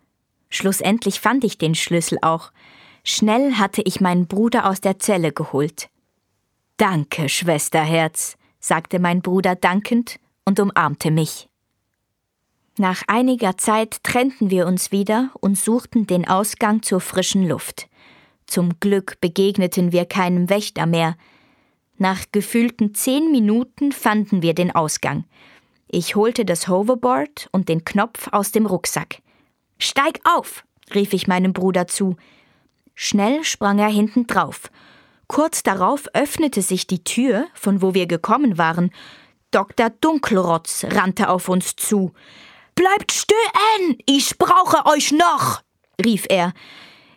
Schlussendlich 0.51 1.21
fand 1.21 1.45
ich 1.45 1.57
den 1.57 1.75
Schlüssel 1.75 2.19
auch. 2.21 2.53
Schnell 3.05 3.55
hatte 3.55 3.81
ich 3.83 4.01
meinen 4.01 4.27
Bruder 4.27 4.69
aus 4.69 4.83
der 4.83 4.99
Zelle 4.99 5.33
geholt. 5.33 5.89
Danke, 6.77 7.29
Schwesterherz, 7.31 8.37
sagte 8.63 9.01
mein 9.01 9.21
Bruder 9.21 9.57
dankend 9.57 10.19
und 10.47 10.59
umarmte 10.61 11.11
mich. 11.11 11.49
Nach 12.79 13.03
einiger 13.07 13.59
Zeit 13.59 14.03
trennten 14.03 14.49
wir 14.49 14.67
uns 14.67 14.93
wieder 14.93 15.31
und 15.41 15.59
suchten 15.59 16.07
den 16.07 16.27
Ausgang 16.27 16.83
zur 16.83 17.01
frischen 17.01 17.47
Luft. 17.47 17.89
Zum 18.47 18.81
Glück 18.81 19.21
begegneten 19.21 19.93
wir 19.93 20.07
keinem 20.07 20.49
Wächter 20.49 20.87
mehr. 20.87 21.17
Nach 21.99 22.25
gefühlten 22.33 22.95
zehn 22.95 23.31
Minuten 23.31 23.93
fanden 23.93 24.41
wir 24.41 24.55
den 24.55 24.75
Ausgang. 24.75 25.25
Ich 25.89 26.17
holte 26.17 26.47
das 26.47 26.69
Hoverboard 26.69 27.49
und 27.53 27.69
den 27.69 27.85
Knopf 27.85 28.29
aus 28.33 28.53
dem 28.53 28.65
Rucksack. 28.65 29.21
Steig 29.79 30.21
auf! 30.25 30.65
rief 30.95 31.13
ich 31.13 31.27
meinem 31.27 31.53
Bruder 31.53 31.87
zu. 31.87 32.17
Schnell 32.95 33.45
sprang 33.45 33.79
er 33.79 33.89
hinten 33.89 34.27
drauf 34.27 34.71
Kurz 35.27 35.63
darauf 35.63 36.09
öffnete 36.15 36.63
sich 36.63 36.87
die 36.87 37.05
Tür, 37.05 37.47
von 37.55 37.83
wo 37.83 37.95
wir 37.95 38.07
gekommen 38.07 38.59
waren. 38.59 38.91
Dr. 39.51 39.91
Dunkelrotz 39.91 40.85
rannte 40.91 41.29
auf 41.29 41.49
uns 41.49 41.77
zu. 41.77 42.13
Bleibt 42.75 43.13
stehen! 43.13 43.99
Ich 44.07 44.39
brauche 44.39 44.87
euch 44.87 45.13
noch! 45.13 45.63
rief 46.03 46.27
er. 46.29 46.53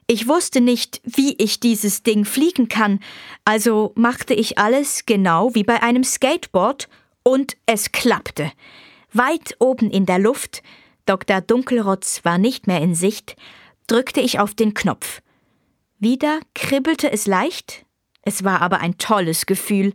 Ich 0.08 0.28
wusste 0.28 0.62
nicht, 0.62 1.02
wie 1.04 1.34
ich 1.38 1.60
dieses 1.60 2.04
Ding 2.04 2.26
fliegen 2.26 2.68
kann, 2.68 3.00
also 3.44 3.91
machte 3.96 4.36
ich 4.36 4.60
alles 4.60 5.06
genau 5.06 5.56
wie 5.56 5.63
bei 5.63 5.82
einem 5.82 6.04
Skateboard 6.04 6.88
und 7.24 7.58
es 7.65 7.91
klappte. 7.91 8.52
Weit 9.13 9.56
oben 9.60 9.89
in 9.89 10.06
der 10.06 10.20
Luft, 10.20 10.62
Dr. 11.06 11.41
Dunkelrotz 11.41 12.22
war 12.24 12.38
nicht 12.38 12.68
mehr 12.68 12.82
in 12.82 12.94
Sicht, 12.94 13.36
drückte 13.88 14.22
ich 14.22 14.39
auf 14.39 14.54
den 14.54 14.74
Knopf. 14.76 15.22
Wieder 15.98 16.39
kribbelte 16.54 17.12
es 17.12 17.26
leicht, 17.26 17.85
es 18.26 18.44
war 18.44 18.62
aber 18.62 18.80
ein 18.80 18.98
tolles 18.98 19.46
Gefühl. 19.46 19.94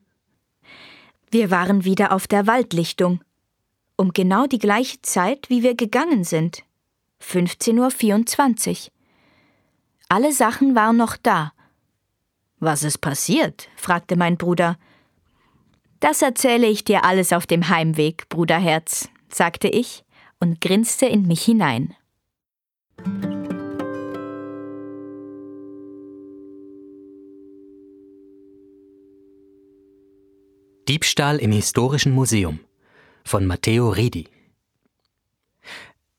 Wir 1.31 1.51
waren 1.51 1.85
wieder 1.85 2.12
auf 2.12 2.27
der 2.27 2.47
Waldlichtung. 2.47 3.21
Um 3.97 4.12
genau 4.12 4.47
die 4.47 4.59
gleiche 4.59 5.03
Zeit, 5.03 5.51
wie 5.51 5.62
wir 5.62 5.75
gegangen 5.75 6.25
sind. 6.25 6.62
15.24 7.23 8.87
Uhr. 8.87 8.93
Alle 10.09 10.33
Sachen 10.33 10.75
waren 10.75 10.97
noch 10.97 11.16
da. 11.16 11.53
Was 12.61 12.83
ist 12.83 12.99
passiert? 12.99 13.69
fragte 13.77 14.16
mein 14.16 14.37
Bruder. 14.37 14.79
Das 15.99 16.23
erzähle 16.23 16.66
ich 16.66 16.85
dir 16.85 17.05
alles 17.05 17.33
auf 17.33 17.47
dem 17.47 17.69
Heimweg, 17.69 18.29
Bruderherz, 18.29 19.09
sagte 19.29 19.69
ich 19.69 20.05
und 20.38 20.61
grinste 20.61 21.07
in 21.07 21.27
mich 21.27 21.43
hinein. 21.45 21.95
Diebstahl 30.90 31.37
im 31.37 31.53
Historischen 31.53 32.11
Museum 32.11 32.59
von 33.22 33.46
Matteo 33.46 33.90
Redi. 33.90 34.26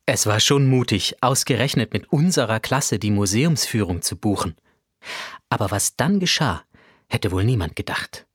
Es 0.06 0.28
war 0.28 0.40
schon 0.40 0.66
mutig, 0.66 1.18
ausgerechnet 1.20 1.92
mit 1.92 2.10
unserer 2.10 2.62
Klasse 2.62 2.98
die 2.98 3.12
Museumsführung 3.12 4.02
zu 4.02 4.16
buchen. 4.16 4.56
Aber 5.50 5.72
was 5.72 5.98
dann 5.98 6.22
geschah, 6.22 6.64
hätte 7.10 7.34
wohl 7.34 7.44
niemand 7.44 7.76
gedacht. 7.76 8.26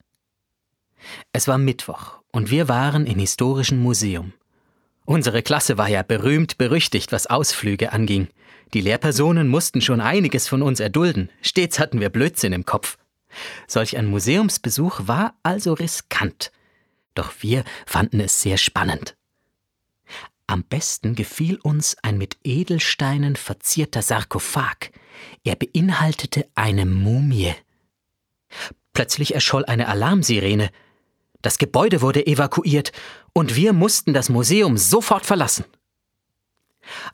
Es 1.33 1.49
war 1.49 1.57
Mittwoch 1.57 2.18
und 2.33 2.51
wir 2.51 2.68
waren 2.68 3.07
im 3.07 3.18
Historischen 3.18 3.79
Museum. 3.79 4.35
Unsere 5.07 5.42
Klasse 5.42 5.79
war 5.79 5.88
ja 5.88 6.03
berühmt 6.03 6.59
berüchtigt, 6.59 7.12
was 7.12 7.27
Ausflüge 7.27 7.94
anging. 7.94 8.29
Die 8.75 8.83
Lehrpersonen 8.83 9.49
mussten 9.49 9.81
schon 9.81 10.03
einiges 10.03 10.49
von 10.49 10.61
uns 10.61 10.81
erdulden. 10.81 11.31
Stets 11.40 11.79
hatten 11.79 11.99
wir 11.99 12.11
Blödsinn 12.11 12.53
im 12.53 12.66
Kopf. 12.66 12.99
Solch 13.66 13.96
ein 13.96 14.07
Museumsbesuch 14.07 15.03
war 15.07 15.35
also 15.42 15.72
riskant. 15.72 16.53
Doch 17.14 17.33
wir 17.40 17.64
fanden 17.87 18.20
es 18.20 18.40
sehr 18.40 18.59
spannend. 18.59 19.16
Am 20.46 20.62
besten 20.62 21.14
gefiel 21.14 21.57
uns 21.57 21.96
ein 22.03 22.18
mit 22.18 22.37
Edelsteinen 22.44 23.37
verzierter 23.37 24.03
Sarkophag. 24.03 24.90
Er 25.42 25.57
beinhaltete 25.57 26.49
eine 26.55 26.87
Mumie. 26.87 27.55
Plötzlich 28.92 29.35
erscholl 29.35 29.64
eine 29.64 29.88
Alarmsirene. 29.88 30.70
Das 31.42 31.59
Gebäude 31.59 32.01
wurde 32.01 32.27
evakuiert 32.27 32.92
und 33.33 33.57
wir 33.57 33.72
mussten 33.72 34.14
das 34.14 34.29
Museum 34.29 34.79
sofort 34.79 35.27
verlassen. 35.27 35.64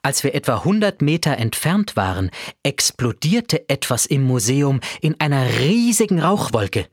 Als 0.03 0.25
wir 0.25 0.35
etwa 0.35 0.59
100 0.59 1.03
Meter 1.03 1.37
entfernt 1.39 1.97
waren, 1.97 2.31
explodierte 2.63 3.69
etwas 3.69 4.07
im 4.07 4.23
Museum 4.23 4.81
in 5.01 5.19
einer 5.21 5.59
riesigen 5.59 6.21
Rauchwolke. 6.21 6.89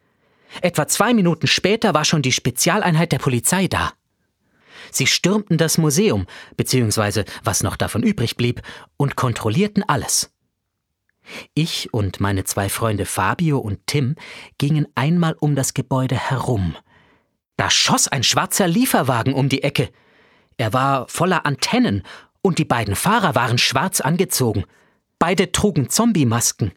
Etwa 0.62 0.88
zwei 0.88 1.14
Minuten 1.14 1.48
später 1.48 1.94
war 1.94 2.06
schon 2.06 2.22
die 2.22 2.32
Spezialeinheit 2.32 3.12
der 3.12 3.20
Polizei 3.20 3.68
da. 3.68 3.94
Sie 4.92 5.08
stürmten 5.08 5.58
das 5.58 5.78
Museum, 5.78 6.26
beziehungsweise 6.58 7.26
was 7.44 7.64
noch 7.64 7.76
davon 7.76 8.04
übrig 8.04 8.36
blieb, 8.36 8.62
und 8.98 9.16
kontrollierten 9.16 9.84
alles. 9.88 10.32
Ich 11.54 11.94
und 11.94 12.20
meine 12.20 12.44
zwei 12.44 12.70
Freunde 12.70 13.06
Fabio 13.06 13.60
und 13.60 13.86
Tim 13.86 14.16
gingen 14.58 14.88
einmal 14.96 15.36
um 15.40 15.56
das 15.56 15.76
Gebäude 15.76 16.16
herum. 16.16 16.76
Da 17.56 17.70
schoss 17.70 18.08
ein 18.08 18.24
schwarzer 18.24 18.68
Lieferwagen 18.68 19.34
um 19.34 19.50
die 19.50 19.64
Ecke. 19.64 19.90
Er 20.58 20.74
war 20.74 21.08
voller 21.08 21.46
Antennen 21.46 22.04
und 22.42 22.58
die 22.58 22.66
beiden 22.66 22.96
Fahrer 22.96 23.36
waren 23.36 23.58
schwarz 23.58 24.02
angezogen. 24.02 24.66
Beide 25.18 25.52
trugen 25.52 25.90
Zombie-Masken. 25.90 26.72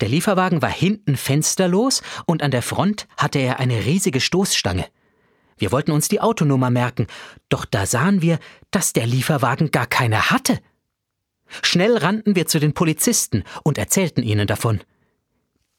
Der 0.00 0.08
Lieferwagen 0.08 0.62
war 0.62 0.70
hinten 0.70 1.16
fensterlos 1.16 2.02
und 2.26 2.42
an 2.42 2.50
der 2.50 2.62
Front 2.62 3.06
hatte 3.16 3.38
er 3.38 3.60
eine 3.60 3.84
riesige 3.84 4.20
Stoßstange. 4.20 4.86
Wir 5.58 5.70
wollten 5.70 5.92
uns 5.92 6.08
die 6.08 6.20
Autonummer 6.20 6.70
merken, 6.70 7.06
doch 7.48 7.64
da 7.64 7.86
sahen 7.86 8.20
wir, 8.20 8.40
dass 8.72 8.92
der 8.92 9.06
Lieferwagen 9.06 9.70
gar 9.70 9.86
keine 9.86 10.30
hatte. 10.30 10.58
Schnell 11.62 11.96
rannten 11.96 12.34
wir 12.34 12.46
zu 12.46 12.58
den 12.58 12.72
Polizisten 12.72 13.44
und 13.62 13.78
erzählten 13.78 14.22
ihnen 14.22 14.46
davon. 14.46 14.80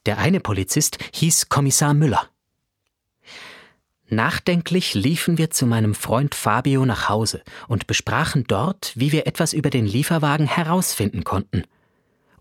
Der 0.06 0.20
eine 0.20 0.40
Polizist 0.40 1.00
hieß 1.14 1.50
Kommissar 1.50 1.94
Müller. 1.94 2.30
Nachdenklich 4.16 4.94
liefen 4.94 5.38
wir 5.38 5.50
zu 5.50 5.66
meinem 5.66 5.96
Freund 5.96 6.36
Fabio 6.36 6.86
nach 6.86 7.10
Hause 7.10 7.42
und 7.68 7.88
besprachen 7.88 8.46
dort, 8.48 8.92
wie 8.96 9.12
wir 9.12 9.26
etwas 9.26 9.54
über 9.54 9.70
den 9.70 9.86
Lieferwagen 9.86 10.46
herausfinden 10.46 11.24
konnten. 11.24 11.64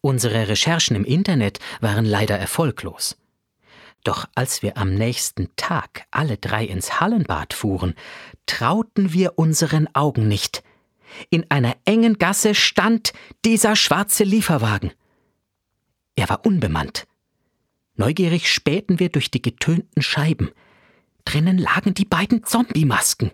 Unsere 0.00 0.48
Recherchen 0.48 0.96
im 0.96 1.04
Internet 1.04 1.60
waren 1.80 2.04
leider 2.04 2.38
erfolglos. 2.38 3.16
Doch 4.04 4.26
als 4.34 4.62
wir 4.62 4.76
am 4.76 4.94
nächsten 4.94 5.48
Tag 5.56 6.06
alle 6.10 6.36
drei 6.36 6.64
ins 6.64 7.00
Hallenbad 7.00 7.54
fuhren, 7.54 7.94
trauten 8.46 9.12
wir 9.12 9.38
unseren 9.38 9.88
Augen 9.94 10.28
nicht. 10.28 10.62
In 11.30 11.50
einer 11.50 11.76
engen 11.84 12.18
Gasse 12.18 12.54
stand 12.54 13.12
dieser 13.44 13.76
schwarze 13.76 14.24
Lieferwagen. 14.24 14.92
Er 16.16 16.28
war 16.28 16.44
unbemannt. 16.44 17.06
Neugierig 17.94 18.52
spähten 18.52 18.98
wir 18.98 19.08
durch 19.08 19.30
die 19.30 19.42
getönten 19.42 20.02
Scheiben– 20.02 20.50
Drinnen 21.24 21.58
lagen 21.58 21.94
die 21.94 22.04
beiden 22.04 22.44
Zombie-Masken. 22.44 23.30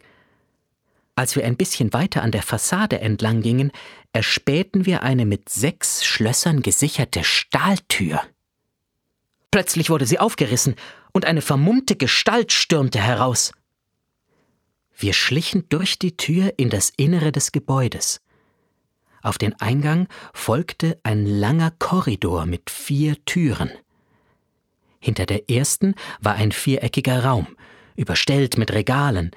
Als 1.15 1.35
wir 1.35 1.45
ein 1.45 1.57
bisschen 1.57 1.93
weiter 1.93 2.23
an 2.23 2.31
der 2.31 2.43
Fassade 2.43 3.01
entlang 3.01 3.43
gingen, 3.43 3.73
erspähten 4.13 4.87
wir 4.87 5.03
eine 5.03 5.27
mit 5.27 5.49
sechs 5.49 6.05
Schlössern 6.05 6.63
gesicherte 6.63 7.25
Stahltür. 7.25 8.23
Plötzlich 9.51 9.91
wurde 9.91 10.07
sie 10.07 10.21
aufgerissen 10.21 10.77
und 11.13 11.25
eine 11.25 11.43
vermummte 11.43 11.97
Gestalt 11.97 12.53
stürmte 12.53 13.01
heraus. 13.01 13.53
Wir 14.97 15.13
schlichen 15.13 15.69
durch 15.69 15.99
die 15.99 16.17
Tür 16.17 16.55
in 16.57 16.71
das 16.71 16.93
Innere 16.97 17.33
des 17.33 17.53
Gebäudes. 17.53 18.21
Auf 19.23 19.39
den 19.39 19.59
Eingang 19.61 20.07
folgte 20.33 21.01
ein 21.03 21.27
langer 21.27 21.73
Korridor 21.73 22.47
mit 22.47 22.71
vier 22.71 23.25
Türen. 23.25 23.71
Hinter 25.01 25.27
der 25.27 25.51
ersten 25.51 25.95
war 26.21 26.35
ein 26.35 26.53
viereckiger 26.53 27.25
Raum, 27.25 27.49
überstellt 27.99 28.57
mit 28.57 28.73
Regalen. 28.73 29.33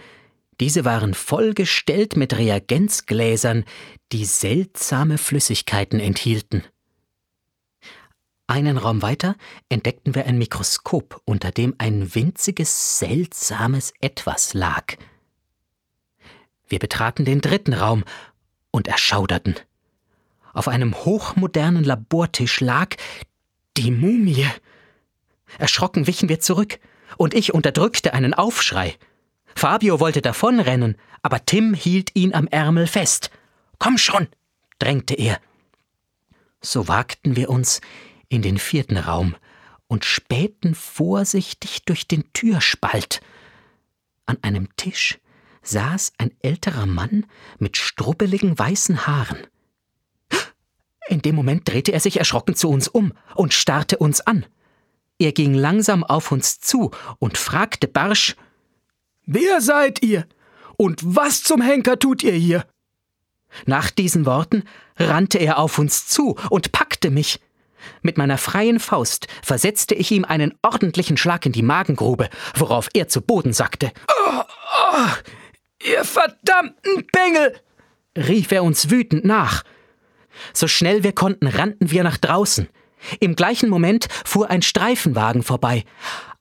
Diese 0.60 0.86
waren 0.86 1.14
vollgestellt 1.16 2.16
mit 2.16 2.38
Reagenzgläsern, 2.38 3.66
die 4.12 4.26
seltsame 4.26 5.18
Flüssigkeiten 5.18 6.00
enthielten. 6.00 6.64
Einen 8.46 8.78
Raum 8.78 9.02
weiter 9.02 9.36
entdeckten 9.70 10.14
wir 10.14 10.26
ein 10.26 10.38
Mikroskop, 10.38 11.22
unter 11.26 11.52
dem 11.52 11.74
ein 11.80 12.14
winziges, 12.14 13.00
seltsames 13.00 13.94
Etwas 14.02 14.54
lag. 14.54 14.96
Wir 16.68 16.80
betraten 16.80 17.26
den 17.26 17.42
dritten 17.42 17.74
Raum 17.74 18.04
und 18.70 18.88
erschauderten. 18.88 19.56
Auf 20.54 20.68
einem 20.68 20.94
hochmodernen 20.94 21.84
Labortisch 21.84 22.60
lag 22.60 22.96
die 23.78 23.90
Mumie. 23.90 24.48
Erschrocken 25.58 26.08
wichen 26.08 26.30
wir 26.30 26.40
zurück 26.42 26.80
und 27.18 27.34
ich 27.34 27.54
unterdrückte 27.54 28.14
einen 28.14 28.34
Aufschrei. 28.34 28.96
Fabio 29.56 30.00
wollte 30.00 30.22
davonrennen, 30.22 30.96
aber 31.22 31.46
Tim 31.46 31.74
hielt 31.74 32.16
ihn 32.16 32.34
am 32.34 32.48
Ärmel 32.48 32.88
fest. 32.88 33.32
Komm 33.80 33.98
schon, 33.98 34.28
drängte 34.80 35.14
er. 35.14 35.40
So 36.62 36.88
wagten 36.88 37.36
wir 37.36 37.50
uns 37.50 37.82
in 38.30 38.42
den 38.42 38.58
vierten 38.58 38.98
Raum 38.98 39.36
und 39.88 40.06
spähten 40.06 40.74
vorsichtig 40.76 41.84
durch 41.86 42.08
den 42.08 42.32
Türspalt. 42.34 43.22
An 44.26 44.38
einem 44.42 44.70
Tisch 44.78 45.20
saß 45.64 46.14
ein 46.18 46.32
älterer 46.42 46.86
Mann 46.86 47.26
mit 47.60 47.78
strubbeligen 47.78 48.58
weißen 48.58 49.06
Haaren. 49.06 49.48
In 51.08 51.22
dem 51.22 51.36
Moment 51.36 51.68
drehte 51.68 51.92
er 51.92 52.00
sich 52.00 52.18
erschrocken 52.18 52.56
zu 52.56 52.70
uns 52.70 52.88
um 52.88 53.14
und 53.36 53.54
starrte 53.54 53.98
uns 53.98 54.22
an. 54.22 54.46
Er 55.22 55.34
ging 55.34 55.54
langsam 55.54 56.04
auf 56.04 56.32
uns 56.32 56.62
zu 56.62 56.90
und 57.20 57.38
fragte 57.38 57.88
barsch 57.88 58.36
Wer 59.28 59.62
seid 59.62 60.02
ihr? 60.02 60.26
Und 60.78 61.00
was 61.04 61.44
zum 61.44 61.62
Henker 61.62 62.00
tut 62.00 62.24
ihr 62.24 62.34
hier? 62.34 62.66
Nach 63.68 63.92
diesen 63.92 64.26
Worten 64.26 64.64
rannte 64.98 65.38
er 65.38 65.60
auf 65.60 65.78
uns 65.78 66.08
zu 66.08 66.38
und 66.50 66.72
packte 66.72 67.12
mich. 67.12 67.40
Mit 68.02 68.18
meiner 68.18 68.40
freien 68.40 68.80
Faust 68.80 69.28
versetzte 69.44 69.94
ich 69.94 70.10
ihm 70.10 70.26
einen 70.26 70.56
ordentlichen 70.64 71.18
Schlag 71.18 71.46
in 71.46 71.52
die 71.52 71.62
Magengrube, 71.62 72.28
worauf 72.56 72.90
er 72.96 73.08
zu 73.08 73.22
Boden 73.22 73.54
sackte. 73.54 73.92
Oh, 74.08 74.42
oh, 74.92 75.08
ihr 75.84 76.04
verdammten 76.04 77.06
Bengel! 77.12 77.60
rief 78.18 78.52
er 78.52 78.64
uns 78.64 78.90
wütend 78.90 79.24
nach. 79.24 79.62
So 80.52 80.68
schnell 80.68 81.04
wir 81.04 81.14
konnten, 81.14 81.46
rannten 81.46 81.92
wir 81.92 82.04
nach 82.04 82.18
draußen. 82.18 82.68
Im 83.20 83.36
gleichen 83.36 83.70
Moment 83.70 84.08
fuhr 84.26 84.50
ein 84.50 84.62
Streifenwagen 84.62 85.44
vorbei. 85.44 85.84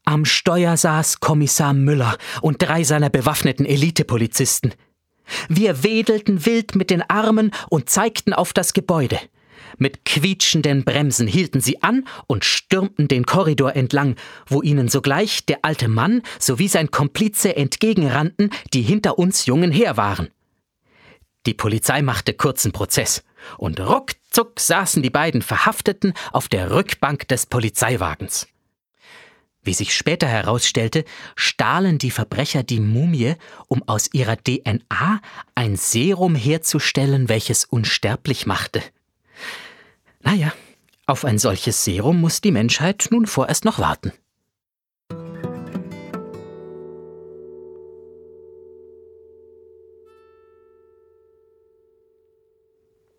Am 0.05 0.25
Steuer 0.25 0.77
saß 0.77 1.20
Kommissar 1.20 1.73
Müller 1.73 2.16
und 2.42 2.62
drei 2.62 2.85
seiner 2.85 3.11
bewaffneten 3.11 3.66
Elitepolizisten. 3.66 4.75
Wir 5.49 5.85
wedelten 5.85 6.44
wild 6.46 6.75
mit 6.75 6.90
den 6.90 7.03
Armen 7.09 7.53
und 7.68 7.88
zeigten 7.90 8.33
auf 8.33 8.53
das 8.53 8.73
Gebäude. 8.73 9.18
Mit 9.79 10.05
quietschenden 10.05 10.85
Bremsen 10.85 11.27
hielten 11.27 11.61
sie 11.61 11.83
an 11.83 12.07
und 12.27 12.44
stürmten 12.44 13.09
den 13.09 13.25
Korridor 13.25 13.77
entlang, 13.77 14.16
wo 14.46 14.62
ihnen 14.62 14.88
sogleich 14.88 15.46
der 15.46 15.61
alte 15.62 15.88
Mann 15.88 16.23
sowie 16.38 16.68
sein 16.68 16.90
Komplize 16.90 17.57
entgegenrannten, 17.57 18.51
die 18.75 18.83
hinter 18.83 19.18
uns 19.18 19.46
Jungen 19.46 19.70
her 19.70 19.96
waren. 19.96 20.29
Die 21.46 21.55
Polizei 21.55 22.03
machte 22.03 22.35
kurzen 22.35 22.73
Prozess, 22.73 23.23
und 23.57 23.81
ruckzuck 24.31 24.61
saßen 24.61 25.03
die 25.03 25.11
beiden 25.11 25.43
Verhafteten 25.43 26.14
auf 26.33 26.49
der 26.49 26.71
Rückbank 26.71 27.27
des 27.29 27.47
Polizeiwagens. 27.47 28.47
Wie 29.62 29.75
sich 29.75 29.95
später 29.95 30.27
herausstellte, 30.27 31.05
stahlen 31.37 31.99
die 31.99 32.11
Verbrecher 32.11 32.62
die 32.62 32.81
Mumie, 32.81 33.35
um 33.66 33.87
aus 33.87 34.09
ihrer 34.12 34.37
DNA 34.37 35.21
ein 35.55 35.77
Serum 35.77 36.35
herzustellen, 36.35 37.29
welches 37.29 37.64
unsterblich 37.66 38.47
machte. 38.47 38.83
Naja, 40.23 40.53
auf 41.07 41.25
ein 41.25 41.38
solches 41.38 41.85
Serum 41.85 42.21
muss 42.21 42.40
die 42.40 42.53
Menschheit 42.53 43.09
nun 43.11 43.27
vorerst 43.27 43.64
noch 43.64 43.79
warten. 43.79 44.12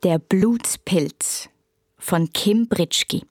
Der 0.03 0.17
Blutspilz 0.17 1.47
von 1.99 2.33
Kim 2.33 2.67
Britschki. 2.67 3.23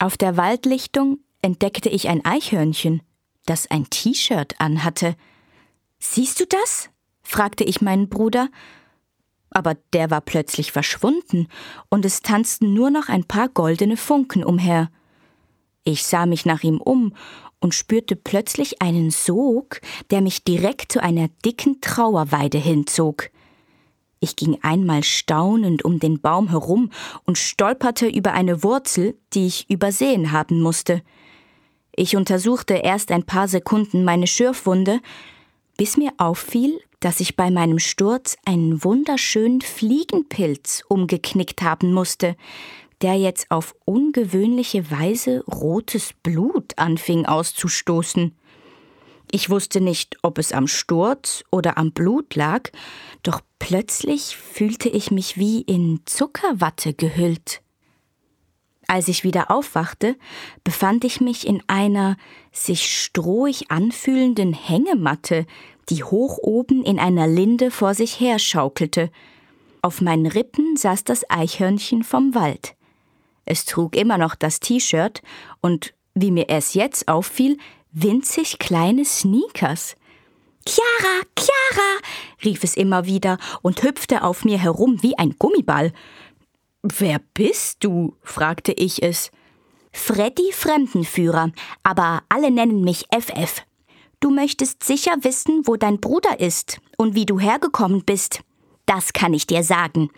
Auf 0.00 0.16
der 0.16 0.36
Waldlichtung 0.36 1.20
entdeckte 1.42 1.88
ich 1.88 2.08
ein 2.08 2.24
Eichhörnchen, 2.24 3.02
das 3.44 3.70
ein 3.70 3.88
T-Shirt 3.88 4.56
anhatte. 4.58 5.14
Siehst 6.00 6.40
du 6.40 6.46
das? 6.46 6.90
fragte 7.22 7.62
ich 7.62 7.80
meinen 7.80 8.08
Bruder, 8.08 8.48
aber 9.50 9.76
der 9.92 10.10
war 10.10 10.22
plötzlich 10.22 10.72
verschwunden, 10.72 11.46
und 11.88 12.04
es 12.04 12.22
tanzten 12.22 12.74
nur 12.74 12.90
noch 12.90 13.08
ein 13.08 13.22
paar 13.22 13.48
goldene 13.48 13.96
Funken 13.96 14.42
umher. 14.42 14.90
Ich 15.84 16.04
sah 16.04 16.26
mich 16.26 16.46
nach 16.46 16.64
ihm 16.64 16.80
um 16.80 17.14
und 17.60 17.76
spürte 17.76 18.16
plötzlich 18.16 18.82
einen 18.82 19.12
Sog, 19.12 19.80
der 20.10 20.20
mich 20.20 20.42
direkt 20.42 20.90
zu 20.90 21.00
einer 21.00 21.28
dicken 21.44 21.80
Trauerweide 21.80 22.58
hinzog. 22.58 23.30
Ich 24.20 24.36
ging 24.36 24.58
einmal 24.62 25.04
staunend 25.04 25.84
um 25.84 25.98
den 25.98 26.20
Baum 26.20 26.48
herum 26.48 26.90
und 27.24 27.38
stolperte 27.38 28.06
über 28.06 28.32
eine 28.32 28.62
Wurzel, 28.62 29.16
die 29.34 29.46
ich 29.46 29.68
übersehen 29.68 30.32
haben 30.32 30.60
musste. 30.60 31.02
Ich 31.94 32.16
untersuchte 32.16 32.74
erst 32.74 33.10
ein 33.10 33.24
paar 33.24 33.48
Sekunden 33.48 34.04
meine 34.04 34.26
Schürfwunde, 34.26 35.00
bis 35.76 35.96
mir 35.96 36.12
auffiel, 36.18 36.80
dass 37.00 37.20
ich 37.20 37.36
bei 37.36 37.50
meinem 37.50 37.78
Sturz 37.78 38.36
einen 38.44 38.82
wunderschönen 38.82 39.60
Fliegenpilz 39.60 40.82
umgeknickt 40.88 41.62
haben 41.62 41.92
musste, 41.92 42.36
der 43.02 43.14
jetzt 43.14 43.50
auf 43.50 43.74
ungewöhnliche 43.84 44.90
Weise 44.90 45.44
rotes 45.46 46.14
Blut 46.22 46.72
anfing 46.76 47.26
auszustoßen. 47.26 48.34
Ich 49.30 49.50
wusste 49.50 49.80
nicht, 49.80 50.18
ob 50.22 50.38
es 50.38 50.52
am 50.52 50.68
Sturz 50.68 51.44
oder 51.50 51.78
am 51.78 51.92
Blut 51.92 52.34
lag, 52.34 52.70
doch 53.22 53.40
plötzlich 53.58 54.36
fühlte 54.36 54.88
ich 54.88 55.10
mich 55.10 55.36
wie 55.36 55.62
in 55.62 56.00
Zuckerwatte 56.04 56.94
gehüllt. 56.94 57.60
Als 58.88 59.08
ich 59.08 59.24
wieder 59.24 59.50
aufwachte, 59.50 60.16
befand 60.62 61.04
ich 61.04 61.20
mich 61.20 61.46
in 61.46 61.60
einer 61.66 62.16
sich 62.52 63.02
strohig 63.02 63.70
anfühlenden 63.70 64.52
Hängematte, 64.52 65.46
die 65.88 66.04
hoch 66.04 66.38
oben 66.38 66.84
in 66.84 67.00
einer 67.00 67.26
Linde 67.26 67.72
vor 67.72 67.94
sich 67.94 68.20
her 68.20 68.38
schaukelte. 68.38 69.10
Auf 69.82 70.00
meinen 70.00 70.26
Rippen 70.26 70.76
saß 70.76 71.02
das 71.02 71.28
Eichhörnchen 71.28 72.04
vom 72.04 72.34
Wald. 72.34 72.76
Es 73.44 73.64
trug 73.64 73.96
immer 73.96 74.18
noch 74.18 74.34
das 74.36 74.60
T-Shirt 74.60 75.22
und, 75.60 75.94
wie 76.14 76.30
mir 76.30 76.48
erst 76.48 76.74
jetzt 76.74 77.08
auffiel, 77.08 77.58
winzig 77.98 78.58
kleine 78.58 79.06
Sneakers. 79.06 79.96
Chiara, 80.66 81.22
Chiara, 81.38 82.00
rief 82.44 82.62
es 82.62 82.76
immer 82.76 83.06
wieder 83.06 83.38
und 83.62 83.82
hüpfte 83.82 84.22
auf 84.22 84.44
mir 84.44 84.58
herum 84.58 85.02
wie 85.02 85.16
ein 85.16 85.36
Gummiball. 85.38 85.92
Wer 86.82 87.20
bist 87.32 87.82
du? 87.84 88.14
fragte 88.22 88.72
ich 88.72 89.02
es. 89.02 89.30
Freddy 89.92 90.52
Fremdenführer, 90.52 91.52
aber 91.82 92.22
alle 92.28 92.50
nennen 92.50 92.82
mich 92.82 93.06
FF. 93.10 93.62
Du 94.20 94.30
möchtest 94.30 94.84
sicher 94.84 95.16
wissen, 95.22 95.62
wo 95.66 95.76
dein 95.76 95.98
Bruder 95.98 96.38
ist 96.38 96.80
und 96.98 97.14
wie 97.14 97.24
du 97.24 97.40
hergekommen 97.40 98.04
bist. 98.04 98.40
Das 98.84 99.14
kann 99.14 99.32
ich 99.32 99.46
dir 99.46 99.62
sagen. 99.62 100.10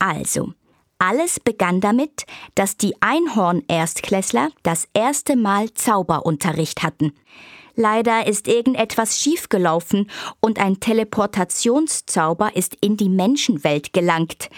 Also, 0.00 0.54
alles 1.00 1.40
begann 1.40 1.80
damit, 1.80 2.24
dass 2.54 2.76
die 2.76 2.94
Einhorn-Erstklässler 3.00 4.50
das 4.62 4.86
erste 4.94 5.34
Mal 5.34 5.72
Zauberunterricht 5.74 6.82
hatten. 6.82 7.12
Leider 7.74 8.26
ist 8.26 8.46
irgendetwas 8.46 9.18
schiefgelaufen 9.18 10.10
und 10.40 10.58
ein 10.58 10.80
Teleportationszauber 10.80 12.54
ist 12.54 12.76
in 12.80 12.96
die 12.96 13.08
Menschenwelt 13.08 13.92
gelangt. 13.92 14.50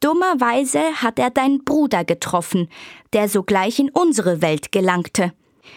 Dummerweise 0.00 0.80
hat 1.02 1.18
er 1.18 1.30
deinen 1.30 1.64
Bruder 1.64 2.04
getroffen, 2.04 2.68
der 3.12 3.28
sogleich 3.28 3.78
in 3.78 3.90
unsere 3.90 4.42
Welt 4.42 4.72
gelangte. 4.72 5.32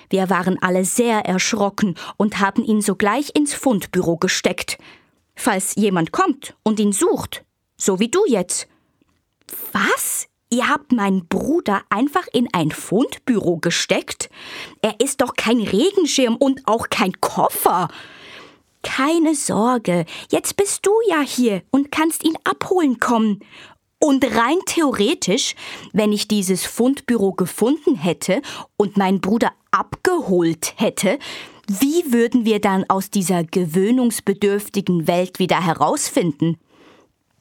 Wir 0.09 0.29
waren 0.29 0.57
alle 0.61 0.85
sehr 0.85 1.25
erschrocken 1.25 1.95
und 2.17 2.39
haben 2.39 2.63
ihn 2.63 2.81
sogleich 2.81 3.35
ins 3.35 3.53
Fundbüro 3.53 4.17
gesteckt. 4.17 4.77
Falls 5.35 5.75
jemand 5.75 6.11
kommt 6.11 6.55
und 6.63 6.79
ihn 6.79 6.93
sucht, 6.93 7.43
so 7.77 7.99
wie 7.99 8.09
du 8.09 8.21
jetzt. 8.25 8.67
Was? 9.75 10.29
Ihr 10.49 10.69
habt 10.69 10.93
meinen 10.93 11.27
Bruder 11.27 11.81
einfach 11.89 12.27
in 12.31 12.47
ein 12.53 12.71
Fundbüro 12.71 13.57
gesteckt? 13.57 14.29
Er 14.81 15.01
ist 15.01 15.19
doch 15.19 15.33
kein 15.33 15.59
Regenschirm 15.59 16.37
und 16.37 16.61
auch 16.65 16.87
kein 16.89 17.19
Koffer. 17.19 17.89
Keine 18.83 19.35
Sorge, 19.35 20.05
jetzt 20.31 20.55
bist 20.55 20.85
du 20.85 20.91
ja 21.09 21.19
hier 21.19 21.61
und 21.71 21.91
kannst 21.91 22.23
ihn 22.23 22.37
abholen 22.45 23.01
kommen. 23.01 23.41
Und 23.99 24.23
rein 24.23 24.59
theoretisch, 24.65 25.55
wenn 25.91 26.13
ich 26.13 26.29
dieses 26.29 26.65
Fundbüro 26.65 27.33
gefunden 27.33 27.95
hätte 27.95 28.41
und 28.77 28.95
meinen 28.95 29.19
Bruder 29.19 29.51
abgeholt 29.71 30.75
hätte, 30.77 31.19
wie 31.67 32.13
würden 32.13 32.45
wir 32.45 32.61
dann 32.61 32.85
aus 32.87 33.09
dieser 33.09 33.43
gewöhnungsbedürftigen 33.43 35.05
Welt 35.05 35.39
wieder 35.39 35.65
herausfinden? 35.65 36.57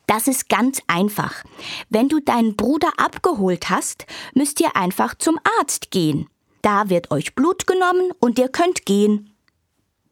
Das 0.06 0.28
ist 0.28 0.48
ganz 0.48 0.80
einfach. 0.86 1.44
Wenn 1.88 2.08
du 2.08 2.20
deinen 2.20 2.56
Bruder 2.56 2.92
abgeholt 2.98 3.70
hast, 3.70 4.06
müsst 4.34 4.60
ihr 4.60 4.76
einfach 4.76 5.14
zum 5.14 5.38
Arzt 5.58 5.90
gehen. 5.90 6.28
Da 6.62 6.88
wird 6.88 7.10
euch 7.10 7.34
Blut 7.34 7.66
genommen 7.66 8.12
und 8.20 8.38
ihr 8.38 8.48
könnt 8.48 8.86
gehen. 8.86 9.34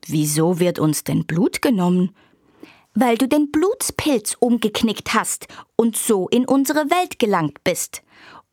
Wieso 0.07 0.59
wird 0.59 0.78
uns 0.78 1.05
denn 1.05 1.24
Blut 1.26 1.62
genommen? 1.62 2.14
Weil 2.94 3.16
du 3.16 3.26
den 3.26 3.50
Blutspilz 3.50 4.37
umgeknickt 4.38 5.14
hast 5.14 5.46
und 5.76 5.96
so 5.96 6.28
in 6.28 6.46
unsere 6.46 6.90
Welt 6.90 7.18
gelangt 7.18 7.64
bist. 7.64 8.02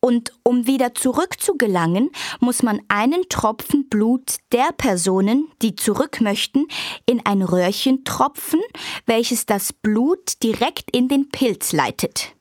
Und 0.01 0.31
um 0.43 0.65
wieder 0.65 0.93
zurückzugelangen, 0.95 2.09
muss 2.39 2.63
man 2.63 2.81
einen 2.87 3.27
Tropfen 3.27 3.89
Blut 3.89 4.37
der 4.51 4.71
Personen, 4.77 5.49
die 5.61 5.75
zurück 5.75 6.21
möchten, 6.21 6.67
in 7.05 7.25
ein 7.25 7.41
Röhrchen 7.41 8.05
tropfen, 8.05 8.61
welches 9.05 9.45
das 9.45 9.73
Blut 9.73 10.41
direkt 10.41 10.95
in 10.95 11.09
den 11.09 11.29
Pilz 11.29 11.73
leitet. 11.73 12.33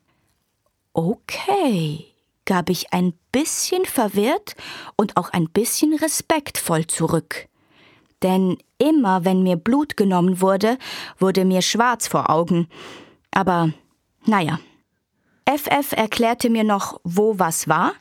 Okay, 0.93 2.07
gab 2.45 2.71
ich 2.71 2.93
ein 2.93 3.13
bisschen 3.33 3.85
verwirrt 3.85 4.55
und 4.97 5.17
auch 5.17 5.31
ein 5.31 5.49
bisschen 5.49 5.95
respektvoll 5.95 6.87
zurück. 6.87 7.49
Denn 8.23 8.59
immer 8.79 9.25
wenn 9.25 9.43
mir 9.43 9.57
Blut 9.57 9.97
genommen 9.97 10.41
wurde, 10.41 10.79
wurde 11.19 11.45
mir 11.45 11.63
schwarz 11.63 12.09
vor 12.09 12.31
Augen. 12.31 12.69
Aber 13.31 13.73
naja, 14.25 14.59
FF 15.49 15.93
erklärte 15.93 16.51
mir 16.51 16.65
noch, 16.65 17.01
wo 17.05 17.39
was 17.39 17.69
war, 17.69 17.95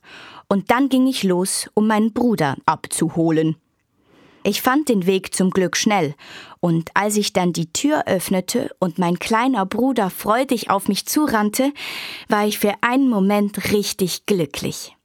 und 0.49 0.69
dann 0.69 0.89
ging 0.89 1.07
ich 1.07 1.23
los, 1.23 1.69
um 1.75 1.87
meinen 1.87 2.11
Bruder 2.11 2.57
abzuholen. 2.65 3.55
Ich 4.43 4.61
fand 4.61 4.89
den 4.89 5.05
Weg 5.05 5.33
zum 5.33 5.51
Glück 5.51 5.77
schnell, 5.77 6.13
und 6.59 6.89
als 6.93 7.15
ich 7.15 7.31
dann 7.31 7.53
die 7.53 7.71
Tür 7.71 8.03
öffnete 8.05 8.75
und 8.79 8.99
mein 8.99 9.17
kleiner 9.17 9.65
Bruder 9.65 10.09
freudig 10.09 10.69
auf 10.69 10.89
mich 10.89 11.05
zurannte, 11.05 11.71
war 12.27 12.45
ich 12.45 12.59
für 12.59 12.73
einen 12.81 13.09
Moment 13.09 13.71
richtig 13.71 14.25
glücklich. 14.25 14.96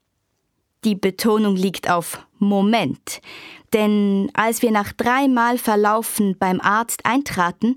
Die 0.85 0.97
Betonung 0.97 1.55
liegt 1.55 1.89
auf 1.89 2.27
Moment, 2.39 3.21
denn 3.73 4.31
als 4.35 4.63
wir 4.63 4.73
nach 4.73 4.93
dreimal 4.93 5.57
Verlaufen 5.57 6.37
beim 6.37 6.61
Arzt 6.61 7.07
eintraten, 7.07 7.77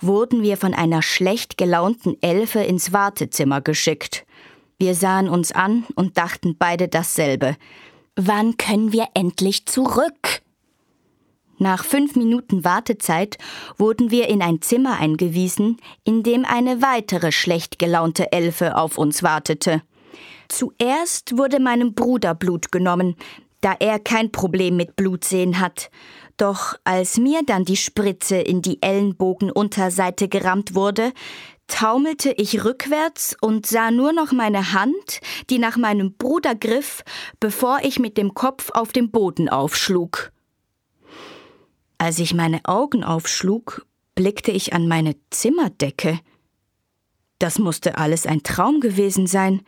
wurden 0.00 0.42
wir 0.42 0.56
von 0.56 0.72
einer 0.72 1.02
schlecht 1.02 1.58
gelaunten 1.58 2.16
Elfe 2.22 2.60
ins 2.60 2.94
Wartezimmer 2.94 3.60
geschickt. 3.60 4.24
Wir 4.78 4.94
sahen 4.94 5.28
uns 5.28 5.52
an 5.52 5.84
und 5.96 6.16
dachten 6.16 6.56
beide 6.58 6.88
dasselbe. 6.88 7.56
Wann 8.16 8.56
können 8.56 8.90
wir 8.90 9.08
endlich 9.12 9.66
zurück? 9.66 10.40
Nach 11.58 11.84
fünf 11.84 12.16
Minuten 12.16 12.64
Wartezeit 12.64 13.36
wurden 13.76 14.10
wir 14.10 14.28
in 14.28 14.40
ein 14.40 14.62
Zimmer 14.62 14.98
eingewiesen, 14.98 15.78
in 16.04 16.22
dem 16.22 16.46
eine 16.46 16.80
weitere 16.80 17.32
schlecht 17.32 17.78
gelaunte 17.78 18.32
Elfe 18.32 18.76
auf 18.76 18.96
uns 18.96 19.22
wartete. 19.22 19.82
Zuerst 20.48 21.36
wurde 21.36 21.60
meinem 21.60 21.94
Bruder 21.94 22.34
Blut 22.34 22.72
genommen, 22.72 23.16
da 23.60 23.74
er 23.78 23.98
kein 23.98 24.30
Problem 24.32 24.76
mit 24.76 24.96
Blutsehen 24.96 25.60
hat. 25.60 25.90
Doch 26.36 26.74
als 26.84 27.16
mir 27.16 27.42
dann 27.44 27.64
die 27.64 27.76
Spritze 27.76 28.36
in 28.36 28.62
die 28.62 28.82
Ellenbogenunterseite 28.82 30.28
gerammt 30.28 30.74
wurde, 30.74 31.12
taumelte 31.66 32.32
ich 32.32 32.64
rückwärts 32.64 33.36
und 33.40 33.66
sah 33.66 33.90
nur 33.90 34.12
noch 34.12 34.32
meine 34.32 34.72
Hand, 34.72 35.20
die 35.50 35.58
nach 35.58 35.76
meinem 35.76 36.14
Bruder 36.14 36.54
griff, 36.54 37.02
bevor 37.40 37.80
ich 37.82 37.98
mit 37.98 38.16
dem 38.16 38.34
Kopf 38.34 38.70
auf 38.72 38.92
den 38.92 39.10
Boden 39.10 39.48
aufschlug. 39.48 40.30
Als 41.98 42.18
ich 42.18 42.34
meine 42.34 42.60
Augen 42.64 43.02
aufschlug, 43.02 43.86
blickte 44.14 44.50
ich 44.50 44.74
an 44.74 44.86
meine 44.86 45.16
Zimmerdecke. 45.30 46.20
Das 47.38 47.58
musste 47.58 47.98
alles 47.98 48.26
ein 48.26 48.42
Traum 48.42 48.80
gewesen 48.80 49.26
sein. 49.26 49.62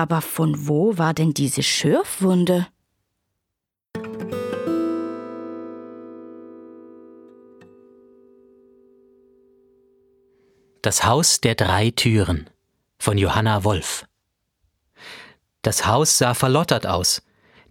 Aber 0.00 0.22
von 0.22 0.66
wo 0.66 0.96
war 0.96 1.12
denn 1.12 1.34
diese 1.34 1.62
Schürfwunde? 1.62 2.66
Das 10.80 11.04
Haus 11.04 11.42
der 11.42 11.54
drei 11.54 11.90
Türen 11.90 12.48
von 12.98 13.18
Johanna 13.18 13.62
Wolf. 13.64 14.06
Das 15.60 15.84
Haus 15.84 16.16
sah 16.16 16.32
verlottert 16.32 16.86
aus. 16.86 17.20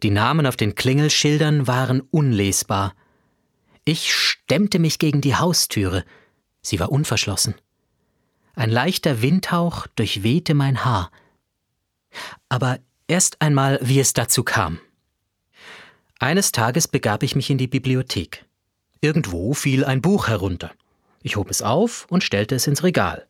Die 0.04 0.12
Namen 0.12 0.46
auf 0.46 0.56
den 0.56 0.76
Klingelschildern 0.76 1.66
waren 1.66 2.00
unlesbar. 2.12 2.94
Ich 3.86 4.14
stemmte 4.14 4.78
mich 4.78 5.00
gegen 5.00 5.22
die 5.22 5.36
Haustüre. 5.36 6.06
Sie 6.62 6.80
war 6.80 6.92
unverschlossen. 6.92 7.56
Ein 8.54 8.70
leichter 8.70 9.24
Windhauch 9.24 9.88
durchwehte 9.96 10.54
mein 10.54 10.86
Haar. 10.86 11.10
Aber 12.49 12.80
erst 13.07 13.41
einmal, 13.41 13.80
wie 13.82 13.99
es 13.99 14.14
dazu 14.14 14.43
kam. 14.43 14.80
Eines 16.20 16.51
Tages 16.51 16.88
begab 16.88 17.24
ich 17.24 17.36
mich 17.36 17.49
in 17.49 17.57
die 17.57 17.68
Bibliothek. 17.68 18.45
Irgendwo 19.01 19.53
fiel 19.53 19.86
ein 19.86 20.01
Buch 20.01 20.28
herunter. 20.28 20.72
Ich 21.22 21.36
hob 21.36 21.49
es 21.49 21.62
auf 21.62 22.05
und 22.10 22.24
stellte 22.24 22.55
es 22.55 22.68
ins 22.68 22.84
Regal. 22.84 23.28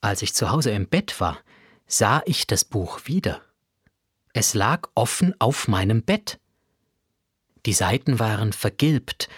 Als 0.00 0.22
ich 0.22 0.34
zu 0.34 0.50
Hause 0.50 0.70
im 0.70 0.88
Bett 0.88 1.20
war, 1.20 1.38
sah 1.86 2.22
ich 2.24 2.46
das 2.46 2.64
Buch 2.64 3.00
wieder. 3.04 3.42
Es 4.32 4.54
lag 4.54 4.88
offen 4.94 5.34
auf 5.38 5.68
meinem 5.68 6.02
Bett. 6.02 6.38
Die 7.66 7.72
Seiten 7.72 8.18
waren 8.18 8.52
vergilbt, 8.52 9.28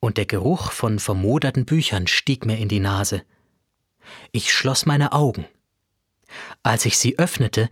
und 0.00 0.18
der 0.18 0.26
Geruch 0.26 0.72
von 0.72 0.98
vermoderten 0.98 1.64
Büchern 1.64 2.06
stieg 2.06 2.46
mir 2.46 2.58
in 2.58 2.68
die 2.68 2.80
Nase. 2.80 3.22
Ich 4.30 4.52
schloss 4.52 4.86
meine 4.86 5.12
Augen. 5.12 5.46
Als 6.66 6.84
ich 6.84 6.98
sie 6.98 7.16
öffnete, 7.16 7.70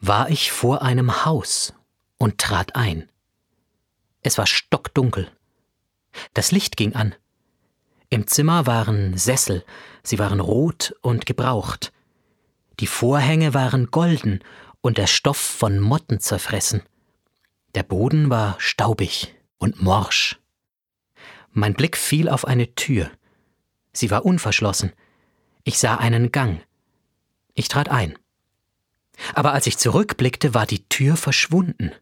war 0.00 0.28
ich 0.28 0.50
vor 0.50 0.82
einem 0.82 1.24
Haus 1.24 1.74
und 2.18 2.38
trat 2.38 2.74
ein. 2.74 3.08
Es 4.20 4.36
war 4.36 4.48
stockdunkel. 4.48 5.30
Das 6.34 6.50
Licht 6.50 6.76
ging 6.76 6.96
an. 6.96 7.14
Im 8.10 8.26
Zimmer 8.26 8.66
waren 8.66 9.16
Sessel, 9.16 9.64
sie 10.02 10.18
waren 10.18 10.40
rot 10.40 10.92
und 11.02 11.24
gebraucht. 11.24 11.92
Die 12.80 12.88
Vorhänge 12.88 13.54
waren 13.54 13.92
golden 13.92 14.42
und 14.80 14.98
der 14.98 15.06
Stoff 15.06 15.38
von 15.38 15.78
Motten 15.78 16.18
zerfressen. 16.18 16.82
Der 17.76 17.84
Boden 17.84 18.28
war 18.28 18.56
staubig 18.58 19.36
und 19.58 19.80
morsch. 19.80 20.40
Mein 21.52 21.74
Blick 21.74 21.96
fiel 21.96 22.28
auf 22.28 22.44
eine 22.44 22.74
Tür. 22.74 23.08
Sie 23.92 24.10
war 24.10 24.26
unverschlossen. 24.26 24.92
Ich 25.62 25.78
sah 25.78 25.94
einen 25.94 26.32
Gang. 26.32 26.60
Ich 27.54 27.68
trat 27.68 27.88
ein. 27.88 28.18
Aber 29.34 29.52
als 29.52 29.66
ich 29.66 29.78
zurückblickte, 29.78 30.54
war 30.54 30.66
die 30.66 30.88
Tür 30.88 31.16
verschwunden. 31.16 31.92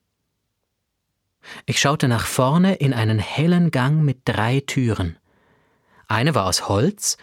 Ich 1.67 1.81
schaute 1.81 2.09
nach 2.09 2.27
vorne 2.27 2.75
in 2.75 2.93
einen 2.93 3.19
hellen 3.19 3.71
Gang 3.71 4.03
mit 4.03 4.21
drei 4.25 4.61
Türen. 4.61 5.19
Eine 6.07 6.35
war 6.35 6.47
aus 6.47 6.69
Holz, 6.69 7.17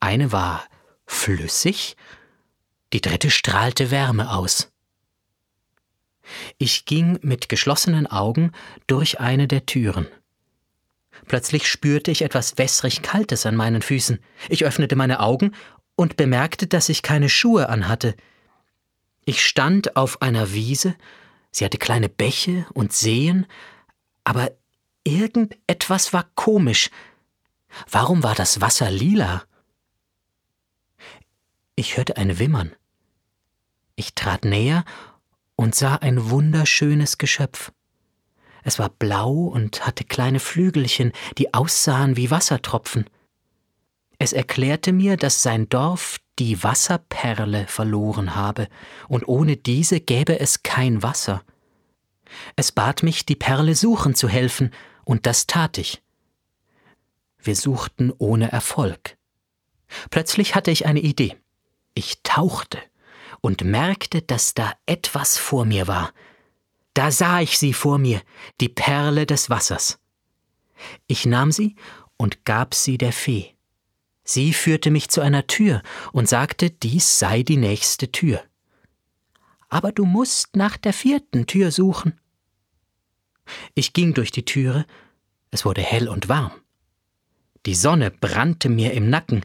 eine 0.00 0.32
war 0.32 0.64
flüssig, 1.06 1.96
die 2.92 3.00
dritte 3.00 3.30
strahlte 3.30 3.90
Wärme 3.90 4.32
aus. 4.32 4.70
Ich 6.58 6.84
ging 6.84 7.18
mit 7.22 7.48
geschlossenen 7.48 8.06
Augen 8.06 8.52
durch 8.86 9.20
eine 9.20 9.46
der 9.46 9.66
Türen. 9.66 10.06
Plötzlich 11.26 11.68
spürte 11.68 12.10
ich 12.10 12.22
etwas 12.22 12.58
wässrig 12.58 13.02
Kaltes 13.02 13.46
an 13.46 13.56
meinen 13.56 13.82
Füßen. 13.82 14.18
Ich 14.48 14.64
öffnete 14.64 14.96
meine 14.96 15.20
Augen 15.20 15.52
und 15.96 16.16
bemerkte, 16.16 16.66
dass 16.66 16.88
ich 16.88 17.02
keine 17.02 17.28
Schuhe 17.28 17.68
anhatte. 17.68 18.14
Ich 19.24 19.44
stand 19.44 19.96
auf 19.96 20.22
einer 20.22 20.52
Wiese, 20.52 20.96
sie 21.50 21.64
hatte 21.64 21.78
kleine 21.78 22.08
Bäche 22.08 22.66
und 22.74 22.92
Seen, 22.92 23.46
aber 24.24 24.50
irgendetwas 25.04 26.12
war 26.12 26.26
komisch. 26.34 26.90
Warum 27.90 28.22
war 28.22 28.34
das 28.34 28.60
Wasser 28.60 28.90
lila? 28.90 29.44
Ich 31.76 31.96
hörte 31.96 32.16
ein 32.16 32.38
Wimmern. 32.38 32.74
Ich 33.96 34.14
trat 34.14 34.44
näher 34.44 34.84
und 35.56 35.74
sah 35.74 35.96
ein 35.96 36.30
wunderschönes 36.30 37.18
Geschöpf. 37.18 37.72
Es 38.62 38.78
war 38.78 38.88
blau 38.88 39.32
und 39.32 39.86
hatte 39.86 40.04
kleine 40.04 40.40
Flügelchen, 40.40 41.12
die 41.36 41.52
aussahen 41.52 42.16
wie 42.16 42.30
Wassertropfen. 42.30 43.08
Es 44.18 44.32
erklärte 44.32 44.92
mir, 44.92 45.16
dass 45.16 45.42
sein 45.42 45.68
Dorf 45.68 46.18
die 46.38 46.62
Wasserperle 46.62 47.66
verloren 47.66 48.34
habe, 48.34 48.68
und 49.08 49.26
ohne 49.28 49.56
diese 49.56 50.00
gäbe 50.00 50.40
es 50.40 50.62
kein 50.62 51.02
Wasser. 51.02 51.42
Es 52.56 52.72
bat 52.72 53.02
mich, 53.02 53.26
die 53.26 53.36
Perle 53.36 53.74
suchen 53.74 54.14
zu 54.14 54.28
helfen, 54.28 54.70
und 55.04 55.26
das 55.26 55.46
tat 55.46 55.78
ich. 55.78 56.02
Wir 57.38 57.56
suchten 57.56 58.12
ohne 58.18 58.50
Erfolg. 58.50 59.16
Plötzlich 60.10 60.54
hatte 60.54 60.70
ich 60.70 60.86
eine 60.86 61.00
Idee. 61.00 61.36
Ich 61.94 62.22
tauchte 62.22 62.78
und 63.40 63.62
merkte, 63.62 64.22
dass 64.22 64.54
da 64.54 64.72
etwas 64.86 65.36
vor 65.36 65.64
mir 65.64 65.86
war. 65.86 66.12
Da 66.94 67.10
sah 67.10 67.40
ich 67.40 67.58
sie 67.58 67.72
vor 67.72 67.98
mir, 67.98 68.22
die 68.60 68.68
Perle 68.68 69.26
des 69.26 69.50
Wassers. 69.50 69.98
Ich 71.06 71.26
nahm 71.26 71.52
sie 71.52 71.76
und 72.16 72.44
gab 72.44 72.74
sie 72.74 72.98
der 72.98 73.12
Fee. 73.12 73.53
Sie 74.24 74.52
führte 74.52 74.90
mich 74.90 75.08
zu 75.10 75.20
einer 75.20 75.46
Tür 75.46 75.82
und 76.12 76.28
sagte, 76.28 76.70
dies 76.70 77.18
sei 77.18 77.42
die 77.42 77.56
nächste 77.56 78.10
Tür. 78.10 78.42
Aber 79.68 79.92
du 79.92 80.04
musst 80.04 80.56
nach 80.56 80.76
der 80.76 80.92
vierten 80.92 81.46
Tür 81.46 81.70
suchen. 81.70 82.18
Ich 83.74 83.92
ging 83.92 84.14
durch 84.14 84.30
die 84.30 84.44
Türe, 84.44 84.86
es 85.50 85.64
wurde 85.64 85.82
hell 85.82 86.08
und 86.08 86.28
warm. 86.28 86.52
Die 87.66 87.74
Sonne 87.74 88.10
brannte 88.10 88.68
mir 88.68 88.92
im 88.92 89.10
Nacken, 89.10 89.44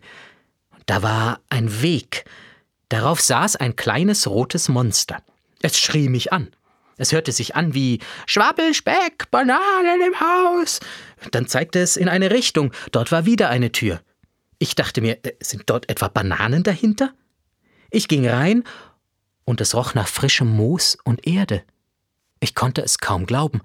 da 0.86 1.04
war 1.04 1.42
ein 1.50 1.82
Weg, 1.82 2.26
Darauf 2.90 3.22
saß 3.22 3.56
ein 3.56 3.76
kleines 3.76 4.28
rotes 4.28 4.68
Monster. 4.68 5.22
Es 5.62 5.80
schrie 5.80 6.10
mich 6.10 6.34
an. 6.34 6.52
Es 6.98 7.12
hörte 7.14 7.32
sich 7.32 7.56
an 7.56 7.74
wie 7.74 8.00
Schwabbelspeck, 8.26 9.30
Bananen 9.32 10.02
im 10.06 10.20
Haus. 10.20 10.80
Dann 11.32 11.48
zeigte 11.48 11.80
es 11.80 11.96
in 11.96 12.10
eine 12.10 12.32
Richtung. 12.32 12.74
Dort 12.92 13.12
war 13.12 13.26
wieder 13.26 13.50
eine 13.50 13.72
Tür. 13.72 14.02
Ich 14.60 14.76
dachte 14.76 15.02
mir, 15.02 15.18
äh, 15.26 15.34
sind 15.40 15.64
dort 15.70 15.90
etwa 15.90 16.10
Bananen 16.10 16.64
dahinter? 16.64 17.14
Ich 17.90 18.08
ging 18.08 18.28
rein 18.28 18.64
und 19.46 19.62
es 19.62 19.74
roch 19.74 19.96
nach 19.96 20.08
frischem 20.08 20.48
Moos 20.48 20.98
und 21.04 21.26
Erde. 21.26 21.64
Ich 22.40 22.54
konnte 22.54 22.82
es 22.82 23.00
kaum 23.00 23.26
glauben. 23.26 23.62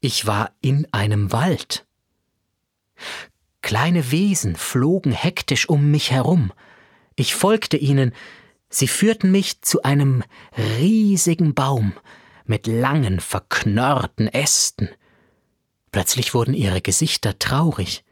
Ich 0.00 0.26
war 0.26 0.52
in 0.60 0.86
einem 0.92 1.32
Wald. 1.32 1.86
Kleine 3.60 4.10
Wesen 4.10 4.56
flogen 4.56 5.12
hektisch 5.12 5.68
um 5.68 5.90
mich 5.90 6.10
herum. 6.10 6.52
Ich 7.16 7.34
folgte 7.34 7.76
ihnen, 7.76 8.14
Sie 8.70 8.88
führten 8.88 9.30
mich 9.30 9.62
zu 9.62 9.82
einem 9.82 10.22
riesigen 10.78 11.54
Baum 11.54 11.94
mit 12.44 12.66
langen, 12.66 13.18
verknorrten 13.18 14.28
Ästen. 14.28 14.88
Plötzlich 15.90 16.34
wurden 16.34 16.54
ihre 16.54 16.80
Gesichter 16.82 17.38
traurig. 17.38 18.04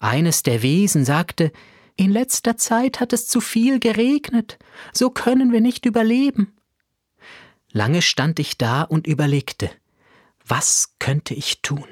Eines 0.00 0.42
der 0.42 0.62
Wesen 0.62 1.04
sagte, 1.04 1.52
in 1.96 2.10
letzter 2.10 2.56
Zeit 2.56 3.00
hat 3.00 3.12
es 3.12 3.26
zu 3.26 3.40
viel 3.40 3.80
geregnet, 3.80 4.58
so 4.92 5.10
können 5.10 5.52
wir 5.52 5.60
nicht 5.60 5.86
überleben. 5.86 6.52
Lange 7.72 8.02
stand 8.02 8.38
ich 8.38 8.58
da 8.58 8.82
und 8.82 9.06
überlegte, 9.06 9.70
was 10.46 10.94
könnte 10.98 11.34
ich 11.34 11.62
tun? 11.62 11.86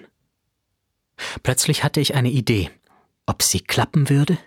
Plötzlich 1.43 1.85
hatte 1.85 2.01
ich 2.01 2.15
eine 2.15 2.31
Idee, 2.31 2.71
ob 3.27 3.43
sie 3.43 3.61
klappen 3.61 4.09
würde? 4.09 4.39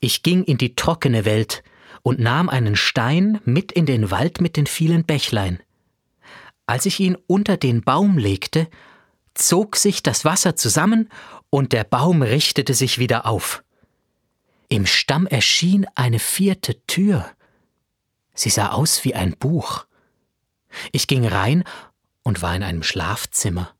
Ich 0.00 0.22
ging 0.22 0.44
in 0.44 0.58
die 0.58 0.74
trockene 0.74 1.24
Welt 1.24 1.62
und 2.02 2.18
nahm 2.18 2.48
einen 2.48 2.76
Stein 2.76 3.40
mit 3.44 3.72
in 3.72 3.86
den 3.86 4.10
Wald 4.10 4.40
mit 4.40 4.56
den 4.56 4.66
vielen 4.66 5.04
Bächlein. 5.04 5.60
Als 6.66 6.86
ich 6.86 7.00
ihn 7.00 7.16
unter 7.26 7.56
den 7.56 7.82
Baum 7.82 8.18
legte, 8.18 8.68
zog 9.38 9.76
sich 9.76 10.02
das 10.02 10.24
Wasser 10.24 10.56
zusammen 10.56 11.08
und 11.50 11.72
der 11.72 11.84
Baum 11.84 12.22
richtete 12.22 12.74
sich 12.74 12.98
wieder 12.98 13.26
auf. 13.26 13.62
Im 14.68 14.84
Stamm 14.84 15.26
erschien 15.26 15.86
eine 15.94 16.18
vierte 16.18 16.84
Tür. 16.86 17.24
Sie 18.34 18.50
sah 18.50 18.70
aus 18.72 19.04
wie 19.04 19.14
ein 19.14 19.36
Buch. 19.36 19.86
Ich 20.92 21.06
ging 21.06 21.26
rein 21.26 21.64
und 22.22 22.42
war 22.42 22.54
in 22.54 22.62
einem 22.62 22.82
Schlafzimmer. 22.82 23.74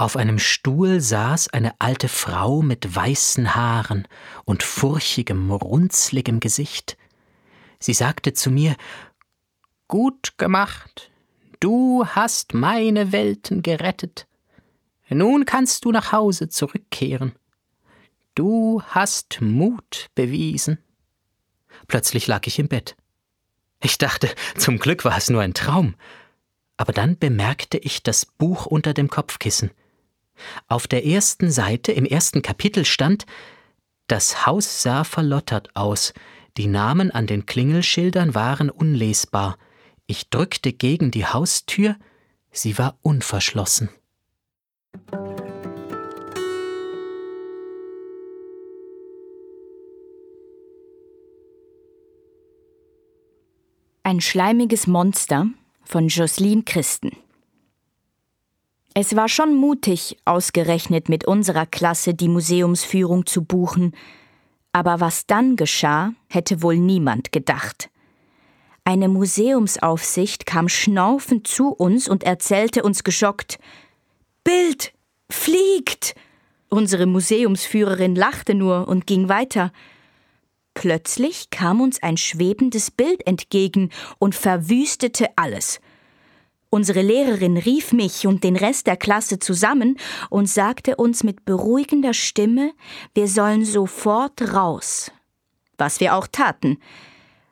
Auf 0.00 0.16
einem 0.16 0.38
Stuhl 0.38 1.00
saß 1.00 1.48
eine 1.48 1.72
alte 1.80 2.08
Frau 2.08 2.62
mit 2.62 2.94
weißen 2.94 3.56
Haaren 3.56 4.06
und 4.44 4.62
furchigem, 4.62 5.50
runzligem 5.50 6.38
Gesicht. 6.38 6.96
Sie 7.80 7.94
sagte 7.94 8.32
zu 8.32 8.52
mir 8.52 8.76
Gut 9.88 10.38
gemacht, 10.38 11.10
du 11.58 12.06
hast 12.06 12.54
meine 12.54 13.10
Welten 13.10 13.62
gerettet. 13.62 14.27
Nun 15.10 15.44
kannst 15.46 15.84
du 15.84 15.92
nach 15.92 16.12
Hause 16.12 16.48
zurückkehren. 16.48 17.32
Du 18.34 18.82
hast 18.82 19.40
Mut 19.40 20.08
bewiesen. 20.14 20.78
Plötzlich 21.86 22.26
lag 22.26 22.46
ich 22.46 22.58
im 22.58 22.68
Bett. 22.68 22.96
Ich 23.82 23.98
dachte, 23.98 24.28
zum 24.56 24.78
Glück 24.78 25.04
war 25.04 25.16
es 25.16 25.30
nur 25.30 25.40
ein 25.40 25.54
Traum. 25.54 25.94
Aber 26.76 26.92
dann 26.92 27.18
bemerkte 27.18 27.78
ich 27.78 28.02
das 28.02 28.26
Buch 28.26 28.66
unter 28.66 28.94
dem 28.94 29.08
Kopfkissen. 29.08 29.70
Auf 30.68 30.86
der 30.86 31.04
ersten 31.04 31.50
Seite 31.50 31.92
im 31.92 32.04
ersten 32.04 32.42
Kapitel 32.42 32.84
stand 32.84 33.26
Das 34.06 34.46
Haus 34.46 34.82
sah 34.82 35.04
verlottert 35.04 35.74
aus, 35.74 36.12
die 36.56 36.66
Namen 36.66 37.10
an 37.10 37.26
den 37.26 37.46
Klingelschildern 37.46 38.34
waren 38.34 38.70
unlesbar. 38.70 39.58
Ich 40.06 40.30
drückte 40.30 40.72
gegen 40.72 41.10
die 41.10 41.26
Haustür, 41.26 41.96
sie 42.50 42.78
war 42.78 42.98
unverschlossen. 43.02 43.90
Ein 54.02 54.20
schleimiges 54.20 54.86
Monster 54.86 55.48
von 55.84 56.08
Jocelyn 56.08 56.64
Christen 56.64 57.10
es 59.00 59.14
war 59.14 59.28
schon 59.28 59.54
mutig, 59.54 60.16
ausgerechnet 60.24 61.08
mit 61.08 61.24
unserer 61.24 61.66
Klasse 61.66 62.14
die 62.14 62.26
Museumsführung 62.28 63.26
zu 63.26 63.44
buchen, 63.44 63.94
aber 64.72 64.98
was 64.98 65.24
dann 65.24 65.54
geschah, 65.54 66.14
hätte 66.28 66.62
wohl 66.62 66.78
niemand 66.78 67.30
gedacht. 67.30 67.90
Eine 68.82 69.08
Museumsaufsicht 69.08 70.46
kam 70.46 70.68
schnaufend 70.68 71.46
zu 71.46 71.68
uns 71.68 72.08
und 72.08 72.24
erzählte 72.24 72.82
uns 72.82 73.04
geschockt 73.04 73.60
Bild 74.48 74.94
fliegt. 75.28 76.14
Unsere 76.70 77.04
Museumsführerin 77.04 78.14
lachte 78.14 78.54
nur 78.54 78.88
und 78.88 79.06
ging 79.06 79.28
weiter. 79.28 79.74
Plötzlich 80.72 81.50
kam 81.50 81.82
uns 81.82 82.02
ein 82.02 82.16
schwebendes 82.16 82.90
Bild 82.90 83.26
entgegen 83.26 83.90
und 84.18 84.34
verwüstete 84.34 85.26
alles. 85.36 85.80
Unsere 86.70 87.02
Lehrerin 87.02 87.58
rief 87.58 87.92
mich 87.92 88.26
und 88.26 88.42
den 88.42 88.56
Rest 88.56 88.86
der 88.86 88.96
Klasse 88.96 89.38
zusammen 89.38 89.98
und 90.30 90.48
sagte 90.48 90.96
uns 90.96 91.24
mit 91.24 91.44
beruhigender 91.44 92.14
Stimme, 92.14 92.72
wir 93.12 93.28
sollen 93.28 93.66
sofort 93.66 94.54
raus. 94.54 95.12
Was 95.76 96.00
wir 96.00 96.14
auch 96.14 96.26
taten. 96.26 96.78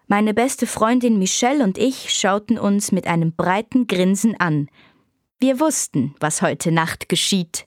Meine 0.06 0.32
beste 0.32 0.66
Freundin 0.66 1.18
Michelle 1.18 1.62
und 1.62 1.76
ich 1.76 2.14
schauten 2.14 2.58
uns 2.58 2.90
mit 2.90 3.06
einem 3.06 3.34
breiten 3.34 3.86
Grinsen 3.86 4.34
an. 4.40 4.70
Wir 5.38 5.60
wussten, 5.60 6.14
was 6.18 6.40
heute 6.40 6.72
Nacht 6.72 7.10
geschieht. 7.10 7.66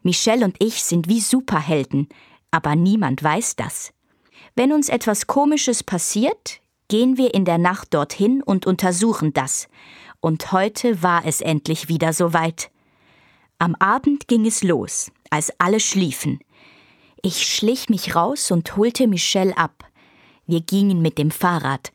Michelle 0.00 0.46
und 0.46 0.56
ich 0.60 0.82
sind 0.82 1.08
wie 1.08 1.20
Superhelden, 1.20 2.08
aber 2.50 2.74
niemand 2.74 3.22
weiß 3.22 3.56
das. 3.56 3.92
Wenn 4.54 4.72
uns 4.72 4.88
etwas 4.88 5.26
Komisches 5.26 5.82
passiert, 5.82 6.62
gehen 6.88 7.18
wir 7.18 7.34
in 7.34 7.44
der 7.44 7.58
Nacht 7.58 7.92
dorthin 7.92 8.42
und 8.42 8.64
untersuchen 8.64 9.34
das. 9.34 9.68
Und 10.20 10.52
heute 10.52 11.02
war 11.02 11.26
es 11.26 11.42
endlich 11.42 11.88
wieder 11.88 12.14
soweit. 12.14 12.70
Am 13.58 13.74
Abend 13.74 14.26
ging 14.26 14.46
es 14.46 14.62
los, 14.62 15.12
als 15.28 15.52
alle 15.58 15.80
schliefen. 15.80 16.40
Ich 17.20 17.44
schlich 17.44 17.90
mich 17.90 18.16
raus 18.16 18.50
und 18.50 18.74
holte 18.76 19.06
Michelle 19.06 19.56
ab. 19.58 19.84
Wir 20.46 20.62
gingen 20.62 21.02
mit 21.02 21.18
dem 21.18 21.30
Fahrrad. 21.30 21.92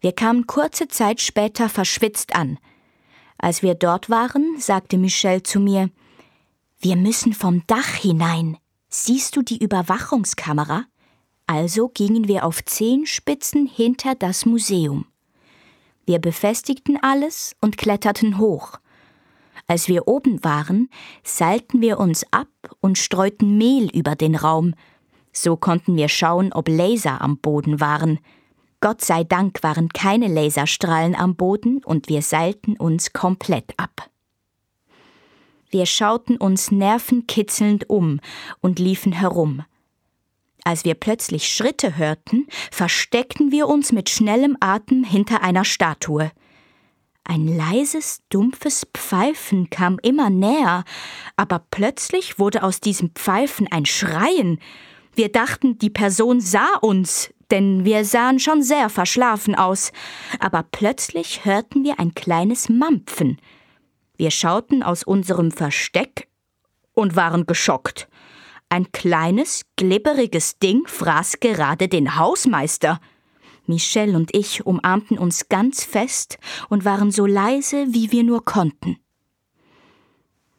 Wir 0.00 0.12
kamen 0.12 0.46
kurze 0.46 0.86
Zeit 0.88 1.22
später 1.22 1.70
verschwitzt 1.70 2.34
an. 2.34 2.58
Als 3.38 3.62
wir 3.62 3.74
dort 3.74 4.10
waren, 4.10 4.58
sagte 4.58 4.98
Michelle 4.98 5.42
zu 5.42 5.60
mir, 5.60 5.90
wir 6.78 6.96
müssen 6.96 7.32
vom 7.32 7.62
Dach 7.66 7.94
hinein. 7.94 8.58
Siehst 8.88 9.36
du 9.36 9.42
die 9.42 9.62
Überwachungskamera? 9.62 10.84
Also 11.46 11.88
gingen 11.88 12.28
wir 12.28 12.44
auf 12.44 12.64
Zehenspitzen 12.64 13.66
hinter 13.66 14.14
das 14.14 14.46
Museum. 14.46 15.06
Wir 16.04 16.18
befestigten 16.18 16.98
alles 17.02 17.54
und 17.60 17.78
kletterten 17.78 18.38
hoch. 18.38 18.78
Als 19.66 19.88
wir 19.88 20.06
oben 20.06 20.44
waren, 20.44 20.88
seilten 21.24 21.80
wir 21.80 21.98
uns 21.98 22.24
ab 22.30 22.48
und 22.80 22.98
streuten 22.98 23.58
Mehl 23.58 23.90
über 23.90 24.14
den 24.14 24.36
Raum. 24.36 24.74
So 25.32 25.56
konnten 25.56 25.96
wir 25.96 26.08
schauen, 26.08 26.52
ob 26.52 26.68
Laser 26.68 27.20
am 27.20 27.38
Boden 27.38 27.80
waren. 27.80 28.20
Gott 28.86 29.04
sei 29.04 29.24
Dank 29.24 29.64
waren 29.64 29.88
keine 29.88 30.28
Laserstrahlen 30.28 31.16
am 31.16 31.34
Boden 31.34 31.82
und 31.82 32.08
wir 32.08 32.22
seilten 32.22 32.76
uns 32.76 33.12
komplett 33.12 33.74
ab. 33.78 34.08
Wir 35.70 35.86
schauten 35.86 36.36
uns 36.36 36.70
nervenkitzelnd 36.70 37.90
um 37.90 38.20
und 38.60 38.78
liefen 38.78 39.10
herum. 39.10 39.64
Als 40.62 40.84
wir 40.84 40.94
plötzlich 40.94 41.48
Schritte 41.48 41.96
hörten, 41.96 42.46
versteckten 42.70 43.50
wir 43.50 43.66
uns 43.66 43.90
mit 43.90 44.08
schnellem 44.08 44.56
Atem 44.60 45.02
hinter 45.02 45.42
einer 45.42 45.64
Statue. 45.64 46.30
Ein 47.24 47.48
leises, 47.48 48.22
dumpfes 48.28 48.86
Pfeifen 48.94 49.68
kam 49.68 49.98
immer 50.00 50.30
näher, 50.30 50.84
aber 51.34 51.60
plötzlich 51.72 52.38
wurde 52.38 52.62
aus 52.62 52.78
diesem 52.78 53.10
Pfeifen 53.16 53.66
ein 53.68 53.84
Schreien. 53.84 54.60
Wir 55.16 55.32
dachten, 55.32 55.76
die 55.76 55.90
Person 55.90 56.40
sah 56.40 56.76
uns, 56.82 57.30
denn 57.50 57.84
wir 57.84 58.04
sahen 58.04 58.38
schon 58.38 58.62
sehr 58.62 58.88
verschlafen 58.88 59.54
aus, 59.54 59.92
aber 60.40 60.62
plötzlich 60.62 61.44
hörten 61.44 61.84
wir 61.84 61.98
ein 61.98 62.14
kleines 62.14 62.68
Mampfen. 62.68 63.38
Wir 64.16 64.30
schauten 64.30 64.82
aus 64.82 65.02
unserem 65.02 65.50
Versteck 65.50 66.28
und 66.94 67.16
waren 67.16 67.46
geschockt. 67.46 68.08
Ein 68.68 68.90
kleines, 68.90 69.62
glibberiges 69.76 70.58
Ding 70.58 70.86
fraß 70.86 71.40
gerade 71.40 71.88
den 71.88 72.16
Hausmeister. 72.16 73.00
Michelle 73.66 74.16
und 74.16 74.34
ich 74.34 74.66
umarmten 74.66 75.18
uns 75.18 75.48
ganz 75.48 75.84
fest 75.84 76.38
und 76.68 76.84
waren 76.84 77.10
so 77.10 77.26
leise, 77.26 77.86
wie 77.90 78.12
wir 78.12 78.24
nur 78.24 78.44
konnten. 78.44 78.98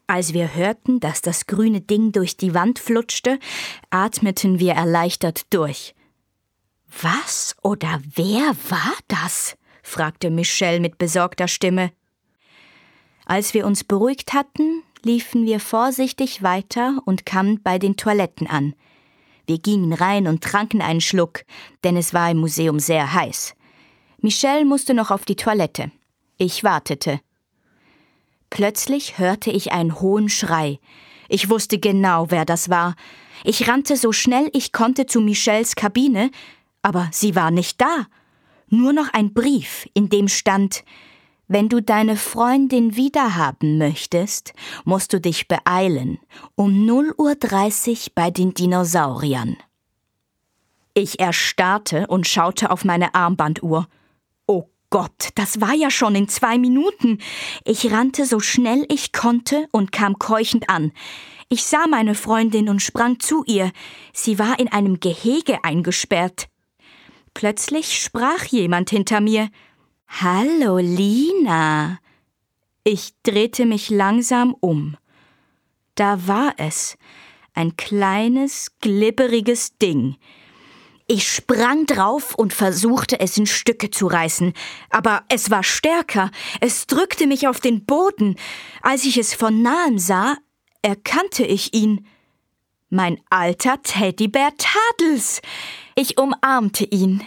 Als 0.08 0.34
wir 0.34 0.56
hörten, 0.56 1.02
dass 1.02 1.22
das 1.22 1.48
grüne 1.48 1.82
Ding 1.82 2.14
durch 2.14 2.38
die 2.38 2.54
Wand 2.54 2.80
flutschte, 2.80 3.40
atmeten 3.90 4.60
wir 4.60 4.74
erleichtert 4.74 5.54
durch. 5.54 5.97
Was 7.02 7.56
oder 7.62 8.02
wer 8.16 8.56
war 8.70 8.94
das? 9.08 9.58
fragte 9.84 10.30
Michelle 10.30 10.80
mit 10.80 10.98
besorgter 10.98 11.48
Stimme. 11.48 11.92
Als 13.26 13.54
wir 13.54 13.66
uns 13.66 13.84
beruhigt 13.84 14.34
hatten, 14.34 14.84
liefen 15.04 15.46
wir 15.46 15.60
vorsichtig 15.60 16.44
weiter 16.44 17.02
und 17.06 17.26
kamen 17.26 17.62
bei 17.62 17.80
den 17.80 17.98
Toiletten 17.98 18.48
an. 18.48 18.74
Wir 19.46 19.60
gingen 19.60 19.94
rein 19.94 20.28
und 20.28 20.44
tranken 20.44 20.82
einen 20.82 21.02
Schluck, 21.02 21.44
denn 21.84 21.96
es 21.96 22.14
war 22.14 22.32
im 22.32 22.38
Museum 22.38 22.80
sehr 22.80 23.14
heiß. 23.14 23.56
Michelle 24.20 24.66
musste 24.66 24.94
noch 24.94 25.12
auf 25.12 25.26
die 25.26 25.36
Toilette. 25.36 25.92
Ich 26.38 26.64
wartete. 26.64 27.22
Plötzlich 28.50 29.18
hörte 29.20 29.52
ich 29.52 29.72
einen 29.72 30.00
hohen 30.00 30.30
Schrei. 30.30 30.80
Ich 31.30 31.50
wusste 31.50 31.80
genau, 31.80 32.32
wer 32.32 32.46
das 32.46 32.70
war. 32.70 32.96
Ich 33.44 33.68
rannte 33.68 33.96
so 33.98 34.12
schnell 34.12 34.50
ich 34.54 34.72
konnte 34.72 35.06
zu 35.06 35.22
Michelles 35.22 35.76
Kabine, 35.76 36.32
aber 36.88 37.10
sie 37.12 37.36
war 37.36 37.52
nicht 37.52 37.82
da. 37.82 38.08
Nur 38.70 38.94
noch 38.94 39.12
ein 39.14 39.34
Brief, 39.34 39.90
in 39.94 40.08
dem 40.08 40.30
stand 40.30 40.86
wenn 41.50 41.70
du 41.70 41.82
deine 41.82 42.18
Freundin 42.18 42.98
wiederhaben 42.98 43.78
möchtest, 43.78 44.54
musst 44.84 45.14
du 45.14 45.22
dich 45.22 45.48
beeilen, 45.48 46.20
um 46.56 46.86
0.30 46.86 48.08
Uhr 48.08 48.12
bei 48.16 48.32
den 48.32 48.54
Dinosauriern. 48.54 49.56
Ich 50.94 51.22
erstarrte 51.22 52.08
und 52.08 52.28
schaute 52.28 52.70
auf 52.70 52.84
meine 52.84 53.16
Armbanduhr. 53.16 53.88
Oh 54.46 54.66
Gott, 54.90 55.30
das 55.36 55.62
war 55.62 55.74
ja 55.74 55.90
schon 55.90 56.16
in 56.16 56.28
zwei 56.28 56.58
Minuten. 56.58 57.20
Ich 57.64 57.92
rannte 57.92 58.26
so 58.26 58.42
schnell 58.42 58.86
ich 58.90 59.14
konnte 59.14 59.68
und 59.72 59.94
kam 59.94 60.20
keuchend 60.20 60.70
an. 60.70 60.92
Ich 61.48 61.64
sah 61.64 61.88
meine 61.88 62.14
Freundin 62.14 62.68
und 62.68 62.82
sprang 62.82 63.22
zu 63.22 63.46
ihr. 63.46 63.72
Sie 64.12 64.38
war 64.38 64.60
in 64.60 64.68
einem 64.68 65.00
Gehege 65.00 65.64
eingesperrt. 65.64 66.50
Plötzlich 67.38 68.02
sprach 68.02 68.46
jemand 68.46 68.90
hinter 68.90 69.22
mir. 69.22 69.52
Hallo, 70.08 70.80
Lina. 70.80 72.00
Ich 72.84 73.14
drehte 73.22 73.68
mich 73.68 73.92
langsam 73.92 74.56
um. 74.60 74.98
Da 75.94 76.28
war 76.28 76.56
es, 76.58 76.98
ein 77.54 77.78
kleines, 77.78 78.72
glibberiges 78.82 79.78
Ding. 79.78 80.16
Ich 81.06 81.32
sprang 81.32 81.86
drauf 81.86 82.34
und 82.34 82.54
versuchte 82.54 83.20
es 83.20 83.38
in 83.38 83.46
Stücke 83.46 83.92
zu 83.92 84.08
reißen, 84.08 84.54
aber 84.90 85.24
es 85.30 85.52
war 85.52 85.62
stärker, 85.62 86.32
es 86.60 86.88
drückte 86.88 87.28
mich 87.28 87.48
auf 87.48 87.60
den 87.60 87.86
Boden. 87.86 88.36
Als 88.82 89.06
ich 89.06 89.16
es 89.16 89.36
von 89.36 89.62
nahem 89.62 90.00
sah, 90.00 90.38
erkannte 90.82 91.46
ich 91.46 91.76
ihn. 91.76 92.08
Mein 92.90 93.20
alter 93.30 93.82
Teddybär 93.84 94.52
Tadels. 94.58 95.42
Ich 95.96 96.18
umarmte 96.18 96.86
ihn. 96.86 97.22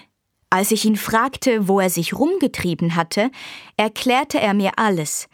Als 0.49 0.71
ich 0.71 0.87
ihn 0.87 0.97
fragte, 0.97 1.69
wo 1.69 1.81
er 1.81 1.91
sich 1.91 2.15
rumgetrieben 2.15 2.97
hatte, 2.97 3.31
erklärte 3.77 4.41
er 4.41 4.55
mir 4.55 4.79
alles. 4.79 5.29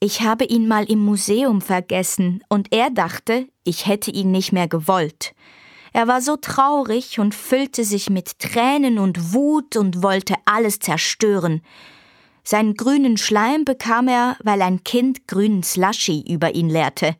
Ich 0.00 0.22
habe 0.22 0.46
ihn 0.46 0.66
mal 0.66 0.84
im 0.90 1.00
Museum 1.00 1.60
vergessen, 1.60 2.42
und 2.48 2.72
er 2.72 2.88
dachte, 2.88 3.48
ich 3.64 3.86
hätte 3.86 4.10
ihn 4.10 4.30
nicht 4.30 4.50
mehr 4.50 4.66
gewollt. 4.66 5.34
Er 5.92 6.08
war 6.08 6.22
so 6.22 6.36
traurig 6.36 7.18
und 7.18 7.34
füllte 7.34 7.84
sich 7.84 8.08
mit 8.08 8.38
Tränen 8.38 8.98
und 8.98 9.34
Wut 9.34 9.76
und 9.76 10.02
wollte 10.02 10.36
alles 10.46 10.78
zerstören. 10.78 11.60
Seinen 12.44 12.76
grünen 12.76 13.18
Schleim 13.18 13.66
bekam 13.66 14.08
er, 14.08 14.38
weil 14.42 14.62
ein 14.62 14.84
Kind 14.84 15.28
grünen 15.28 15.62
Slushy 15.62 16.24
über 16.26 16.54
ihn 16.54 16.70
leerte. 16.70 17.16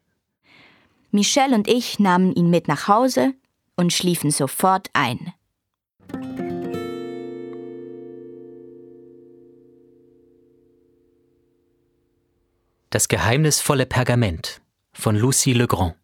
Michelle 1.11 1.55
und 1.55 1.69
ich 1.69 1.99
nahmen 1.99 2.35
ihn 2.35 2.51
mit 2.51 2.69
nach 2.69 2.89
Hause 2.89 3.35
und 3.77 3.93
schliefen 3.93 4.31
sofort 4.31 4.89
ein. 4.93 5.33
Das 12.91 13.09
geheimnisvolle 13.09 13.85
Pergament 13.85 14.61
von 14.93 15.17
Lucie 15.17 15.53
Legrand. 15.53 15.95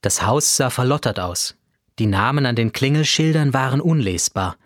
Das 0.00 0.24
Haus 0.24 0.56
sah 0.56 0.70
verlottert 0.70 1.20
aus. 1.20 1.56
Die 1.98 2.06
Namen 2.06 2.46
an 2.46 2.56
den 2.56 2.72
Klingelschildern 2.72 3.52
waren 3.52 3.82
unlesbar. 3.82 4.56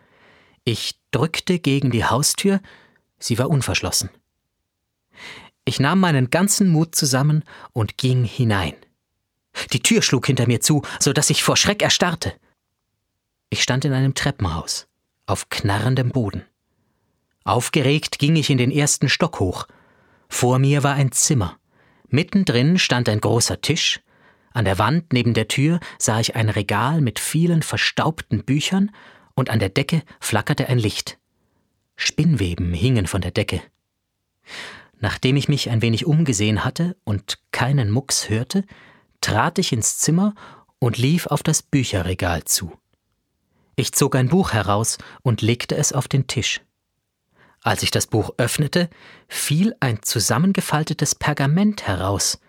Ich 0.64 1.01
drückte 1.11 1.59
gegen 1.59 1.91
die 1.91 2.05
Haustür, 2.05 2.61
sie 3.18 3.39
war 3.39 3.51
unverschlossen. 3.51 4.11
Ich 5.64 5.80
nahm 5.80 6.00
meinen 6.00 6.30
ganzen 6.30 6.68
Mut 6.68 6.94
zusammen 6.94 7.42
und 7.72 7.96
ging 7.96 8.24
hinein. 8.24 8.74
Die 9.72 9.80
Tür 9.80 10.02
schlug 10.02 10.26
hinter 10.26 10.46
mir 10.46 10.60
zu, 10.60 10.82
so 11.00 11.12
dass 11.12 11.30
ich 11.30 11.42
vor 11.42 11.56
Schreck 11.56 11.82
erstarrte. 11.82 12.34
Ich 13.50 13.62
stand 13.62 13.84
in 13.84 13.92
einem 13.92 14.14
Treppenhaus, 14.14 14.88
auf 15.26 15.48
knarrendem 15.48 16.10
Boden. 16.10 16.44
Aufgeregt 17.44 18.18
ging 18.18 18.36
ich 18.36 18.50
in 18.50 18.58
den 18.58 18.70
ersten 18.70 19.08
Stock 19.08 19.38
hoch. 19.40 19.66
Vor 20.28 20.58
mir 20.58 20.82
war 20.82 20.94
ein 20.94 21.12
Zimmer. 21.12 21.58
Mittendrin 22.08 22.78
stand 22.78 23.08
ein 23.08 23.20
großer 23.20 23.60
Tisch. 23.60 24.00
An 24.52 24.64
der 24.64 24.78
Wand 24.78 25.12
neben 25.12 25.34
der 25.34 25.48
Tür 25.48 25.80
sah 25.98 26.20
ich 26.20 26.36
ein 26.36 26.48
Regal 26.48 27.00
mit 27.00 27.18
vielen 27.18 27.62
verstaubten 27.62 28.44
Büchern 28.44 28.90
und 29.34 29.50
an 29.50 29.58
der 29.58 29.68
Decke 29.68 30.02
flackerte 30.20 30.68
ein 30.68 30.78
Licht. 30.78 31.18
Spinnweben 31.96 32.72
hingen 32.72 33.06
von 33.06 33.20
der 33.20 33.30
Decke. 33.30 33.62
Nachdem 35.05 35.36
ich 35.36 35.50
mich 35.50 35.68
ein 35.68 35.82
wenig 35.82 36.07
umgesehen 36.07 36.64
hatte 36.64 36.96
und 37.05 37.38
keinen 37.52 37.90
Mucks 37.90 38.30
hörte, 38.30 38.64
trat 39.20 39.59
ich 39.59 39.70
ins 39.70 39.98
Zimmer 39.98 40.34
und 40.78 40.96
lief 40.96 41.26
auf 41.26 41.42
das 41.42 41.61
Bücherregal 41.62 42.44
zu. 42.44 42.72
Ich 43.76 43.92
zog 43.92 44.16
ein 44.16 44.30
Buch 44.30 44.55
heraus 44.55 44.96
und 45.20 45.42
legte 45.42 45.76
es 45.76 45.92
auf 45.92 46.09
den 46.09 46.26
Tisch. 46.26 46.62
Als 47.61 47.82
ich 47.82 47.90
das 47.90 48.07
Buch 48.07 48.30
öffnete, 48.38 48.88
fiel 49.28 49.76
ein 49.78 50.02
zusammengefaltetes 50.02 51.14
Pergament 51.14 51.86
heraus. 51.86 52.40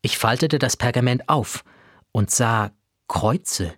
Ich 0.00 0.16
faltete 0.16 0.58
das 0.58 0.78
Pergament 0.78 1.28
auf 1.28 1.62
und 2.10 2.30
sah 2.30 2.70
Kreuze, 3.06 3.74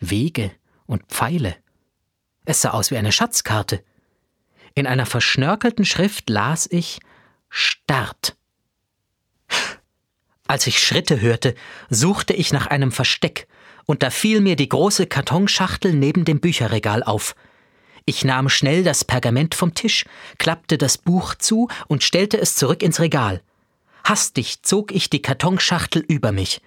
Wege 0.00 0.50
und 0.84 1.06
Pfeile. 1.06 1.56
Es 2.44 2.60
sah 2.60 2.72
aus 2.72 2.90
wie 2.90 2.98
eine 2.98 3.10
Schatzkarte. 3.10 3.82
In 4.74 4.86
einer 4.86 5.06
verschnörkelten 5.06 5.86
Schrift 5.86 6.28
las 6.28 6.68
ich 6.70 7.00
Start. 7.54 8.36
Als 10.46 10.66
ich 10.66 10.78
Schritte 10.78 11.20
hörte, 11.20 11.54
suchte 11.90 12.32
ich 12.32 12.52
nach 12.52 12.66
einem 12.66 12.90
Versteck, 12.90 13.46
und 13.84 14.02
da 14.02 14.10
fiel 14.10 14.40
mir 14.40 14.56
die 14.56 14.68
große 14.68 15.06
Kartonschachtel 15.06 15.92
neben 15.92 16.24
dem 16.24 16.40
Bücherregal 16.40 17.02
auf– 17.02 17.36
ich 18.04 18.24
nahm 18.24 18.48
schnell 18.48 18.82
das 18.82 19.04
Pergament 19.04 19.54
vom 19.54 19.74
Tisch, 19.74 20.04
klappte 20.38 20.76
das 20.76 20.98
Buch 20.98 21.34
zu 21.34 21.68
und 21.86 22.02
stellte 22.02 22.40
es 22.40 22.56
zurück 22.56 22.82
ins 22.82 23.00
Regal. 23.00 23.42
Hastig 24.04 24.62
zog 24.62 24.92
ich 24.92 25.08
die 25.08 25.22
Kartonschachtel 25.22 26.04
über 26.08 26.32
mich. 26.32 26.60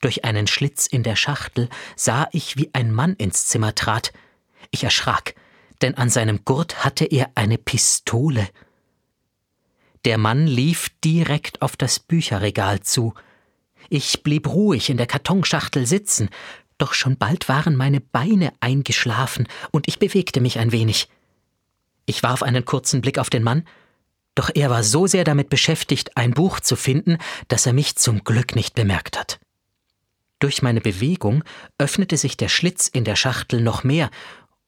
Durch 0.00 0.24
einen 0.24 0.46
Schlitz 0.46 0.86
in 0.86 1.02
der 1.02 1.16
Schachtel 1.16 1.68
sah 1.96 2.28
ich, 2.32 2.56
wie 2.56 2.70
ein 2.72 2.92
Mann 2.92 3.14
ins 3.14 3.46
Zimmer 3.46 3.74
trat. 3.74 4.12
Ich 4.70 4.84
erschrak, 4.84 5.34
denn 5.82 5.96
an 5.96 6.08
seinem 6.08 6.44
Gurt 6.44 6.84
hatte 6.84 7.04
er 7.04 7.30
eine 7.34 7.58
Pistole. 7.58 8.48
Der 10.04 10.18
Mann 10.18 10.46
lief 10.46 10.90
direkt 11.04 11.62
auf 11.62 11.76
das 11.76 11.98
Bücherregal 11.98 12.80
zu. 12.80 13.14
Ich 13.88 14.22
blieb 14.22 14.48
ruhig 14.48 14.90
in 14.90 14.96
der 14.96 15.06
Kartonschachtel 15.06 15.86
sitzen, 15.86 16.28
doch 16.78 16.94
schon 16.94 17.16
bald 17.16 17.48
waren 17.48 17.74
meine 17.74 18.00
Beine 18.00 18.52
eingeschlafen 18.60 19.48
und 19.72 19.88
ich 19.88 19.98
bewegte 19.98 20.40
mich 20.40 20.58
ein 20.58 20.72
wenig. 20.72 21.08
Ich 22.06 22.22
warf 22.22 22.42
einen 22.42 22.64
kurzen 22.64 23.00
Blick 23.00 23.18
auf 23.18 23.30
den 23.30 23.42
Mann, 23.42 23.64
doch 24.34 24.50
er 24.54 24.70
war 24.70 24.84
so 24.84 25.08
sehr 25.08 25.24
damit 25.24 25.50
beschäftigt, 25.50 26.16
ein 26.16 26.32
Buch 26.32 26.60
zu 26.60 26.76
finden, 26.76 27.18
dass 27.48 27.66
er 27.66 27.72
mich 27.72 27.96
zum 27.96 28.22
Glück 28.22 28.54
nicht 28.54 28.74
bemerkt 28.74 29.18
hat. 29.18 29.40
Durch 30.38 30.62
meine 30.62 30.80
Bewegung 30.80 31.42
öffnete 31.78 32.16
sich 32.16 32.36
der 32.36 32.48
Schlitz 32.48 32.86
in 32.86 33.02
der 33.02 33.16
Schachtel 33.16 33.60
noch 33.60 33.82
mehr, 33.82 34.10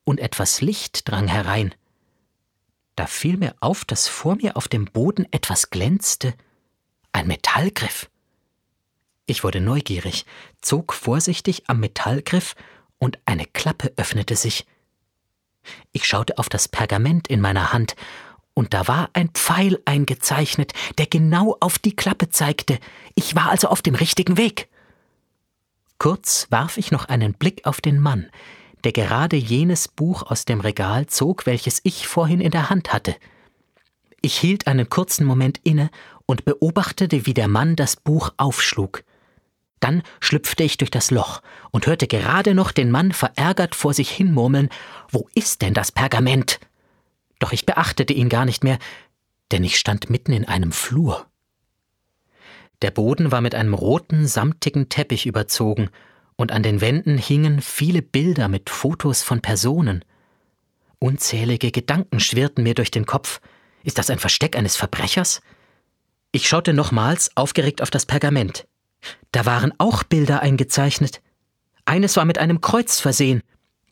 und 0.03 0.18
etwas 0.18 0.61
Licht 0.61 1.09
drang 1.09 1.28
herein. 1.28 1.72
Da 3.01 3.07
fiel 3.07 3.38
mir 3.38 3.55
auf, 3.61 3.86
dass 3.86 4.09
vor 4.09 4.36
mir 4.36 4.59
auf 4.59 4.68
dem 4.68 4.84
Boden 4.84 5.26
etwas 5.30 5.70
glänzte, 5.70 6.34
ein 7.12 7.26
Metallgriff. 7.26 8.11
Ich 9.24 9.42
wurde 9.42 9.62
neugierig, 9.62 10.26
zog 10.61 10.92
vorsichtig 10.92 11.62
am 11.66 11.80
Metallgriff 11.80 12.55
und 12.98 13.18
eine 13.24 13.46
Klappe 13.46 13.90
öffnete 13.96 14.36
sich. 14.36 14.66
Ich 15.92 16.07
schaute 16.07 16.36
auf 16.36 16.51
das 16.51 16.68
Pergament 16.68 17.26
in 17.28 17.40
meiner 17.40 17.72
Hand, 17.72 17.96
und 18.53 18.74
da 18.74 18.86
war 18.86 19.09
ein 19.14 19.30
Pfeil 19.30 19.80
eingezeichnet, 19.86 20.74
der 20.98 21.07
genau 21.07 21.57
auf 21.59 21.78
die 21.78 21.96
Klappe 21.96 22.28
zeigte. 22.28 22.78
Ich 23.14 23.34
war 23.34 23.48
also 23.48 23.68
auf 23.68 23.80
dem 23.80 23.94
richtigen 23.94 24.36
Weg. 24.36 24.68
Kurz 25.96 26.48
warf 26.51 26.76
ich 26.76 26.90
noch 26.90 27.07
einen 27.07 27.32
Blick 27.32 27.64
auf 27.64 27.80
den 27.80 27.98
Mann, 27.98 28.30
der 28.85 28.93
gerade 28.93 29.37
jenes 29.37 29.89
Buch 29.89 30.22
aus 30.22 30.45
dem 30.45 30.61
Regal 30.61 31.07
zog, 31.07 31.47
welches 31.47 31.81
ich 31.85 32.07
vorhin 32.07 32.41
in 32.41 32.51
der 32.51 32.70
Hand 32.70 32.93
hatte. 32.93 33.14
Ich 34.22 34.39
hielt 34.39 34.66
einen 34.66 34.89
kurzen 34.89 35.24
Moment 35.24 35.61
inne 35.64 35.91
und 36.26 36.45
beobachtete, 36.45 37.26
wie 37.26 37.35
der 37.35 37.49
Mann 37.49 37.76
das 37.76 37.97
Buch 37.97 38.33
aufschlug. 38.37 39.05
Dann 39.81 40.03
schlüpfte 40.20 40.62
ich 40.62 40.76
durch 40.76 40.91
das 40.91 41.11
Loch 41.11 41.41
und 41.70 41.87
hörte 41.87 42.07
gerade 42.07 42.55
noch 42.55 42.70
den 42.70 42.91
Mann 42.91 43.12
verärgert 43.12 43.74
vor 43.74 43.95
sich 43.95 44.11
hin 44.11 44.33
murmeln, 44.33 44.68
wo 45.11 45.28
ist 45.35 45.62
denn 45.62 45.72
das 45.72 45.91
Pergament? 45.91 46.61
Doch 47.39 47.53
ich 47.53 47.64
beachtete 47.64 48.12
ihn 48.12 48.28
gar 48.28 48.45
nicht 48.45 48.62
mehr, 48.62 48.78
denn 49.53 49.64
ich 49.64 49.78
stand 49.78 50.11
mitten 50.11 50.33
in 50.33 50.47
einem 50.47 50.72
Flur. 50.72 51.26
Der 52.83 52.91
Boden 52.91 53.33
war 53.33 53.41
mit 53.41 53.55
einem 53.55 53.74
roten, 53.74 54.26
samtigen 54.26 54.89
Teppich 54.89 55.26
überzogen, 55.26 55.91
und 56.41 56.53
an 56.53 56.62
den 56.62 56.80
Wänden 56.80 57.18
hingen 57.18 57.61
viele 57.61 58.01
Bilder 58.01 58.49
mit 58.49 58.70
Fotos 58.70 59.22
von 59.22 59.43
Personen. 59.43 60.03
Unzählige 60.99 61.70
Gedanken 61.70 62.18
schwirrten 62.18 62.64
mir 62.64 62.72
durch 62.74 62.91
den 62.91 63.05
Kopf. 63.05 63.43
Ist 63.84 63.99
das 63.99 64.09
ein 64.09 64.18
Versteck 64.18 64.57
eines 64.57 64.74
Verbrechers? 64.74 65.43
Ich 66.32 66.49
schaute 66.49 66.72
nochmals 66.72 67.30
aufgeregt 67.36 67.82
auf 67.82 67.91
das 67.91 68.07
Pergament. 68.07 68.66
Da 69.32 69.45
waren 69.45 69.74
auch 69.76 70.03
Bilder 70.03 70.41
eingezeichnet. 70.41 71.20
Eines 71.84 72.16
war 72.16 72.24
mit 72.24 72.38
einem 72.38 72.62
Kreuz 72.62 73.01
versehen. 73.01 73.43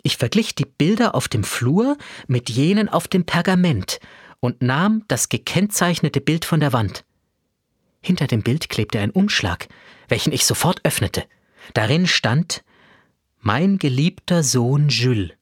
Ich 0.02 0.16
verglich 0.16 0.54
die 0.54 0.64
Bilder 0.64 1.14
auf 1.14 1.28
dem 1.28 1.44
Flur 1.44 1.98
mit 2.28 2.48
jenen 2.48 2.88
auf 2.88 3.08
dem 3.08 3.26
Pergament 3.26 4.00
und 4.40 4.62
nahm 4.62 5.04
das 5.08 5.28
gekennzeichnete 5.28 6.22
Bild 6.22 6.46
von 6.46 6.60
der 6.60 6.72
Wand. 6.72 7.04
Hinter 8.00 8.26
dem 8.26 8.42
Bild 8.42 8.70
klebte 8.70 9.00
ein 9.00 9.10
Umschlag, 9.10 9.68
welchen 10.08 10.32
ich 10.32 10.46
sofort 10.46 10.82
öffnete. 10.86 11.24
Darin 11.74 12.06
stand 12.06 12.64
Mein 13.40 13.78
geliebter 13.78 14.42
Sohn 14.42 14.88
Jules, 14.88 15.32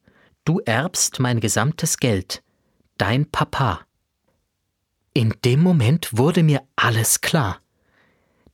du 0.44 0.60
erbst 0.60 1.20
mein 1.20 1.40
gesamtes 1.40 1.98
Geld, 1.98 2.42
dein 2.98 3.30
Papa. 3.30 3.80
In 5.12 5.34
dem 5.44 5.62
Moment 5.62 6.10
wurde 6.12 6.42
mir 6.42 6.62
alles 6.76 7.20
klar. 7.20 7.60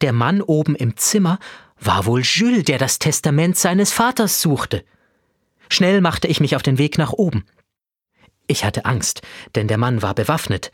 Der 0.00 0.12
Mann 0.12 0.42
oben 0.42 0.76
im 0.76 0.96
Zimmer 0.96 1.38
war 1.80 2.06
wohl 2.06 2.22
Jules, 2.22 2.64
der 2.64 2.78
das 2.78 2.98
Testament 2.98 3.56
seines 3.56 3.92
Vaters 3.92 4.40
suchte. 4.40 4.84
Schnell 5.68 6.00
machte 6.00 6.28
ich 6.28 6.40
mich 6.40 6.54
auf 6.54 6.62
den 6.62 6.78
Weg 6.78 6.98
nach 6.98 7.12
oben. 7.12 7.44
Ich 8.46 8.64
hatte 8.64 8.84
Angst, 8.84 9.22
denn 9.54 9.68
der 9.68 9.78
Mann 9.78 10.02
war 10.02 10.14
bewaffnet. 10.14 10.70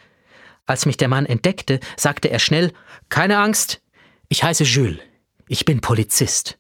Als 0.67 0.85
mich 0.85 0.97
der 0.97 1.09
Mann 1.09 1.25
entdeckte, 1.25 1.81
sagte 1.97 2.31
er 2.31 2.39
schnell 2.39 2.73
Keine 3.09 3.39
Angst, 3.39 3.81
ich 4.29 4.43
heiße 4.43 4.65
Jules, 4.65 4.99
ich 5.47 5.65
bin 5.65 5.81
Polizist. 5.81 6.58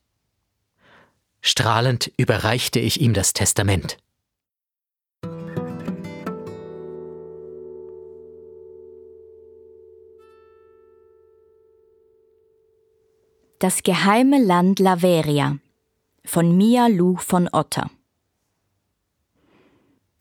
Strahlend 1.48 2.12
überreichte 2.18 2.78
ich 2.78 3.00
ihm 3.00 3.14
das 3.14 3.32
Testament. 3.32 3.96
Das 13.60 13.82
geheime 13.82 14.44
Land 14.44 14.78
Laveria 14.78 15.56
von 16.22 16.54
Mia 16.54 16.86
Lu 16.86 17.16
von 17.16 17.48
Otter. 17.50 17.90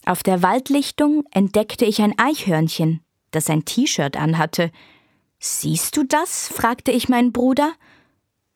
Auf 0.06 0.24
der 0.24 0.42
Waldlichtung 0.42 1.26
entdeckte 1.32 1.84
ich 1.84 2.02
ein 2.02 2.18
Eichhörnchen, 2.18 3.02
das 3.32 3.50
ein 3.50 3.66
T-Shirt 3.66 4.16
anhatte. 4.16 4.72
Siehst 5.40 5.98
du 5.98 6.06
das? 6.06 6.48
fragte 6.48 6.94
ich 6.94 7.10
meinen 7.10 7.34
Bruder. 7.34 7.74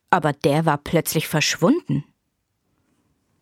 Aber 0.08 0.32
der 0.32 0.64
war 0.64 0.78
plötzlich 0.78 1.28
verschwunden. 1.28 2.06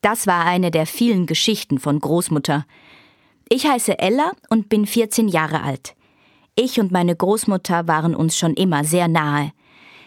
Das 0.00 0.26
war 0.26 0.44
eine 0.44 0.70
der 0.70 0.86
vielen 0.86 1.26
Geschichten 1.26 1.78
von 1.78 1.98
Großmutter. 1.98 2.64
Ich 3.48 3.66
heiße 3.66 3.98
Ella 3.98 4.32
und 4.48 4.68
bin 4.68 4.86
14 4.86 5.28
Jahre 5.28 5.62
alt. 5.62 5.94
Ich 6.54 6.80
und 6.80 6.90
meine 6.90 7.14
Großmutter 7.14 7.86
waren 7.86 8.14
uns 8.14 8.36
schon 8.36 8.54
immer 8.54 8.84
sehr 8.84 9.08
nahe. 9.08 9.52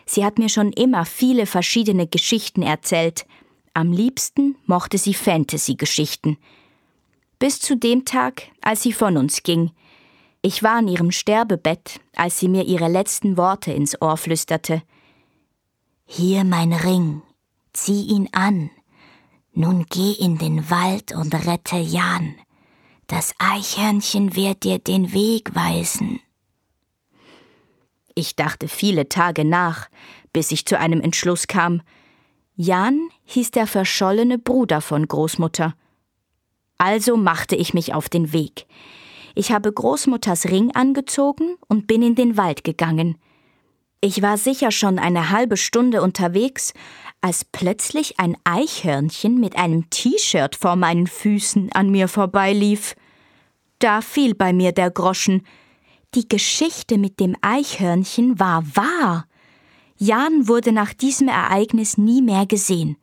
Sie 0.05 0.25
hat 0.25 0.39
mir 0.39 0.49
schon 0.49 0.71
immer 0.73 1.05
viele 1.05 1.45
verschiedene 1.45 2.07
Geschichten 2.07 2.61
erzählt. 2.61 3.25
Am 3.73 3.91
liebsten 3.91 4.55
mochte 4.65 4.97
sie 4.97 5.13
Fantasy-Geschichten. 5.13 6.37
Bis 7.39 7.59
zu 7.59 7.75
dem 7.75 8.05
Tag, 8.05 8.43
als 8.61 8.83
sie 8.83 8.93
von 8.93 9.17
uns 9.17 9.43
ging. 9.43 9.71
Ich 10.41 10.61
war 10.63 10.77
an 10.77 10.87
ihrem 10.87 11.11
Sterbebett, 11.11 11.99
als 12.15 12.39
sie 12.39 12.49
mir 12.49 12.65
ihre 12.65 12.87
letzten 12.87 13.37
Worte 13.37 13.71
ins 13.71 14.01
Ohr 14.01 14.17
flüsterte. 14.17 14.81
Hier 16.05 16.43
mein 16.43 16.73
Ring, 16.73 17.21
zieh 17.71 18.03
ihn 18.07 18.29
an. 18.33 18.69
Nun 19.55 19.85
geh 19.87 20.13
in 20.13 20.39
den 20.39 20.71
Wald 20.71 21.13
und 21.13 21.33
rette 21.45 21.77
Jan. 21.77 22.35
Das 23.05 23.35
Eichhörnchen 23.37 24.35
wird 24.35 24.63
dir 24.63 24.79
den 24.79 25.13
Weg 25.13 25.53
weisen. 25.53 26.19
Ich 28.15 28.35
dachte 28.35 28.67
viele 28.67 29.09
Tage 29.09 29.45
nach, 29.45 29.89
bis 30.31 30.51
ich 30.51 30.65
zu 30.65 30.79
einem 30.79 31.01
Entschluss 31.01 31.45
kam. 31.45 31.83
Jan 32.55 33.09
hieß 33.25 33.51
der 33.51 33.67
verschollene 33.67 34.39
Bruder 34.39 34.81
von 34.81 35.07
Großmutter. 35.07 35.75
Also 36.79 37.15
machte 37.15 37.55
ich 37.55 37.75
mich 37.75 37.93
auf 37.93 38.09
den 38.09 38.33
Weg. 38.33 38.65
Ich 39.35 39.51
habe 39.51 39.71
Großmutters 39.71 40.45
Ring 40.45 40.71
angezogen 40.71 41.57
und 41.67 41.85
bin 41.85 42.01
in 42.01 42.15
den 42.15 42.37
Wald 42.37 42.63
gegangen. 42.63 43.19
Ich 44.01 44.21
war 44.21 44.37
sicher 44.37 44.71
schon 44.71 44.99
eine 44.99 45.29
halbe 45.29 45.57
Stunde 45.57 46.01
unterwegs, 46.01 46.73
als 47.23 47.45
plötzlich 47.45 48.19
ein 48.19 48.35
Eichhörnchen 48.43 49.39
mit 49.39 49.55
einem 49.55 49.89
T-Shirt 49.89 50.57
vor 50.57 50.75
meinen 50.75 51.07
Füßen 51.07 51.71
an 51.71 51.89
mir 51.89 52.09
vorbeilief. 52.09 52.95
Da 53.79 54.01
fiel 54.01 54.35
bei 54.35 54.51
mir 54.51 54.73
der 54.73 54.91
Groschen. 54.91 55.47
Die 56.15 56.27
Geschichte 56.27 56.97
mit 56.97 57.21
dem 57.21 57.37
Eichhörnchen 57.41 58.41
war 58.41 58.63
wahr. 58.75 59.25
Jan 59.97 60.49
wurde 60.49 60.73
nach 60.73 60.93
diesem 60.93 61.29
Ereignis 61.29 61.97
nie 61.97 62.21
mehr 62.21 62.45
gesehen. 62.45 62.97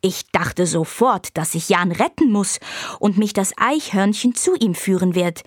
Ich 0.00 0.30
dachte 0.32 0.66
sofort, 0.66 1.36
dass 1.36 1.54
ich 1.54 1.68
Jan 1.68 1.92
retten 1.92 2.32
muss 2.32 2.58
und 3.00 3.18
mich 3.18 3.34
das 3.34 3.52
Eichhörnchen 3.58 4.34
zu 4.34 4.54
ihm 4.54 4.74
führen 4.74 5.14
wird. 5.14 5.42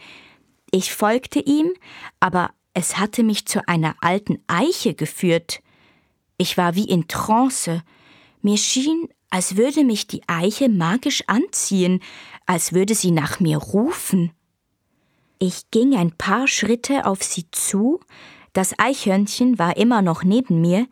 Ich 0.69 0.93
folgte 0.93 1.39
ihm, 1.39 1.73
aber 2.19 2.51
es 2.75 2.99
hatte 2.99 3.23
mich 3.23 3.47
zu 3.47 3.67
einer 3.67 3.95
alten 4.01 4.43
Eiche 4.45 4.93
geführt. 4.93 5.61
Ich 6.41 6.57
war 6.57 6.73
wie 6.75 6.85
in 6.85 7.09
Trance. 7.09 7.83
Mir 8.41 8.57
schien, 8.57 9.09
als 9.29 9.57
würde 9.57 9.83
mich 9.83 10.07
die 10.07 10.21
Eiche 10.27 10.69
magisch 10.69 11.21
anziehen, 11.27 11.99
als 12.45 12.71
würde 12.71 12.95
sie 12.95 13.11
nach 13.11 13.41
mir 13.41 13.57
rufen. 13.57 14.31
Ich 15.37 15.69
ging 15.69 15.95
ein 15.95 16.13
paar 16.13 16.47
Schritte 16.47 17.05
auf 17.05 17.23
sie 17.23 17.51
zu, 17.51 17.99
das 18.53 18.73
Eichhörnchen 18.79 19.59
war 19.59 19.75
immer 19.75 20.01
noch 20.01 20.23
neben 20.23 20.61
mir, 20.61 20.87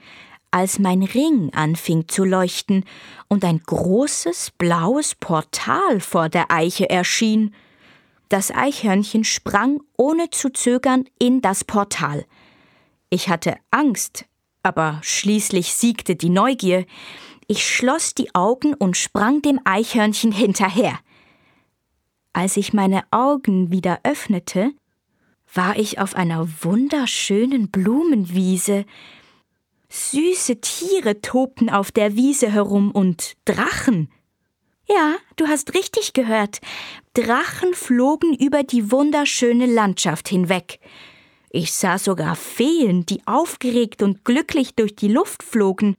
als 0.51 0.79
mein 0.79 1.01
Ring 1.01 1.53
anfing 1.53 2.09
zu 2.09 2.25
leuchten 2.25 2.83
und 3.29 3.45
ein 3.45 3.61
großes 3.65 4.51
blaues 4.57 5.15
Portal 5.15 6.01
vor 6.01 6.27
der 6.27 6.51
Eiche 6.51 6.89
erschien. 6.89 7.55
Das 8.27 8.51
Eichhörnchen 8.51 9.23
sprang 9.23 9.81
ohne 9.95 10.29
zu 10.29 10.49
zögern 10.49 11.05
in 11.19 11.41
das 11.41 11.63
Portal. 11.63 12.25
Ich 13.09 13.29
hatte 13.29 13.55
Angst, 13.71 14.25
aber 14.63 14.99
schließlich 15.03 15.73
siegte 15.73 16.15
die 16.15 16.29
Neugier. 16.29 16.85
Ich 17.47 17.65
schloss 17.65 18.13
die 18.13 18.33
Augen 18.35 18.73
und 18.73 18.97
sprang 18.97 19.41
dem 19.41 19.59
Eichhörnchen 19.63 20.31
hinterher. 20.31 20.99
Als 22.33 22.57
ich 22.57 22.73
meine 22.73 23.03
Augen 23.11 23.71
wieder 23.71 24.01
öffnete, 24.03 24.71
war 25.53 25.77
ich 25.77 25.99
auf 25.99 26.15
einer 26.15 26.47
wunderschönen 26.61 27.71
Blumenwiese. 27.71 28.85
Süße 29.89 30.59
Tiere 30.59 31.21
tobten 31.21 31.69
auf 31.69 31.91
der 31.91 32.15
Wiese 32.15 32.51
herum 32.51 32.91
und 32.91 33.33
Drachen. 33.45 34.11
Ja, 34.89 35.15
du 35.35 35.47
hast 35.47 35.73
richtig 35.73 36.13
gehört. 36.13 36.59
Drachen 37.13 37.73
flogen 37.73 38.35
über 38.35 38.63
die 38.63 38.91
wunderschöne 38.91 39.65
Landschaft 39.65 40.29
hinweg. 40.29 40.79
Ich 41.57 41.73
sah 41.73 41.97
sogar 41.97 42.35
Feen, 42.35 43.07
die 43.07 43.25
aufgeregt 43.25 44.03
und 44.03 44.23
glücklich 44.23 44.75
durch 44.75 44.95
die 44.95 45.07
Luft 45.07 45.41
flogen. 45.41 45.95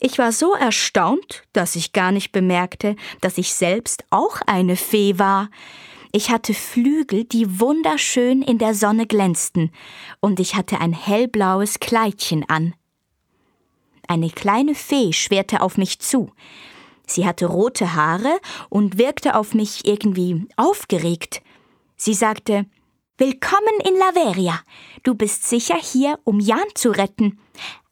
Ich 0.00 0.16
war 0.16 0.32
so 0.32 0.54
erstaunt, 0.54 1.42
dass 1.52 1.76
ich 1.76 1.92
gar 1.92 2.12
nicht 2.12 2.32
bemerkte, 2.32 2.96
dass 3.20 3.36
ich 3.36 3.52
selbst 3.52 4.04
auch 4.08 4.40
eine 4.46 4.76
Fee 4.76 5.18
war. 5.18 5.50
Ich 6.12 6.30
hatte 6.30 6.54
Flügel, 6.54 7.24
die 7.24 7.60
wunderschön 7.60 8.40
in 8.40 8.56
der 8.56 8.74
Sonne 8.74 9.06
glänzten, 9.06 9.70
und 10.20 10.40
ich 10.40 10.54
hatte 10.54 10.80
ein 10.80 10.94
hellblaues 10.94 11.78
Kleidchen 11.80 12.48
an. 12.48 12.72
Eine 14.08 14.30
kleine 14.30 14.74
Fee 14.74 15.12
schwerte 15.12 15.60
auf 15.60 15.76
mich 15.76 15.98
zu. 15.98 16.32
Sie 17.06 17.26
hatte 17.26 17.44
rote 17.44 17.94
Haare 17.94 18.40
und 18.70 18.96
wirkte 18.96 19.36
auf 19.36 19.52
mich 19.52 19.84
irgendwie 19.84 20.48
aufgeregt. 20.56 21.42
Sie 21.96 22.14
sagte 22.14 22.64
Willkommen 23.20 23.80
in 23.84 23.98
Laveria. 23.98 24.60
Du 25.02 25.14
bist 25.14 25.46
sicher 25.46 25.76
hier, 25.76 26.18
um 26.24 26.40
Jan 26.40 26.64
zu 26.74 26.88
retten. 26.88 27.38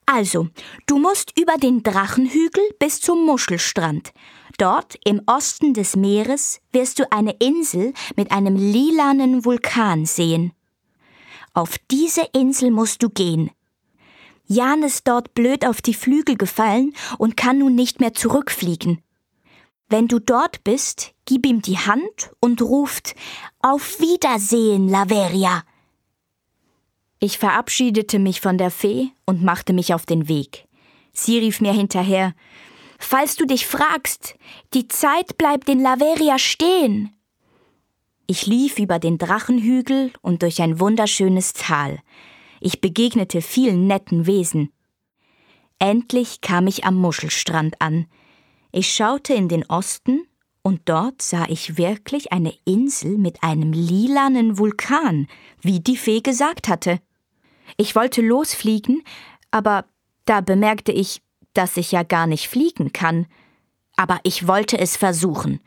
Also, 0.06 0.48
du 0.86 0.96
musst 0.96 1.38
über 1.38 1.58
den 1.58 1.82
Drachenhügel 1.82 2.62
bis 2.78 3.02
zum 3.02 3.26
Muschelstrand. 3.26 4.14
Dort 4.56 4.96
im 5.04 5.20
Osten 5.26 5.74
des 5.74 5.96
Meeres 5.96 6.62
wirst 6.72 6.98
du 6.98 7.12
eine 7.12 7.32
Insel 7.40 7.92
mit 8.16 8.32
einem 8.32 8.56
lilanen 8.56 9.44
Vulkan 9.44 10.06
sehen. 10.06 10.54
Auf 11.52 11.76
diese 11.90 12.22
Insel 12.32 12.70
musst 12.70 13.02
du 13.02 13.10
gehen. 13.10 13.50
Jan 14.46 14.82
ist 14.82 15.06
dort 15.08 15.34
blöd 15.34 15.66
auf 15.66 15.82
die 15.82 15.92
Flügel 15.92 16.38
gefallen 16.38 16.94
und 17.18 17.36
kann 17.36 17.58
nun 17.58 17.74
nicht 17.74 18.00
mehr 18.00 18.14
zurückfliegen. 18.14 19.02
Wenn 19.90 20.06
du 20.06 20.20
dort 20.20 20.64
bist, 20.64 21.12
gib 21.24 21.46
ihm 21.46 21.62
die 21.62 21.78
Hand 21.78 22.30
und 22.40 22.60
ruft 22.60 23.14
Auf 23.60 23.98
Wiedersehen, 23.98 24.88
Laveria. 24.88 25.64
Ich 27.18 27.38
verabschiedete 27.38 28.20
mich 28.20 28.40
von 28.40 28.56
der 28.56 28.70
Fee 28.70 29.08
und 29.26 29.42
machte 29.42 29.72
mich 29.72 29.92
auf 29.94 30.06
den 30.06 30.28
Weg. 30.28 30.68
Sie 31.12 31.40
rief 31.40 31.60
mir 31.60 31.72
hinterher 31.72 32.34
Falls 33.00 33.34
du 33.34 33.46
dich 33.46 33.66
fragst, 33.66 34.36
die 34.74 34.86
Zeit 34.86 35.38
bleibt 35.38 35.68
in 35.68 35.82
Laveria 35.82 36.38
stehen. 36.38 37.12
Ich 38.28 38.46
lief 38.46 38.78
über 38.78 39.00
den 39.00 39.18
Drachenhügel 39.18 40.12
und 40.22 40.42
durch 40.42 40.62
ein 40.62 40.78
wunderschönes 40.78 41.52
Tal. 41.52 41.98
Ich 42.60 42.80
begegnete 42.80 43.42
vielen 43.42 43.88
netten 43.88 44.26
Wesen. 44.26 44.72
Endlich 45.80 46.42
kam 46.42 46.68
ich 46.68 46.84
am 46.84 46.94
Muschelstrand 46.94 47.80
an. 47.80 48.06
Ich 48.70 48.92
schaute 48.92 49.34
in 49.34 49.48
den 49.48 49.66
Osten 49.66 50.27
und 50.68 50.82
dort 50.84 51.22
sah 51.22 51.46
ich 51.48 51.78
wirklich 51.78 52.30
eine 52.30 52.52
Insel 52.66 53.16
mit 53.16 53.42
einem 53.42 53.72
lilanen 53.72 54.58
Vulkan, 54.58 55.26
wie 55.62 55.80
die 55.80 55.96
Fee 55.96 56.20
gesagt 56.20 56.68
hatte. 56.68 57.00
Ich 57.78 57.96
wollte 57.96 58.20
losfliegen, 58.20 59.02
aber 59.50 59.86
da 60.26 60.42
bemerkte 60.42 60.92
ich, 60.92 61.22
dass 61.54 61.78
ich 61.78 61.90
ja 61.90 62.02
gar 62.02 62.26
nicht 62.26 62.48
fliegen 62.48 62.92
kann. 62.92 63.24
Aber 63.96 64.20
ich 64.24 64.46
wollte 64.46 64.78
es 64.78 64.98
versuchen. 64.98 65.60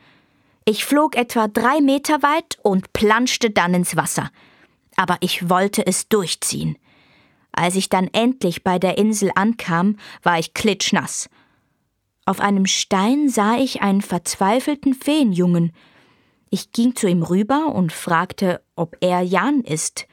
Ich 0.64 0.84
flog 0.84 1.16
etwa 1.16 1.48
drei 1.48 1.80
Meter 1.80 2.22
weit 2.22 2.60
und 2.62 2.92
planschte 2.92 3.50
dann 3.50 3.74
ins 3.74 3.96
Wasser. 3.96 4.30
Aber 4.94 5.16
ich 5.18 5.50
wollte 5.50 5.84
es 5.84 6.08
durchziehen. 6.08 6.78
Als 7.50 7.74
ich 7.74 7.88
dann 7.88 8.06
endlich 8.12 8.62
bei 8.62 8.78
der 8.78 8.98
Insel 8.98 9.32
ankam, 9.34 9.96
war 10.22 10.38
ich 10.38 10.54
klitschnass. 10.54 11.28
Auf 12.24 12.40
einem 12.40 12.66
Stein 12.66 13.28
sah 13.28 13.56
ich 13.56 13.82
einen 13.82 14.00
verzweifelten 14.00 14.94
Feenjungen. 14.94 15.72
Ich 16.50 16.70
ging 16.72 16.94
zu 16.94 17.08
ihm 17.08 17.22
rüber 17.22 17.74
und 17.74 17.92
fragte, 17.92 18.62
ob 18.76 18.96
er 19.00 19.22
Jan 19.22 19.62
ist. 19.62 20.06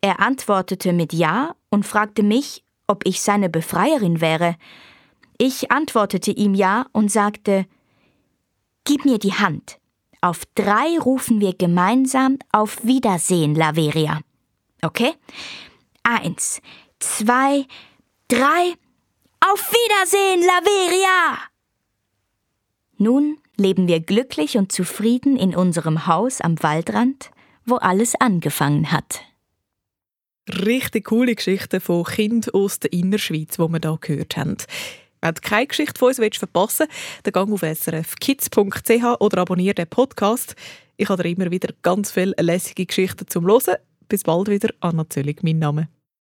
Er 0.00 0.20
antwortete 0.20 0.92
mit 0.92 1.12
Ja 1.12 1.54
und 1.70 1.84
fragte 1.84 2.22
mich, 2.22 2.64
ob 2.86 3.06
ich 3.06 3.20
seine 3.20 3.48
Befreierin 3.48 4.20
wäre. 4.20 4.56
Ich 5.38 5.70
antwortete 5.70 6.30
ihm 6.30 6.54
Ja 6.54 6.86
und 6.92 7.10
sagte, 7.10 7.66
Gib 8.84 9.04
mir 9.04 9.18
die 9.18 9.34
Hand. 9.34 9.78
Auf 10.20 10.44
drei 10.54 10.98
rufen 10.98 11.40
wir 11.40 11.54
gemeinsam 11.54 12.38
auf 12.52 12.84
Wiedersehen, 12.84 13.54
Laveria. 13.54 14.20
Okay? 14.82 15.12
Eins, 16.04 16.60
zwei, 17.00 17.66
drei. 18.28 18.74
Auf 19.52 19.70
Wiedersehen, 19.70 20.40
Laveria! 20.40 21.38
Nun 22.98 23.38
leben 23.56 23.86
wir 23.86 24.00
glücklich 24.00 24.56
und 24.56 24.72
zufrieden 24.72 25.36
in 25.36 25.54
unserem 25.54 26.08
Haus 26.08 26.40
am 26.40 26.60
Waldrand, 26.62 27.30
wo 27.64 27.76
alles 27.76 28.14
angefangen 28.16 28.90
hat. 28.90 29.20
Richtig 30.48 31.04
coole 31.06 31.34
Geschichten 31.34 31.80
von 31.80 32.04
Kind 32.04 32.54
aus 32.54 32.80
der 32.80 32.92
Innerschweiz, 32.92 33.56
die 33.56 33.58
wir 33.58 33.80
hier 33.80 33.98
gehört 34.00 34.36
haben. 34.36 34.56
Wenn 35.20 35.34
du 35.34 35.40
keine 35.40 35.66
Geschichte 35.68 35.98
von 35.98 36.08
uns 36.08 36.38
verpassen 36.38 36.88
willst, 36.88 37.36
dann 37.36 37.46
geh 37.46 37.52
auf 37.52 37.78
srfkids.ch 37.78 39.20
oder 39.20 39.38
abonniere 39.38 39.74
den 39.74 39.86
Podcast. 39.86 40.56
Ich 40.96 41.08
habe 41.08 41.22
dir 41.22 41.30
immer 41.30 41.50
wieder 41.50 41.72
ganz 41.82 42.10
viele 42.10 42.34
lässige 42.40 42.86
Geschichten 42.86 43.28
zum 43.28 43.46
Hören. 43.46 43.76
Bis 44.08 44.24
bald 44.24 44.48
wieder, 44.48 44.70
Anna 44.80 45.08
Zöllig, 45.08 45.42
mein 45.42 45.58
Name. 45.60 45.88